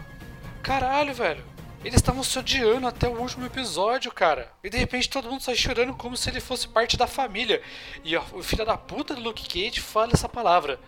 Caralho, 0.60 1.14
velho. 1.14 1.44
Eles 1.84 1.94
estavam 1.94 2.24
se 2.24 2.36
odiando 2.36 2.88
até 2.88 3.06
o 3.06 3.20
último 3.20 3.46
episódio, 3.46 4.10
cara. 4.10 4.52
E 4.64 4.68
de 4.68 4.76
repente 4.76 5.08
todo 5.08 5.30
mundo 5.30 5.40
sai 5.40 5.54
chorando 5.54 5.94
como 5.94 6.16
se 6.16 6.28
ele 6.28 6.40
fosse 6.40 6.66
parte 6.66 6.96
da 6.96 7.06
família. 7.06 7.62
E 8.02 8.16
o 8.16 8.42
filho 8.42 8.66
da 8.66 8.76
puta 8.76 9.14
do 9.14 9.20
Luke 9.20 9.48
Cage 9.48 9.80
fala 9.80 10.10
essa 10.12 10.28
palavra. 10.28 10.80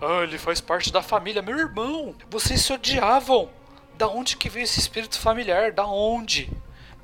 Ah, 0.00 0.24
ele 0.24 0.36
faz 0.36 0.60
parte 0.60 0.92
da 0.92 1.00
família. 1.00 1.40
Meu 1.40 1.56
irmão, 1.56 2.12
vocês 2.28 2.60
se 2.62 2.72
odiavam. 2.72 3.48
Da 3.96 4.08
onde 4.08 4.36
que 4.36 4.48
veio 4.48 4.64
esse 4.64 4.80
espírito 4.80 5.16
familiar? 5.16 5.70
Da 5.70 5.86
onde? 5.86 6.50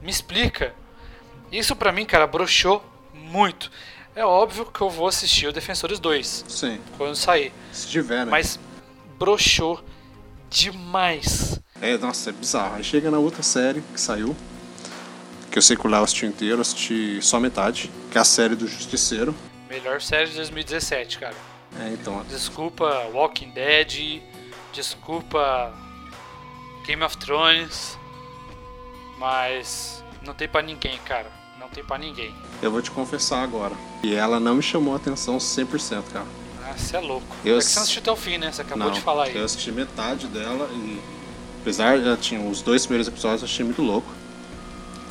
Me 0.01 0.11
explica. 0.11 0.75
Isso 1.53 1.77
pra 1.77 1.93
mim, 1.93 2.05
cara, 2.05 2.27
broxou 2.27 2.85
muito. 3.15 3.71
É 4.15 4.25
óbvio 4.25 4.67
que 4.67 4.81
eu 4.81 4.91
vou 4.91 5.09
assistir 5.09 5.47
o 5.47 5.53
Defensores 5.53 5.99
2 5.99 6.45
Sim. 6.49 6.81
quando 6.99 7.17
sair. 7.17 7.53
Se 7.73 7.89
tiver, 7.89 8.27
né? 8.27 8.31
Mas 8.31 8.59
broxou 9.19 9.83
demais. 10.51 11.59
É, 11.81 11.97
nossa, 11.97 12.31
é 12.31 12.33
bizarro. 12.33 12.77
Aí 12.77 12.85
chega 12.85 13.11
na 13.11 13.19
outra 13.19 13.43
série 13.43 13.81
que 13.81 14.01
saiu, 14.01 14.37
que 15.51 15.59
eu 15.59 15.63
sei 15.63 15.77
que 15.77 15.87
o 15.87 15.91
Léo 15.91 16.05
assistiu 16.05 16.29
inteiro, 16.29 16.57
eu 16.57 16.61
assisti 16.61 17.21
só 17.23 17.41
metade, 17.41 17.91
que 18.11 18.19
é 18.19 18.21
a 18.21 18.25
série 18.25 18.55
do 18.55 18.69
Justiceiro. 18.69 19.35
Melhor 19.69 20.01
série 20.03 20.29
de 20.29 20.37
2017, 20.37 21.19
cara. 21.19 21.35
É, 21.81 21.89
então, 21.89 22.23
Desculpa 22.25 23.07
Walking 23.15 23.51
Dead, 23.51 24.23
desculpa 24.75 25.73
Game 26.87 27.03
of 27.03 27.17
Thrones, 27.17 27.99
mas 29.19 30.05
não 30.23 30.35
tem 30.35 30.47
pra 30.47 30.61
ninguém, 30.61 30.99
cara. 30.99 31.33
Tem 31.75 31.83
pra 31.83 31.97
ninguém. 31.97 32.35
eu 32.61 32.71
vou 32.71 32.83
te 32.83 32.91
confessar 32.91 33.43
agora. 33.43 33.75
E 34.03 34.15
ela 34.15 34.39
não 34.39 34.57
me 34.57 34.63
chamou 34.63 34.93
a 34.93 34.97
atenção 34.97 35.39
100%, 35.39 36.05
cara. 36.13 36.27
Ah, 36.65 36.75
você 36.77 36.97
é 36.97 37.01
louco. 37.01 37.27
Eu 37.45 37.57
é 37.57 37.59
que 37.59 37.65
você 37.65 37.77
não 37.77 37.83
assistiu 37.83 38.03
até 38.03 38.13
o 38.13 38.17
fim, 38.17 38.39
né? 38.39 38.53
Você 38.53 38.63
acabou 38.63 38.87
não, 38.87 38.93
de 38.93 39.01
falar 39.01 39.25
aí. 39.25 39.37
eu 39.37 39.45
assisti 39.45 39.73
metade 39.73 40.27
dela 40.27 40.69
e 40.73 41.01
apesar 41.61 41.99
de 41.99 42.07
ela 42.07 42.17
tinha 42.17 42.41
os 42.41 42.63
dois 42.63 42.85
primeiros 42.85 43.09
episódios, 43.09 43.43
eu 43.43 43.47
achei 43.47 43.65
muito 43.65 43.83
louco. 43.83 44.09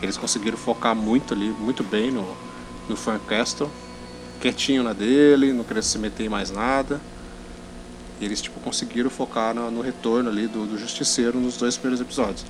Eles 0.02 0.18
conseguiram 0.18 0.58
focar 0.58 0.96
muito 0.96 1.34
ali, 1.34 1.50
muito 1.50 1.84
bem 1.84 2.12
no, 2.12 2.36
no 2.88 2.96
Frank 2.96 3.26
Castle. 3.26 3.70
Quietinho 4.40 4.84
na 4.84 4.94
dele, 4.94 5.54
não 5.54 5.64
queria 5.64 5.84
se 5.84 5.98
meter 5.98 6.26
em 6.26 6.30
mais 6.30 6.50
nada. 6.52 7.02
E 8.20 8.26
eles 8.26 8.42
tipo, 8.42 8.60
conseguiram 8.60 9.10
focar 9.10 9.54
no, 9.54 9.70
no 9.70 9.82
retorno 9.82 10.30
ali 10.30 10.48
do, 10.48 10.66
do 10.66 10.78
Justiceiro 10.78 11.40
nos 11.40 11.58
dois 11.58 11.76
primeiros 11.76 12.02
episódios. 12.02 12.46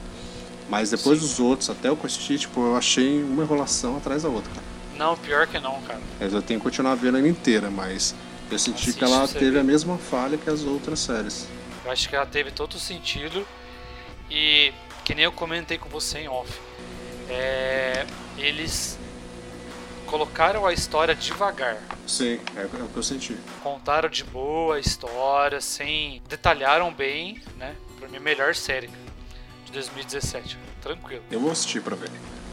Mas 0.71 0.89
depois 0.89 1.19
dos 1.19 1.37
outros, 1.37 1.69
até 1.69 1.89
eu 1.89 1.99
assisti, 2.01 2.39
tipo, 2.39 2.61
eu 2.61 2.77
achei 2.77 3.21
uma 3.21 3.43
enrolação 3.43 3.97
atrás 3.97 4.23
da 4.23 4.29
outra, 4.29 4.49
cara. 4.53 4.65
Não, 4.95 5.17
pior 5.17 5.45
que 5.45 5.59
não, 5.59 5.81
cara. 5.81 5.99
Mas 6.17 6.31
eu 6.31 6.41
tenho 6.41 6.61
que 6.61 6.63
continuar 6.63 6.95
vendo 6.95 7.17
ela 7.17 7.27
inteira, 7.27 7.69
mas 7.69 8.15
eu 8.49 8.57
senti 8.57 8.83
Assiste 8.83 8.97
que 8.97 9.03
ela 9.03 9.27
teve 9.27 9.51
ver. 9.51 9.59
a 9.59 9.63
mesma 9.65 9.97
falha 9.97 10.37
que 10.37 10.49
as 10.49 10.63
outras 10.63 10.99
séries. 11.01 11.45
Eu 11.83 11.91
acho 11.91 12.07
que 12.07 12.15
ela 12.15 12.25
teve 12.25 12.51
todo 12.51 12.75
o 12.75 12.79
sentido. 12.79 13.45
E 14.29 14.71
que 15.03 15.13
nem 15.13 15.25
eu 15.25 15.31
comentei 15.33 15.77
com 15.77 15.89
você 15.89 16.19
em 16.19 16.29
off. 16.29 16.57
é, 17.29 18.05
eles 18.37 18.97
colocaram 20.05 20.65
a 20.65 20.71
história 20.71 21.13
devagar. 21.13 21.77
Sim, 22.07 22.39
é, 22.55 22.61
é 22.61 22.65
o 22.65 22.87
que 22.87 22.95
eu 22.97 23.03
senti. 23.03 23.35
Contaram 23.61 24.07
de 24.09 24.23
boa 24.23 24.77
a 24.77 24.79
história, 24.79 25.59
sem. 25.59 26.21
detalharam 26.29 26.93
bem, 26.93 27.41
né? 27.57 27.75
Pra 27.99 28.07
mim, 28.07 28.15
a 28.17 28.21
melhor 28.21 28.55
série 28.55 28.89
de 29.71 29.75
2017. 29.75 30.57
Tranquilo. 30.81 31.23
Eu 31.31 31.39
vou 31.39 31.51
assistir 31.51 31.81
pra 31.81 31.95
ver. 31.95 32.11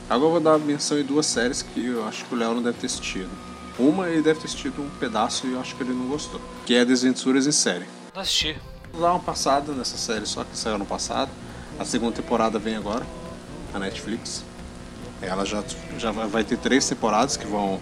Agora 0.09 0.29
eu 0.29 0.31
vou 0.31 0.41
dar 0.41 0.59
menção 0.59 0.99
em 0.99 1.05
duas 1.05 1.27
séries 1.27 1.61
que 1.61 1.85
eu 1.85 2.07
acho 2.07 2.25
que 2.25 2.35
o 2.35 2.39
Léo 2.39 2.55
não 2.55 2.63
deve 2.63 2.79
ter 2.79 2.87
assistido. 2.87 3.29
Uma 3.79 4.09
ele 4.09 4.23
deve 4.23 4.41
ter 4.41 4.47
assistido 4.47 4.81
um 4.81 4.89
pedaço 4.99 5.47
e 5.47 5.53
eu 5.53 5.61
acho 5.61 5.77
que 5.77 5.83
ele 5.83 5.93
não 5.93 6.09
gostou. 6.09 6.41
Que 6.65 6.75
é 6.75 6.85
Desventuras 6.85 7.47
em 7.47 7.53
Série. 7.53 7.87
Não 8.15 8.23
assisti. 8.23 8.57
Vou 8.93 9.03
dar 9.03 9.11
uma 9.11 9.21
passada 9.21 9.73
nessa 9.73 9.99
série 9.99 10.27
só 10.27 10.45
que 10.45 10.57
saiu 10.57 10.77
ano 10.77 10.87
passado. 10.87 11.31
A 11.79 11.85
segunda 11.85 12.13
temporada 12.13 12.59
vem 12.59 12.77
agora, 12.77 13.07
na 13.73 13.81
Netflix. 13.81 14.43
Ela 15.21 15.45
já, 15.45 15.63
já 15.99 16.11
vai 16.11 16.27
vai 16.27 16.45
ter 16.45 16.57
três 16.59 16.89
temporadas 16.89 17.37
que 17.37 17.47
vão, 17.47 17.81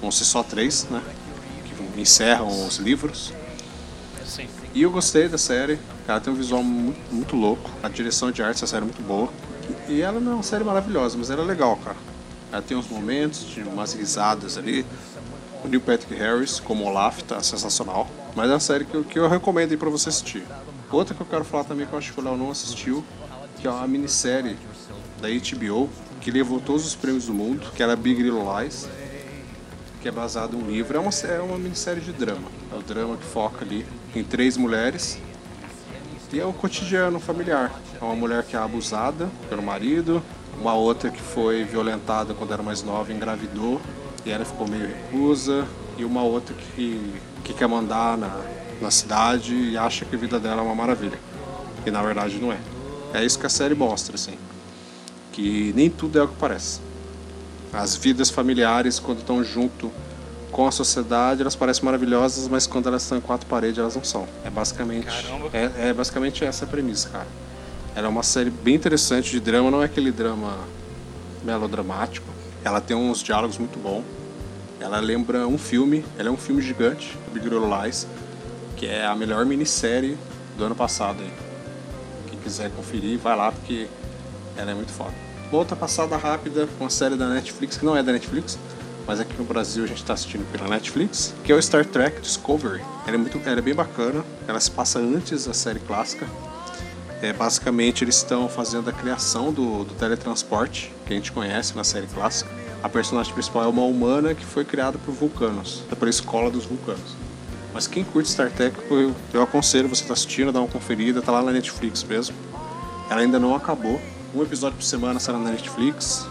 vão 0.00 0.10
ser 0.10 0.24
só 0.24 0.42
três, 0.42 0.84
né? 0.90 1.02
Que 1.64 2.00
encerram 2.00 2.48
os 2.66 2.76
livros. 2.76 3.32
Sim. 4.26 4.48
E 4.74 4.82
eu 4.82 4.90
gostei 4.90 5.28
da 5.28 5.38
série. 5.38 5.78
Ela 6.10 6.20
tem 6.20 6.32
um 6.32 6.36
visual 6.36 6.62
muito, 6.62 7.14
muito 7.14 7.36
louco. 7.36 7.70
A 7.82 7.88
direção 7.88 8.32
de 8.32 8.42
arte 8.42 8.56
dessa 8.56 8.66
série 8.66 8.82
é 8.82 8.84
muito 8.84 9.00
boa. 9.02 9.28
E 9.88 10.00
ela 10.00 10.18
não 10.18 10.32
é 10.32 10.34
uma 10.34 10.42
série 10.42 10.64
maravilhosa, 10.64 11.16
mas 11.16 11.30
ela 11.30 11.42
é 11.42 11.46
legal, 11.46 11.76
cara. 11.76 11.96
Ela 12.52 12.60
tem 12.60 12.76
uns 12.76 12.88
momentos 12.88 13.46
de 13.48 13.62
umas 13.62 13.92
risadas 13.92 14.58
ali. 14.58 14.84
O 15.64 15.68
Neil 15.68 15.80
Patrick 15.80 16.12
Harris, 16.14 16.58
como 16.58 16.84
Olaf, 16.84 17.22
tá 17.22 17.40
sensacional. 17.40 18.08
Mas 18.34 18.50
é 18.50 18.54
uma 18.54 18.60
série 18.60 18.84
que 18.84 18.94
eu, 18.94 19.04
que 19.04 19.18
eu 19.20 19.28
recomendo 19.28 19.70
aí 19.70 19.76
pra 19.76 19.88
você 19.88 20.08
assistir. 20.08 20.42
Outra 20.90 21.14
que 21.14 21.20
eu 21.20 21.26
quero 21.26 21.44
falar 21.44 21.62
também 21.62 21.86
que 21.86 21.92
eu 21.92 21.98
acho 21.98 22.12
que 22.12 22.20
o 22.20 22.24
Léo 22.24 22.36
não 22.36 22.50
assistiu, 22.50 23.04
que 23.60 23.68
é 23.68 23.70
uma 23.70 23.86
minissérie 23.86 24.56
da 25.20 25.28
HBO, 25.28 25.88
que 26.20 26.32
levou 26.32 26.60
todos 26.60 26.84
os 26.84 26.96
prêmios 26.96 27.26
do 27.26 27.34
mundo, 27.34 27.70
que 27.76 27.82
era 27.84 27.94
Big 27.94 28.20
Little 28.20 28.42
Lies, 28.58 28.88
que 30.02 30.08
é 30.08 30.10
baseado 30.10 30.56
em 30.56 30.60
um 30.60 30.66
livro. 30.68 30.96
É 30.96 31.00
uma, 31.00 31.10
é 31.10 31.40
uma 31.40 31.56
minissérie 31.56 32.02
de 32.02 32.12
drama. 32.12 32.48
É 32.72 32.74
o 32.74 32.82
drama 32.82 33.16
que 33.16 33.24
foca 33.24 33.64
ali 33.64 33.86
em 34.12 34.24
três 34.24 34.56
mulheres. 34.56 35.16
E 36.32 36.38
é 36.38 36.44
o 36.44 36.52
cotidiano 36.52 37.18
familiar. 37.18 37.72
É 38.00 38.04
uma 38.04 38.14
mulher 38.14 38.44
que 38.44 38.54
é 38.54 38.58
abusada 38.58 39.28
pelo 39.48 39.62
marido, 39.62 40.22
uma 40.60 40.74
outra 40.74 41.10
que 41.10 41.20
foi 41.20 41.64
violentada 41.64 42.34
quando 42.34 42.52
era 42.52 42.62
mais 42.62 42.82
nova, 42.82 43.12
engravidou, 43.12 43.80
e 44.24 44.30
ela 44.30 44.44
ficou 44.44 44.68
meio 44.68 44.86
recusa, 44.86 45.66
e 45.98 46.04
uma 46.04 46.22
outra 46.22 46.54
que, 46.54 47.14
que 47.42 47.52
quer 47.52 47.66
mandar 47.66 48.16
na, 48.16 48.40
na 48.80 48.90
cidade 48.90 49.54
e 49.54 49.76
acha 49.76 50.04
que 50.04 50.14
a 50.14 50.18
vida 50.18 50.38
dela 50.38 50.60
é 50.60 50.64
uma 50.64 50.74
maravilha. 50.74 51.18
E 51.84 51.90
na 51.90 52.02
verdade 52.02 52.38
não 52.38 52.52
é. 52.52 52.58
É 53.12 53.24
isso 53.24 53.38
que 53.38 53.46
a 53.46 53.50
série 53.50 53.74
mostra, 53.74 54.14
assim. 54.14 54.38
Que 55.32 55.72
nem 55.74 55.90
tudo 55.90 56.18
é 56.18 56.22
o 56.22 56.28
que 56.28 56.36
parece. 56.36 56.80
As 57.72 57.96
vidas 57.96 58.30
familiares, 58.30 59.00
quando 59.00 59.18
estão 59.18 59.42
junto 59.42 59.90
com 60.60 60.66
a 60.66 60.70
sociedade, 60.70 61.40
elas 61.40 61.56
parecem 61.56 61.82
maravilhosas, 61.86 62.46
mas 62.46 62.66
quando 62.66 62.86
elas 62.86 63.00
estão 63.00 63.16
em 63.16 63.20
quatro 63.22 63.46
paredes, 63.46 63.78
elas 63.78 63.96
não 63.96 64.04
são. 64.04 64.28
É 64.44 64.50
basicamente, 64.50 65.08
é, 65.54 65.88
é 65.88 65.92
basicamente 65.94 66.44
essa 66.44 66.66
a 66.66 66.68
premissa, 66.68 67.08
cara. 67.08 67.26
Ela 67.94 68.08
é 68.08 68.10
uma 68.10 68.22
série 68.22 68.50
bem 68.50 68.74
interessante 68.74 69.30
de 69.30 69.40
drama, 69.40 69.70
não 69.70 69.80
é 69.80 69.86
aquele 69.86 70.12
drama 70.12 70.58
melodramático. 71.42 72.26
Ela 72.62 72.78
tem 72.78 72.94
uns 72.94 73.22
diálogos 73.22 73.56
muito 73.56 73.78
bons. 73.78 74.04
Ela 74.78 75.00
lembra 75.00 75.48
um 75.48 75.56
filme, 75.56 76.04
ela 76.18 76.28
é 76.28 76.30
um 76.30 76.36
filme 76.36 76.60
gigante, 76.60 77.16
Big 77.32 77.48
Little 77.48 77.66
Lies, 77.82 78.06
que 78.76 78.84
é 78.84 79.06
a 79.06 79.16
melhor 79.16 79.46
minissérie 79.46 80.18
do 80.58 80.64
ano 80.64 80.74
passado 80.74 81.22
aí. 81.22 81.32
Quem 82.28 82.38
quiser 82.38 82.70
conferir, 82.72 83.18
vai 83.18 83.34
lá 83.34 83.50
porque 83.50 83.88
ela 84.58 84.72
é 84.72 84.74
muito 84.74 84.92
foda. 84.92 85.14
Outra 85.50 85.74
passada 85.74 86.18
rápida 86.18 86.68
com 86.78 86.84
a 86.84 86.90
série 86.90 87.16
da 87.16 87.30
Netflix, 87.30 87.78
que 87.78 87.84
não 87.86 87.96
é 87.96 88.02
da 88.02 88.12
Netflix, 88.12 88.58
mas 89.06 89.20
aqui 89.20 89.34
no 89.38 89.44
Brasil 89.44 89.84
a 89.84 89.86
gente 89.86 90.02
está 90.02 90.14
assistindo 90.14 90.44
pela 90.52 90.68
Netflix, 90.68 91.34
que 91.44 91.52
é 91.52 91.54
o 91.54 91.62
Star 91.62 91.84
Trek 91.84 92.20
Discovery. 92.20 92.80
Ela 93.06 93.16
é, 93.16 93.18
muito, 93.18 93.40
ela 93.44 93.58
é 93.58 93.62
bem 93.62 93.74
bacana, 93.74 94.24
ela 94.46 94.60
se 94.60 94.70
passa 94.70 94.98
antes 94.98 95.46
da 95.46 95.54
série 95.54 95.80
clássica. 95.80 96.26
É, 97.22 97.32
basicamente 97.32 98.04
eles 98.04 98.16
estão 98.16 98.48
fazendo 98.48 98.88
a 98.88 98.92
criação 98.92 99.52
do, 99.52 99.84
do 99.84 99.94
teletransporte, 99.94 100.92
que 101.06 101.12
a 101.12 101.16
gente 101.16 101.32
conhece 101.32 101.76
na 101.76 101.84
série 101.84 102.06
clássica. 102.06 102.50
A 102.82 102.88
personagem 102.88 103.32
principal 103.34 103.64
é 103.64 103.68
uma 103.68 103.82
humana 103.82 104.34
que 104.34 104.44
foi 104.44 104.64
criada 104.64 104.98
por 104.98 105.12
vulcanos, 105.12 105.82
pela 105.98 106.10
escola 106.10 106.50
dos 106.50 106.64
vulcanos. 106.64 107.14
Mas 107.74 107.86
quem 107.86 108.02
curte 108.02 108.30
Star 108.30 108.50
Trek, 108.50 108.76
eu, 108.90 109.14
eu 109.32 109.42
aconselho 109.42 109.88
você 109.88 110.02
estar 110.02 110.14
assistindo, 110.14 110.50
dar 110.50 110.60
uma 110.60 110.68
conferida, 110.68 111.20
tá 111.20 111.30
lá 111.30 111.42
na 111.42 111.52
Netflix 111.52 112.02
mesmo. 112.02 112.34
Ela 113.10 113.20
ainda 113.20 113.38
não 113.38 113.54
acabou. 113.54 114.00
Um 114.34 114.42
episódio 114.42 114.78
por 114.78 114.84
semana 114.84 115.20
será 115.20 115.38
na 115.38 115.50
Netflix. 115.50 116.26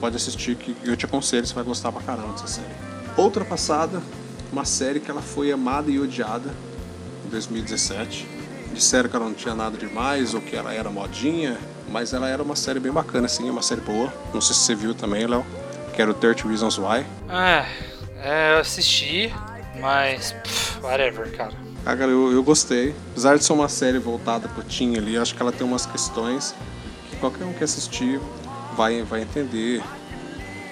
Pode 0.00 0.16
assistir 0.16 0.56
que 0.56 0.76
eu 0.84 0.96
te 0.96 1.06
aconselho, 1.06 1.46
você 1.46 1.54
vai 1.54 1.64
gostar 1.64 1.90
pra 1.92 2.02
caramba 2.02 2.32
dessa 2.32 2.46
série. 2.46 2.74
Outra 3.16 3.44
passada, 3.44 4.02
uma 4.52 4.64
série 4.64 5.00
que 5.00 5.10
ela 5.10 5.22
foi 5.22 5.50
amada 5.52 5.90
e 5.90 5.98
odiada 5.98 6.54
em 7.26 7.28
2017. 7.28 8.26
Disseram 8.72 9.08
que 9.08 9.16
ela 9.16 9.24
não 9.24 9.34
tinha 9.34 9.54
nada 9.54 9.78
demais 9.78 10.34
ou 10.34 10.40
que 10.40 10.56
ela 10.56 10.72
era 10.72 10.90
modinha, 10.90 11.56
mas 11.88 12.12
ela 12.12 12.28
era 12.28 12.42
uma 12.42 12.56
série 12.56 12.80
bem 12.80 12.90
bacana, 12.92 13.26
assim, 13.26 13.48
é 13.48 13.50
uma 13.50 13.62
série 13.62 13.80
boa. 13.80 14.12
Não 14.32 14.40
sei 14.40 14.54
se 14.54 14.62
você 14.62 14.74
viu 14.74 14.94
também, 14.94 15.26
Léo, 15.26 15.46
que 15.94 16.02
era 16.02 16.10
o 16.10 16.14
30 16.14 16.48
Reasons 16.48 16.78
Why. 16.78 17.06
Ah, 17.28 17.66
é, 18.20 18.54
eu 18.54 18.58
assisti, 18.58 19.32
mas. 19.80 20.32
pff, 20.32 20.80
whatever, 20.82 21.30
cara. 21.36 21.52
Ah, 21.86 21.96
cara, 21.96 22.10
eu, 22.10 22.32
eu 22.32 22.42
gostei. 22.42 22.94
Apesar 23.12 23.36
de 23.36 23.44
ser 23.44 23.52
uma 23.52 23.68
série 23.68 23.98
voltada 23.98 24.48
pro 24.48 24.62
teen 24.64 24.96
ali, 24.96 25.16
acho 25.16 25.34
que 25.34 25.42
ela 25.42 25.52
tem 25.52 25.66
umas 25.66 25.84
questões 25.86 26.54
que 27.10 27.16
qualquer 27.16 27.44
um 27.44 27.52
que 27.52 27.62
assistir 27.62 28.18
vai, 28.76 29.02
vai 29.02 29.22
entender 29.22 29.82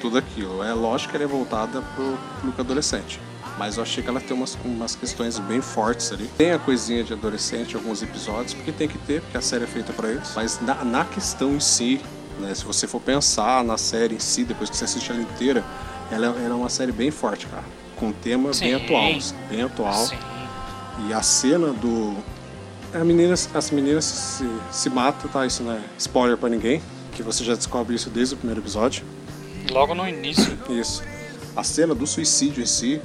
tudo 0.00 0.18
aquilo. 0.18 0.62
É 0.62 0.72
lógico 0.72 1.10
que 1.10 1.16
ela 1.16 1.24
é 1.24 1.28
voltada 1.28 1.80
pro 1.94 2.18
público 2.40 2.60
adolescente. 2.60 3.20
Mas 3.58 3.76
eu 3.76 3.82
achei 3.82 4.02
que 4.02 4.08
ela 4.08 4.20
tem 4.20 4.36
umas, 4.36 4.58
umas 4.64 4.96
questões 4.96 5.38
bem 5.38 5.60
fortes 5.60 6.10
ali. 6.12 6.28
Tem 6.36 6.52
a 6.52 6.58
coisinha 6.58 7.04
de 7.04 7.12
adolescente 7.12 7.72
em 7.72 7.76
alguns 7.76 8.02
episódios, 8.02 8.54
porque 8.54 8.72
tem 8.72 8.88
que 8.88 8.98
ter, 8.98 9.20
porque 9.20 9.36
a 9.36 9.42
série 9.42 9.64
é 9.64 9.66
feita 9.66 9.92
para 9.92 10.08
eles. 10.08 10.32
Mas 10.34 10.60
na, 10.60 10.84
na 10.84 11.04
questão 11.04 11.54
em 11.54 11.60
si, 11.60 12.00
né, 12.40 12.54
se 12.54 12.64
você 12.64 12.86
for 12.86 13.00
pensar 13.00 13.62
na 13.62 13.76
série 13.76 14.14
em 14.14 14.18
si, 14.18 14.44
depois 14.44 14.70
que 14.70 14.76
você 14.76 14.84
assiste 14.84 15.10
ela 15.10 15.20
inteira, 15.20 15.62
ela, 16.10 16.26
ela 16.26 16.38
é 16.38 16.54
uma 16.54 16.70
série 16.70 16.92
bem 16.92 17.10
forte, 17.10 17.46
cara. 17.46 17.64
Com 17.96 18.08
um 18.08 18.12
tema 18.12 18.50
bem 18.50 18.54
Sim. 18.54 18.74
atual. 18.74 19.12
Bem 19.50 19.62
atual. 19.62 20.06
Sim. 20.06 20.18
E 21.08 21.12
a 21.12 21.22
cena 21.22 21.72
do. 21.72 22.16
A 22.94 23.04
menina, 23.04 23.32
as 23.32 23.70
meninas 23.70 24.04
se, 24.04 24.46
se 24.70 24.90
matam, 24.90 25.30
tá? 25.30 25.46
Isso 25.46 25.62
não 25.62 25.72
é 25.72 25.80
spoiler 25.98 26.36
pra 26.36 26.48
ninguém. 26.48 26.82
Que 27.12 27.22
você 27.22 27.44
já 27.44 27.54
descobre 27.54 27.94
isso 27.94 28.10
desde 28.10 28.34
o 28.34 28.38
primeiro 28.38 28.60
episódio. 28.60 29.04
Logo 29.70 29.94
no 29.94 30.06
início. 30.08 30.58
Isso. 30.68 31.02
A 31.54 31.62
cena 31.62 31.94
do 31.94 32.06
suicídio 32.06 32.62
em 32.62 32.66
si 32.66 33.00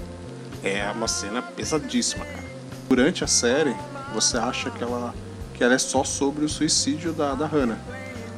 é 0.63 0.89
uma 0.91 1.07
cena 1.07 1.41
pesadíssima, 1.41 2.25
cara. 2.25 2.45
Durante 2.89 3.23
a 3.23 3.27
série, 3.27 3.75
você 4.13 4.37
acha 4.37 4.71
que 4.71 4.81
ela, 4.81 5.13
que 5.53 5.63
ela 5.63 5.73
é 5.73 5.77
só 5.77 6.03
sobre 6.03 6.45
o 6.45 6.49
suicídio 6.49 7.11
da, 7.11 7.35
da 7.35 7.45
Hannah. 7.45 7.79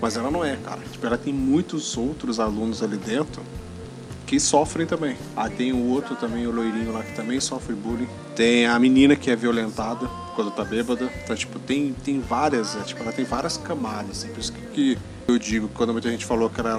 Mas 0.02 0.18
ela 0.18 0.32
não 0.32 0.44
é, 0.44 0.56
cara. 0.58 0.82
Tipo, 0.92 1.06
ela 1.06 1.18
tem 1.18 1.34
muitos 1.34 1.98
outros 1.98 2.40
alunos 2.40 2.82
ali 2.82 2.98
dentro 2.98 3.44
que 4.26 4.40
sofrem 4.40 4.86
também. 4.86 5.18
Ah, 5.36 5.50
tem 5.50 5.74
o 5.74 5.88
outro 5.88 6.16
também, 6.16 6.46
o 6.46 6.52
loirinho 6.52 6.92
lá 6.94 7.04
que 7.04 7.16
também 7.16 7.40
sofre 7.40 7.74
bullying. 7.74 8.08
Tem 8.36 8.68
a 8.68 8.78
menina 8.78 9.16
que 9.16 9.32
é 9.32 9.36
violentada 9.36 10.08
quando 10.36 10.52
tá 10.52 10.64
bêbada. 10.64 11.12
Então, 11.24 11.36
tipo, 11.36 11.58
tem, 11.60 11.94
tem 12.04 12.20
várias, 12.20 12.76
é, 12.76 12.82
tipo, 12.82 13.02
ela 13.02 13.12
tem 13.12 13.26
várias 13.26 13.58
camadas. 13.58 14.20
Assim, 14.20 14.30
por 14.30 14.40
isso 14.40 14.54
que, 14.54 14.62
que 14.68 14.98
eu 15.32 15.40
digo, 15.40 15.70
quando 15.70 15.94
muita 15.94 16.10
gente 16.10 16.26
falou 16.26 16.50
que 16.50 16.60
era 16.60 16.76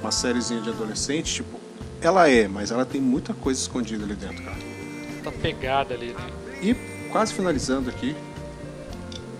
uma 0.00 0.10
sériezinha 0.10 0.60
de 0.60 0.70
adolescente, 0.70 1.34
tipo, 1.34 1.58
ela 2.00 2.28
é, 2.28 2.46
mas 2.48 2.70
ela 2.70 2.84
tem 2.84 3.00
muita 3.00 3.34
coisa 3.34 3.60
escondida 3.60 4.04
ali 4.04 4.14
dentro, 4.14 4.42
cara. 4.44 4.56
Tá 5.24 5.32
pegada 5.32 5.94
ali, 5.94 6.08
né? 6.12 6.30
E 6.62 6.74
quase 7.10 7.32
finalizando 7.34 7.90
aqui, 7.90 8.14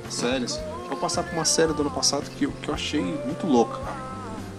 séries, 0.08 0.58
vou 0.88 0.96
passar 0.96 1.22
por 1.22 1.34
uma 1.34 1.44
série 1.44 1.72
do 1.72 1.82
ano 1.82 1.90
passado 1.90 2.28
que, 2.30 2.44
eu- 2.44 2.52
que 2.62 2.68
eu 2.68 2.74
achei 2.74 3.00
muito 3.00 3.46
louca, 3.46 3.78
cara. 3.78 4.08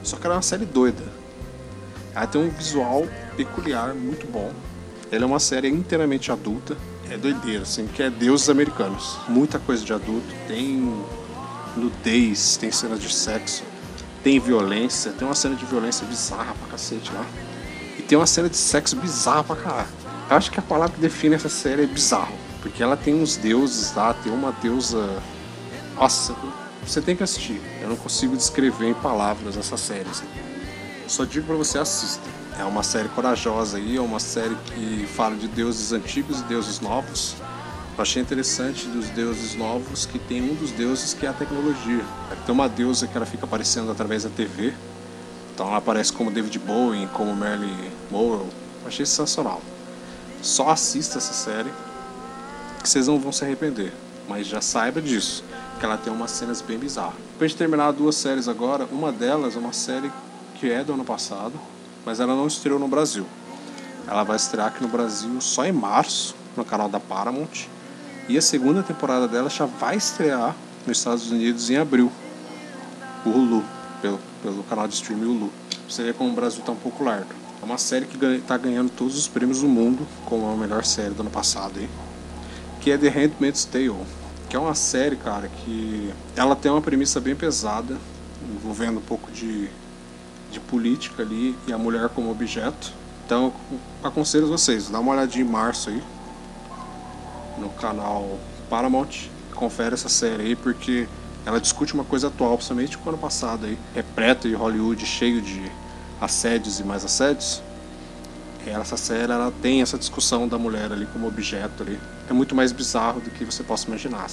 Só 0.04 0.16
que 0.18 0.26
ela 0.26 0.36
é 0.36 0.38
uma 0.38 0.42
série 0.44 0.66
doida. 0.66 1.04
Ela 2.16 2.28
tem 2.28 2.42
um 2.42 2.50
visual 2.50 3.06
peculiar, 3.36 3.94
muito 3.94 4.26
bom. 4.28 4.52
Ela 5.12 5.24
é 5.24 5.26
uma 5.28 5.40
série 5.40 5.68
inteiramente 5.68 6.32
adulta. 6.32 6.78
É 7.10 7.18
doideira, 7.18 7.64
assim, 7.64 7.88
que 7.88 8.04
é 8.04 8.10
Deuses 8.10 8.50
Americanos. 8.50 9.18
Muita 9.28 9.58
coisa 9.60 9.84
de 9.84 9.92
adulto. 9.92 10.28
Tem 10.48 11.04
nudez, 11.76 12.58
tem 12.58 12.72
cenas 12.72 13.00
de 13.00 13.14
sexo, 13.14 13.64
tem 14.24 14.40
violência. 14.40 15.12
Tem 15.12 15.28
uma 15.28 15.36
cena 15.36 15.56
de 15.56 15.66
violência 15.66 16.06
bizarra 16.06 16.54
pra 16.54 16.68
cacete 16.72 17.12
lá. 17.14 17.26
E 17.98 18.02
tem 18.02 18.18
uma 18.18 18.28
cena 18.28 18.50
de 18.50 18.58
sexo 18.58 18.96
bizarra 18.96 19.44
pra 19.44 19.56
caralho. 19.56 19.90
Eu 20.30 20.36
acho 20.38 20.52
que 20.52 20.60
a 20.60 20.64
palavra 20.64 20.96
que 20.96 21.02
define 21.02 21.36
essa 21.36 21.50
série 21.50 21.84
é 21.84 21.88
bizarro. 21.88 22.36
Porque 22.62 22.84
ela 22.84 22.98
tem 22.98 23.14
uns 23.14 23.38
deuses 23.38 23.94
lá, 23.96 24.14
tem 24.14 24.32
uma 24.32 24.52
deusa. 24.52 25.22
Nossa, 25.96 26.36
você 26.86 27.02
tem 27.02 27.16
que 27.16 27.24
assistir. 27.24 27.62
Eu 27.82 27.90
não 27.90 27.96
consigo 27.96 28.36
descrever 28.36 28.90
em 28.90 28.94
palavras 28.94 29.58
essa 29.58 29.78
série. 29.78 30.10
assim. 30.10 30.26
Só 31.08 31.24
digo 31.24 31.46
pra 31.46 31.56
você 31.56 31.80
assista. 31.80 32.28
É 32.60 32.64
uma 32.66 32.84
série 32.84 33.08
corajosa 33.10 33.78
aí, 33.78 33.96
é 33.96 34.02
uma 34.02 34.20
série 34.20 34.56
que 34.56 35.08
fala 35.16 35.34
de 35.36 35.48
deuses 35.48 35.94
antigos 35.94 36.42
e 36.42 36.44
deuses 36.44 36.82
novos. 36.82 37.36
Eu 38.00 38.04
achei 38.04 38.22
interessante 38.22 38.88
dos 38.88 39.10
deuses 39.10 39.56
novos 39.56 40.06
que 40.06 40.18
tem 40.18 40.42
um 40.42 40.56
dos 40.56 40.72
deuses 40.72 41.14
que 41.14 41.26
é 41.26 41.30
a 41.30 41.34
tecnologia. 41.34 42.06
Tem 42.46 42.56
uma 42.56 42.70
deusa 42.70 43.06
que 43.06 43.18
ela 43.18 43.26
fica 43.26 43.44
aparecendo 43.44 43.92
através 43.92 44.24
da 44.24 44.30
TV. 44.30 44.74
Então 45.54 45.68
ela 45.68 45.80
aparece 45.80 46.14
como 46.14 46.32
David 46.32 46.58
Bowie, 46.60 47.08
como 47.08 47.36
Marilyn 47.36 47.92
Monroe. 48.10 48.48
Achei 48.88 49.06
sensacional. 49.06 49.62
Só 50.42 50.70
assista 50.70 51.18
essa 51.18 51.34
série 51.34 51.70
que 52.82 52.88
vocês 52.88 53.08
não 53.08 53.20
vão 53.20 53.34
se 53.34 53.44
arrepender. 53.44 53.92
Mas 54.30 54.48
já 54.48 54.62
saiba 54.62 55.02
disso, 55.02 55.44
que 55.78 55.86
ela 55.86 55.98
tem 55.98 56.14
umas 56.14 56.32
cenas 56.32 56.62
bem 56.62 56.80
bizarras. 56.80 57.20
Pra 57.38 57.50
gente 57.50 57.58
terminar 57.58 57.92
duas 57.92 58.16
séries 58.16 58.48
agora, 58.48 58.88
uma 58.94 59.12
delas 59.12 59.58
é 59.58 59.60
uma 59.60 59.74
série 59.74 60.10
que 60.56 60.72
é 60.72 60.86
do 60.86 60.94
ano 60.94 61.04
passado, 61.04 61.60
mas 62.06 62.22
ela 62.22 62.34
não 62.34 62.48
estreou 62.48 62.80
no 62.80 62.88
Brasil. 62.88 63.26
Ela 64.08 64.24
vai 64.24 64.38
estrear 64.38 64.68
aqui 64.68 64.82
no 64.82 64.88
Brasil 64.88 65.42
só 65.42 65.66
em 65.66 65.74
março, 65.74 66.34
no 66.56 66.64
canal 66.64 66.88
da 66.88 67.02
Paramount. 67.02 67.68
E 68.30 68.38
a 68.38 68.42
segunda 68.44 68.84
temporada 68.84 69.28
dela 69.28 69.50
já 69.50 69.66
vai 69.66 69.98
estrear 69.98 70.56
nos 70.86 71.00
Estados 71.00 71.32
Unidos 71.32 71.72
em 71.72 71.78
abril. 71.78 72.12
O 73.26 73.30
Hulu, 73.30 73.66
pelo, 74.04 74.20
pelo 74.44 74.64
canal 74.66 74.88
de 74.88 74.94
streaming 74.94 75.26
Hulu. 75.26 75.52
Você 75.90 76.04
vê 76.04 76.14
como 76.14 76.30
o 76.30 76.34
Brasil 76.34 76.62
tá 76.64 76.72
um 76.72 76.76
pouco 76.76 77.04
largo. 77.04 77.34
É 77.60 77.66
uma 77.66 77.80
série 77.80 78.06
que 78.06 78.16
ganha, 78.16 78.40
tá 78.40 78.56
ganhando 78.56 78.92
todos 78.92 79.18
os 79.18 79.28
prêmios 79.28 79.62
do 79.62 79.68
mundo, 79.68 80.08
como 80.28 80.48
a 80.48 80.56
melhor 80.56 80.86
série 80.86 81.10
do 81.10 81.22
ano 81.22 81.32
passado 81.32 81.80
aí. 81.80 81.90
Que 82.80 82.92
é 82.92 83.00
The 83.00 83.10
Handmaid's 83.10 83.66
Tale. 83.66 83.96
Que 84.48 84.56
é 84.56 84.60
uma 84.60 84.76
série, 84.76 85.16
cara, 85.16 85.48
que 85.48 86.14
ela 86.36 86.56
tem 86.56 86.72
uma 86.72 86.82
premissa 86.82 87.20
bem 87.20 87.36
pesada, 87.36 87.98
envolvendo 88.48 89.00
um 89.00 89.04
pouco 89.04 89.32
de, 89.32 89.72
de 90.52 90.60
política 90.60 91.24
ali 91.24 91.58
e 91.68 91.74
a 91.74 91.80
mulher 91.80 92.10
como 92.10 92.30
objeto. 92.30 92.94
Então, 93.26 93.52
aconselho 94.04 94.46
vocês, 94.46 94.88
dá 94.88 95.00
uma 95.00 95.14
olhadinha 95.14 95.44
em 95.44 95.48
março 95.48 95.90
aí, 95.90 96.02
no 97.60 97.70
canal 97.70 98.40
Paramount. 98.70 99.30
Confere 99.54 99.94
essa 99.94 100.10
série 100.10 100.44
aí, 100.44 100.56
porque 100.56 101.08
ela 101.46 101.60
discute 101.60 101.94
uma 101.94 102.04
coisa 102.04 102.28
atual, 102.28 102.56
principalmente 102.56 102.98
com 102.98 103.06
o 103.06 103.10
ano 103.10 103.18
passado 103.18 103.66
aí, 103.66 103.78
repleto 103.94 104.48
de 104.48 104.56
Hollywood, 104.56 105.06
cheio 105.06 105.42
de 105.42 105.72
assédios 106.22 106.80
e 106.80 106.84
mais 106.84 107.04
assédios. 107.04 107.62
E 108.66 108.70
Essa 108.70 108.98
série 108.98 109.32
ela 109.32 109.52
tem 109.62 109.82
essa 109.82 109.98
discussão 109.98 110.48
da 110.48 110.58
mulher 110.58 110.92
ali 110.92 111.06
como 111.08 111.28
objeto 111.28 111.84
ali. 111.84 112.00
É 112.30 112.34
muito 112.34 112.56
mais 112.56 112.72
bizarro 112.72 113.20
do 113.20 113.30
que 113.30 113.44
você 113.44 113.64
possa 113.64 113.88
imaginar. 113.88 114.28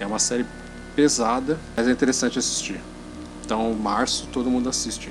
É 0.00 0.06
uma 0.06 0.18
série 0.18 0.46
pesada, 0.94 1.58
mas 1.76 1.86
é 1.88 1.90
interessante 1.90 2.38
assistir. 2.38 2.80
Então, 3.44 3.74
março, 3.74 4.26
todo 4.32 4.50
mundo 4.50 4.68
assiste. 4.68 5.10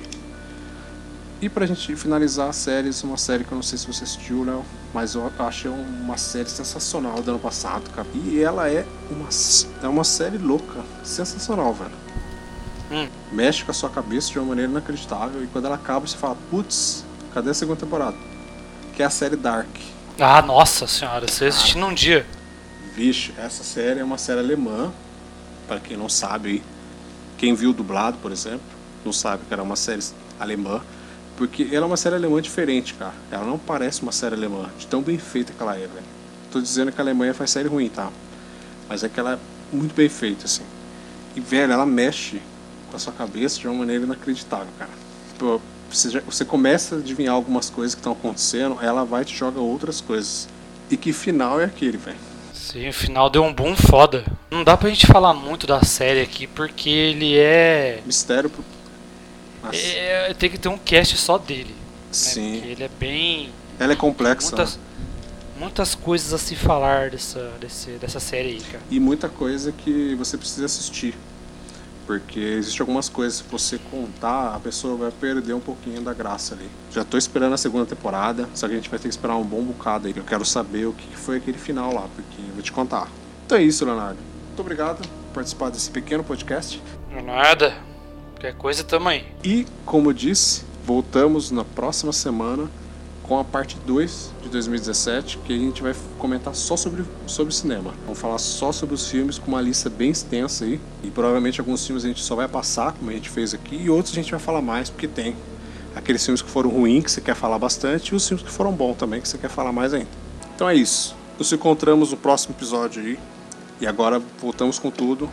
E 1.40 1.48
pra 1.48 1.66
gente 1.66 1.94
finalizar 1.96 2.48
as 2.48 2.56
séries, 2.56 3.02
uma 3.02 3.16
série 3.16 3.44
que 3.44 3.52
eu 3.52 3.56
não 3.56 3.62
sei 3.62 3.76
se 3.76 3.86
você 3.86 4.04
assistiu, 4.04 4.44
Léo, 4.44 4.64
mas 4.94 5.14
eu 5.14 5.30
achei 5.38 5.70
uma 5.70 6.16
série 6.16 6.48
sensacional 6.48 7.20
do 7.20 7.32
ano 7.32 7.40
passado, 7.40 7.90
cara. 7.90 8.06
E 8.14 8.40
ela 8.40 8.68
é 8.68 8.86
uma, 9.10 9.28
é 9.82 9.88
uma 9.88 10.04
série 10.04 10.38
louca, 10.38 10.80
sensacional, 11.02 11.74
velho. 11.74 12.04
Hum. 12.90 13.08
Mexe 13.32 13.64
com 13.64 13.70
a 13.70 13.74
sua 13.74 13.90
cabeça 13.90 14.30
de 14.30 14.38
uma 14.38 14.48
maneira 14.48 14.70
inacreditável. 14.70 15.42
E 15.42 15.46
quando 15.48 15.66
ela 15.66 15.74
acaba, 15.74 16.06
você 16.06 16.16
fala, 16.16 16.36
putz, 16.50 17.04
cadê 17.32 17.50
a 17.50 17.54
segunda 17.54 17.80
temporada? 17.80 18.16
Que 18.94 19.02
é 19.02 19.06
a 19.06 19.10
série 19.10 19.36
Dark. 19.36 19.68
Ah, 20.18 20.40
nossa 20.40 20.86
senhora, 20.86 21.26
você 21.26 21.46
assistiu 21.46 21.80
num 21.80 21.92
dia. 21.92 22.24
Vixe, 22.94 23.34
essa 23.36 23.64
série 23.64 23.98
é 23.98 24.04
uma 24.04 24.16
série 24.16 24.38
alemã, 24.38 24.92
para 25.66 25.80
quem 25.80 25.96
não 25.96 26.08
sabe 26.08 26.48
aí. 26.48 26.62
Quem 27.36 27.52
viu 27.52 27.72
dublado, 27.72 28.16
por 28.18 28.30
exemplo, 28.30 28.62
não 29.04 29.12
sabe 29.12 29.42
que 29.46 29.52
era 29.52 29.62
uma 29.62 29.74
série 29.74 30.02
alemã. 30.38 30.80
Porque 31.36 31.68
ela 31.72 31.84
é 31.84 31.86
uma 31.86 31.96
série 31.96 32.14
alemã 32.14 32.40
diferente, 32.40 32.94
cara. 32.94 33.14
Ela 33.30 33.44
não 33.44 33.58
parece 33.58 34.02
uma 34.02 34.12
série 34.12 34.34
alemã, 34.34 34.70
de 34.78 34.86
tão 34.86 35.02
bem 35.02 35.18
feita 35.18 35.52
que 35.52 35.62
ela 35.62 35.74
é, 35.74 35.80
velho. 35.80 36.14
Tô 36.52 36.60
dizendo 36.60 36.92
que 36.92 37.00
a 37.00 37.04
Alemanha 37.04 37.34
faz 37.34 37.50
série 37.50 37.68
ruim, 37.68 37.88
tá? 37.88 38.08
Mas 38.88 39.02
é 39.02 39.08
que 39.08 39.18
ela 39.18 39.32
é 39.32 39.38
muito 39.76 39.92
bem 39.94 40.08
feita, 40.08 40.44
assim. 40.44 40.62
E, 41.34 41.40
velho, 41.40 41.72
ela 41.72 41.84
mexe 41.84 42.40
com 42.88 42.96
a 42.96 43.00
sua 43.00 43.12
cabeça 43.12 43.58
de 43.58 43.66
uma 43.66 43.74
maneira 43.74 44.04
inacreditável, 44.04 44.68
cara. 44.78 44.90
Pô, 45.36 45.60
você, 45.90 46.10
já- 46.10 46.20
você 46.20 46.44
começa 46.44 46.94
a 46.94 46.98
adivinhar 46.98 47.34
algumas 47.34 47.68
coisas 47.68 47.94
que 47.94 48.00
estão 48.00 48.12
acontecendo, 48.12 48.78
ela 48.80 49.04
vai 49.04 49.22
e 49.22 49.24
te 49.24 49.36
joga 49.36 49.58
outras 49.58 50.00
coisas. 50.00 50.48
E 50.88 50.96
que 50.96 51.12
final 51.12 51.60
é 51.60 51.64
aquele, 51.64 51.96
velho? 51.96 52.16
Sim, 52.52 52.88
o 52.88 52.92
final 52.92 53.28
deu 53.28 53.42
um 53.42 53.52
boom 53.52 53.74
foda. 53.74 54.24
Não 54.50 54.62
dá 54.62 54.76
pra 54.76 54.88
gente 54.88 55.06
falar 55.08 55.34
muito 55.34 55.66
da 55.66 55.82
série 55.82 56.20
aqui, 56.20 56.46
porque 56.46 56.88
ele 56.88 57.36
é. 57.36 58.00
Mistério 58.06 58.50
é 59.72 60.34
tem 60.34 60.50
que 60.50 60.58
ter 60.58 60.68
um 60.68 60.78
cast 60.78 61.16
só 61.16 61.38
dele. 61.38 61.70
né? 61.70 61.74
sim. 62.12 62.52
Porque 62.54 62.68
ele 62.68 62.82
é 62.84 62.90
bem. 62.98 63.50
Ela 63.78 63.92
é 63.92 63.96
complexa. 63.96 64.48
Muitas, 64.48 64.76
né? 64.76 64.82
muitas 65.58 65.94
coisas 65.94 66.32
a 66.32 66.38
se 66.38 66.54
falar 66.54 67.10
dessa, 67.10 67.52
desse, 67.60 67.90
dessa 67.92 68.20
série 68.20 68.48
aí, 68.50 68.60
cara. 68.60 68.82
E 68.90 69.00
muita 69.00 69.28
coisa 69.28 69.72
que 69.72 70.14
você 70.14 70.36
precisa 70.36 70.66
assistir. 70.66 71.14
Porque 72.06 72.38
existe 72.38 72.82
algumas 72.82 73.08
coisas, 73.08 73.38
se 73.38 73.44
você 73.50 73.78
contar, 73.90 74.54
a 74.54 74.60
pessoa 74.60 74.94
vai 74.94 75.10
perder 75.10 75.54
um 75.54 75.60
pouquinho 75.60 76.02
da 76.02 76.12
graça 76.12 76.54
ali. 76.54 76.68
Já 76.90 77.02
tô 77.02 77.16
esperando 77.16 77.54
a 77.54 77.56
segunda 77.56 77.86
temporada, 77.86 78.46
só 78.54 78.66
que 78.66 78.74
a 78.74 78.76
gente 78.76 78.90
vai 78.90 78.98
ter 78.98 79.08
que 79.08 79.14
esperar 79.14 79.36
um 79.36 79.44
bom 79.44 79.62
bocado 79.62 80.06
aí. 80.06 80.14
Eu 80.14 80.24
quero 80.24 80.44
saber 80.44 80.86
o 80.86 80.92
que 80.92 81.16
foi 81.16 81.38
aquele 81.38 81.56
final 81.56 81.94
lá, 81.94 82.06
porque 82.14 82.42
eu 82.46 82.52
vou 82.52 82.62
te 82.62 82.72
contar. 82.72 83.08
Então 83.46 83.56
é 83.56 83.62
isso, 83.62 83.86
Leonardo. 83.86 84.18
Muito 84.48 84.60
obrigado 84.60 84.98
por 84.98 85.34
participar 85.36 85.70
desse 85.70 85.90
pequeno 85.90 86.22
podcast. 86.22 86.80
Nada. 87.10 87.93
Qualquer 88.34 88.54
coisa 88.54 88.84
tamo 88.84 89.08
aí. 89.08 89.24
E, 89.42 89.66
como 89.86 90.12
disse, 90.12 90.62
voltamos 90.84 91.50
na 91.50 91.64
próxima 91.64 92.12
semana 92.12 92.68
com 93.22 93.38
a 93.38 93.44
parte 93.44 93.78
2 93.86 94.32
de 94.42 94.48
2017, 94.50 95.38
que 95.38 95.54
a 95.54 95.56
gente 95.56 95.82
vai 95.82 95.94
comentar 96.18 96.54
só 96.54 96.76
sobre, 96.76 97.04
sobre 97.26 97.54
cinema. 97.54 97.94
Vamos 98.04 98.18
falar 98.18 98.38
só 98.38 98.70
sobre 98.70 98.94
os 98.94 99.08
filmes 99.08 99.38
com 99.38 99.48
uma 99.48 99.62
lista 99.62 99.88
bem 99.88 100.10
extensa 100.10 100.64
aí. 100.64 100.78
E 101.02 101.10
provavelmente 101.10 101.58
alguns 101.58 101.86
filmes 101.86 102.04
a 102.04 102.08
gente 102.08 102.22
só 102.22 102.34
vai 102.36 102.46
passar, 102.46 102.92
como 102.92 103.10
a 103.10 103.14
gente 103.14 103.30
fez 103.30 103.54
aqui, 103.54 103.76
e 103.76 103.88
outros 103.88 104.12
a 104.12 104.16
gente 104.16 104.30
vai 104.30 104.40
falar 104.40 104.60
mais, 104.60 104.90
porque 104.90 105.08
tem 105.08 105.34
aqueles 105.96 106.22
filmes 106.22 106.42
que 106.42 106.50
foram 106.50 106.68
ruins, 106.68 107.04
que 107.04 107.10
você 107.10 107.20
quer 107.22 107.34
falar 107.34 107.58
bastante, 107.58 108.12
e 108.12 108.14
os 108.14 108.28
filmes 108.28 108.44
que 108.44 108.52
foram 108.52 108.72
bons 108.72 108.96
também, 108.96 109.22
que 109.22 109.28
você 109.28 109.38
quer 109.38 109.48
falar 109.48 109.72
mais 109.72 109.94
ainda. 109.94 110.08
Então 110.54 110.68
é 110.68 110.74
isso. 110.74 111.16
Nos 111.38 111.50
encontramos 111.50 112.10
no 112.10 112.16
próximo 112.18 112.54
episódio 112.54 113.02
aí. 113.02 113.18
E 113.80 113.86
agora 113.86 114.22
voltamos 114.40 114.78
com 114.78 114.90
tudo. 114.90 115.30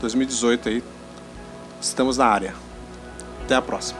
2018 0.00 0.68
aí. 0.68 0.82
Estamos 1.80 2.18
na 2.18 2.26
área. 2.26 2.54
Até 3.44 3.54
a 3.54 3.62
próxima. 3.62 3.98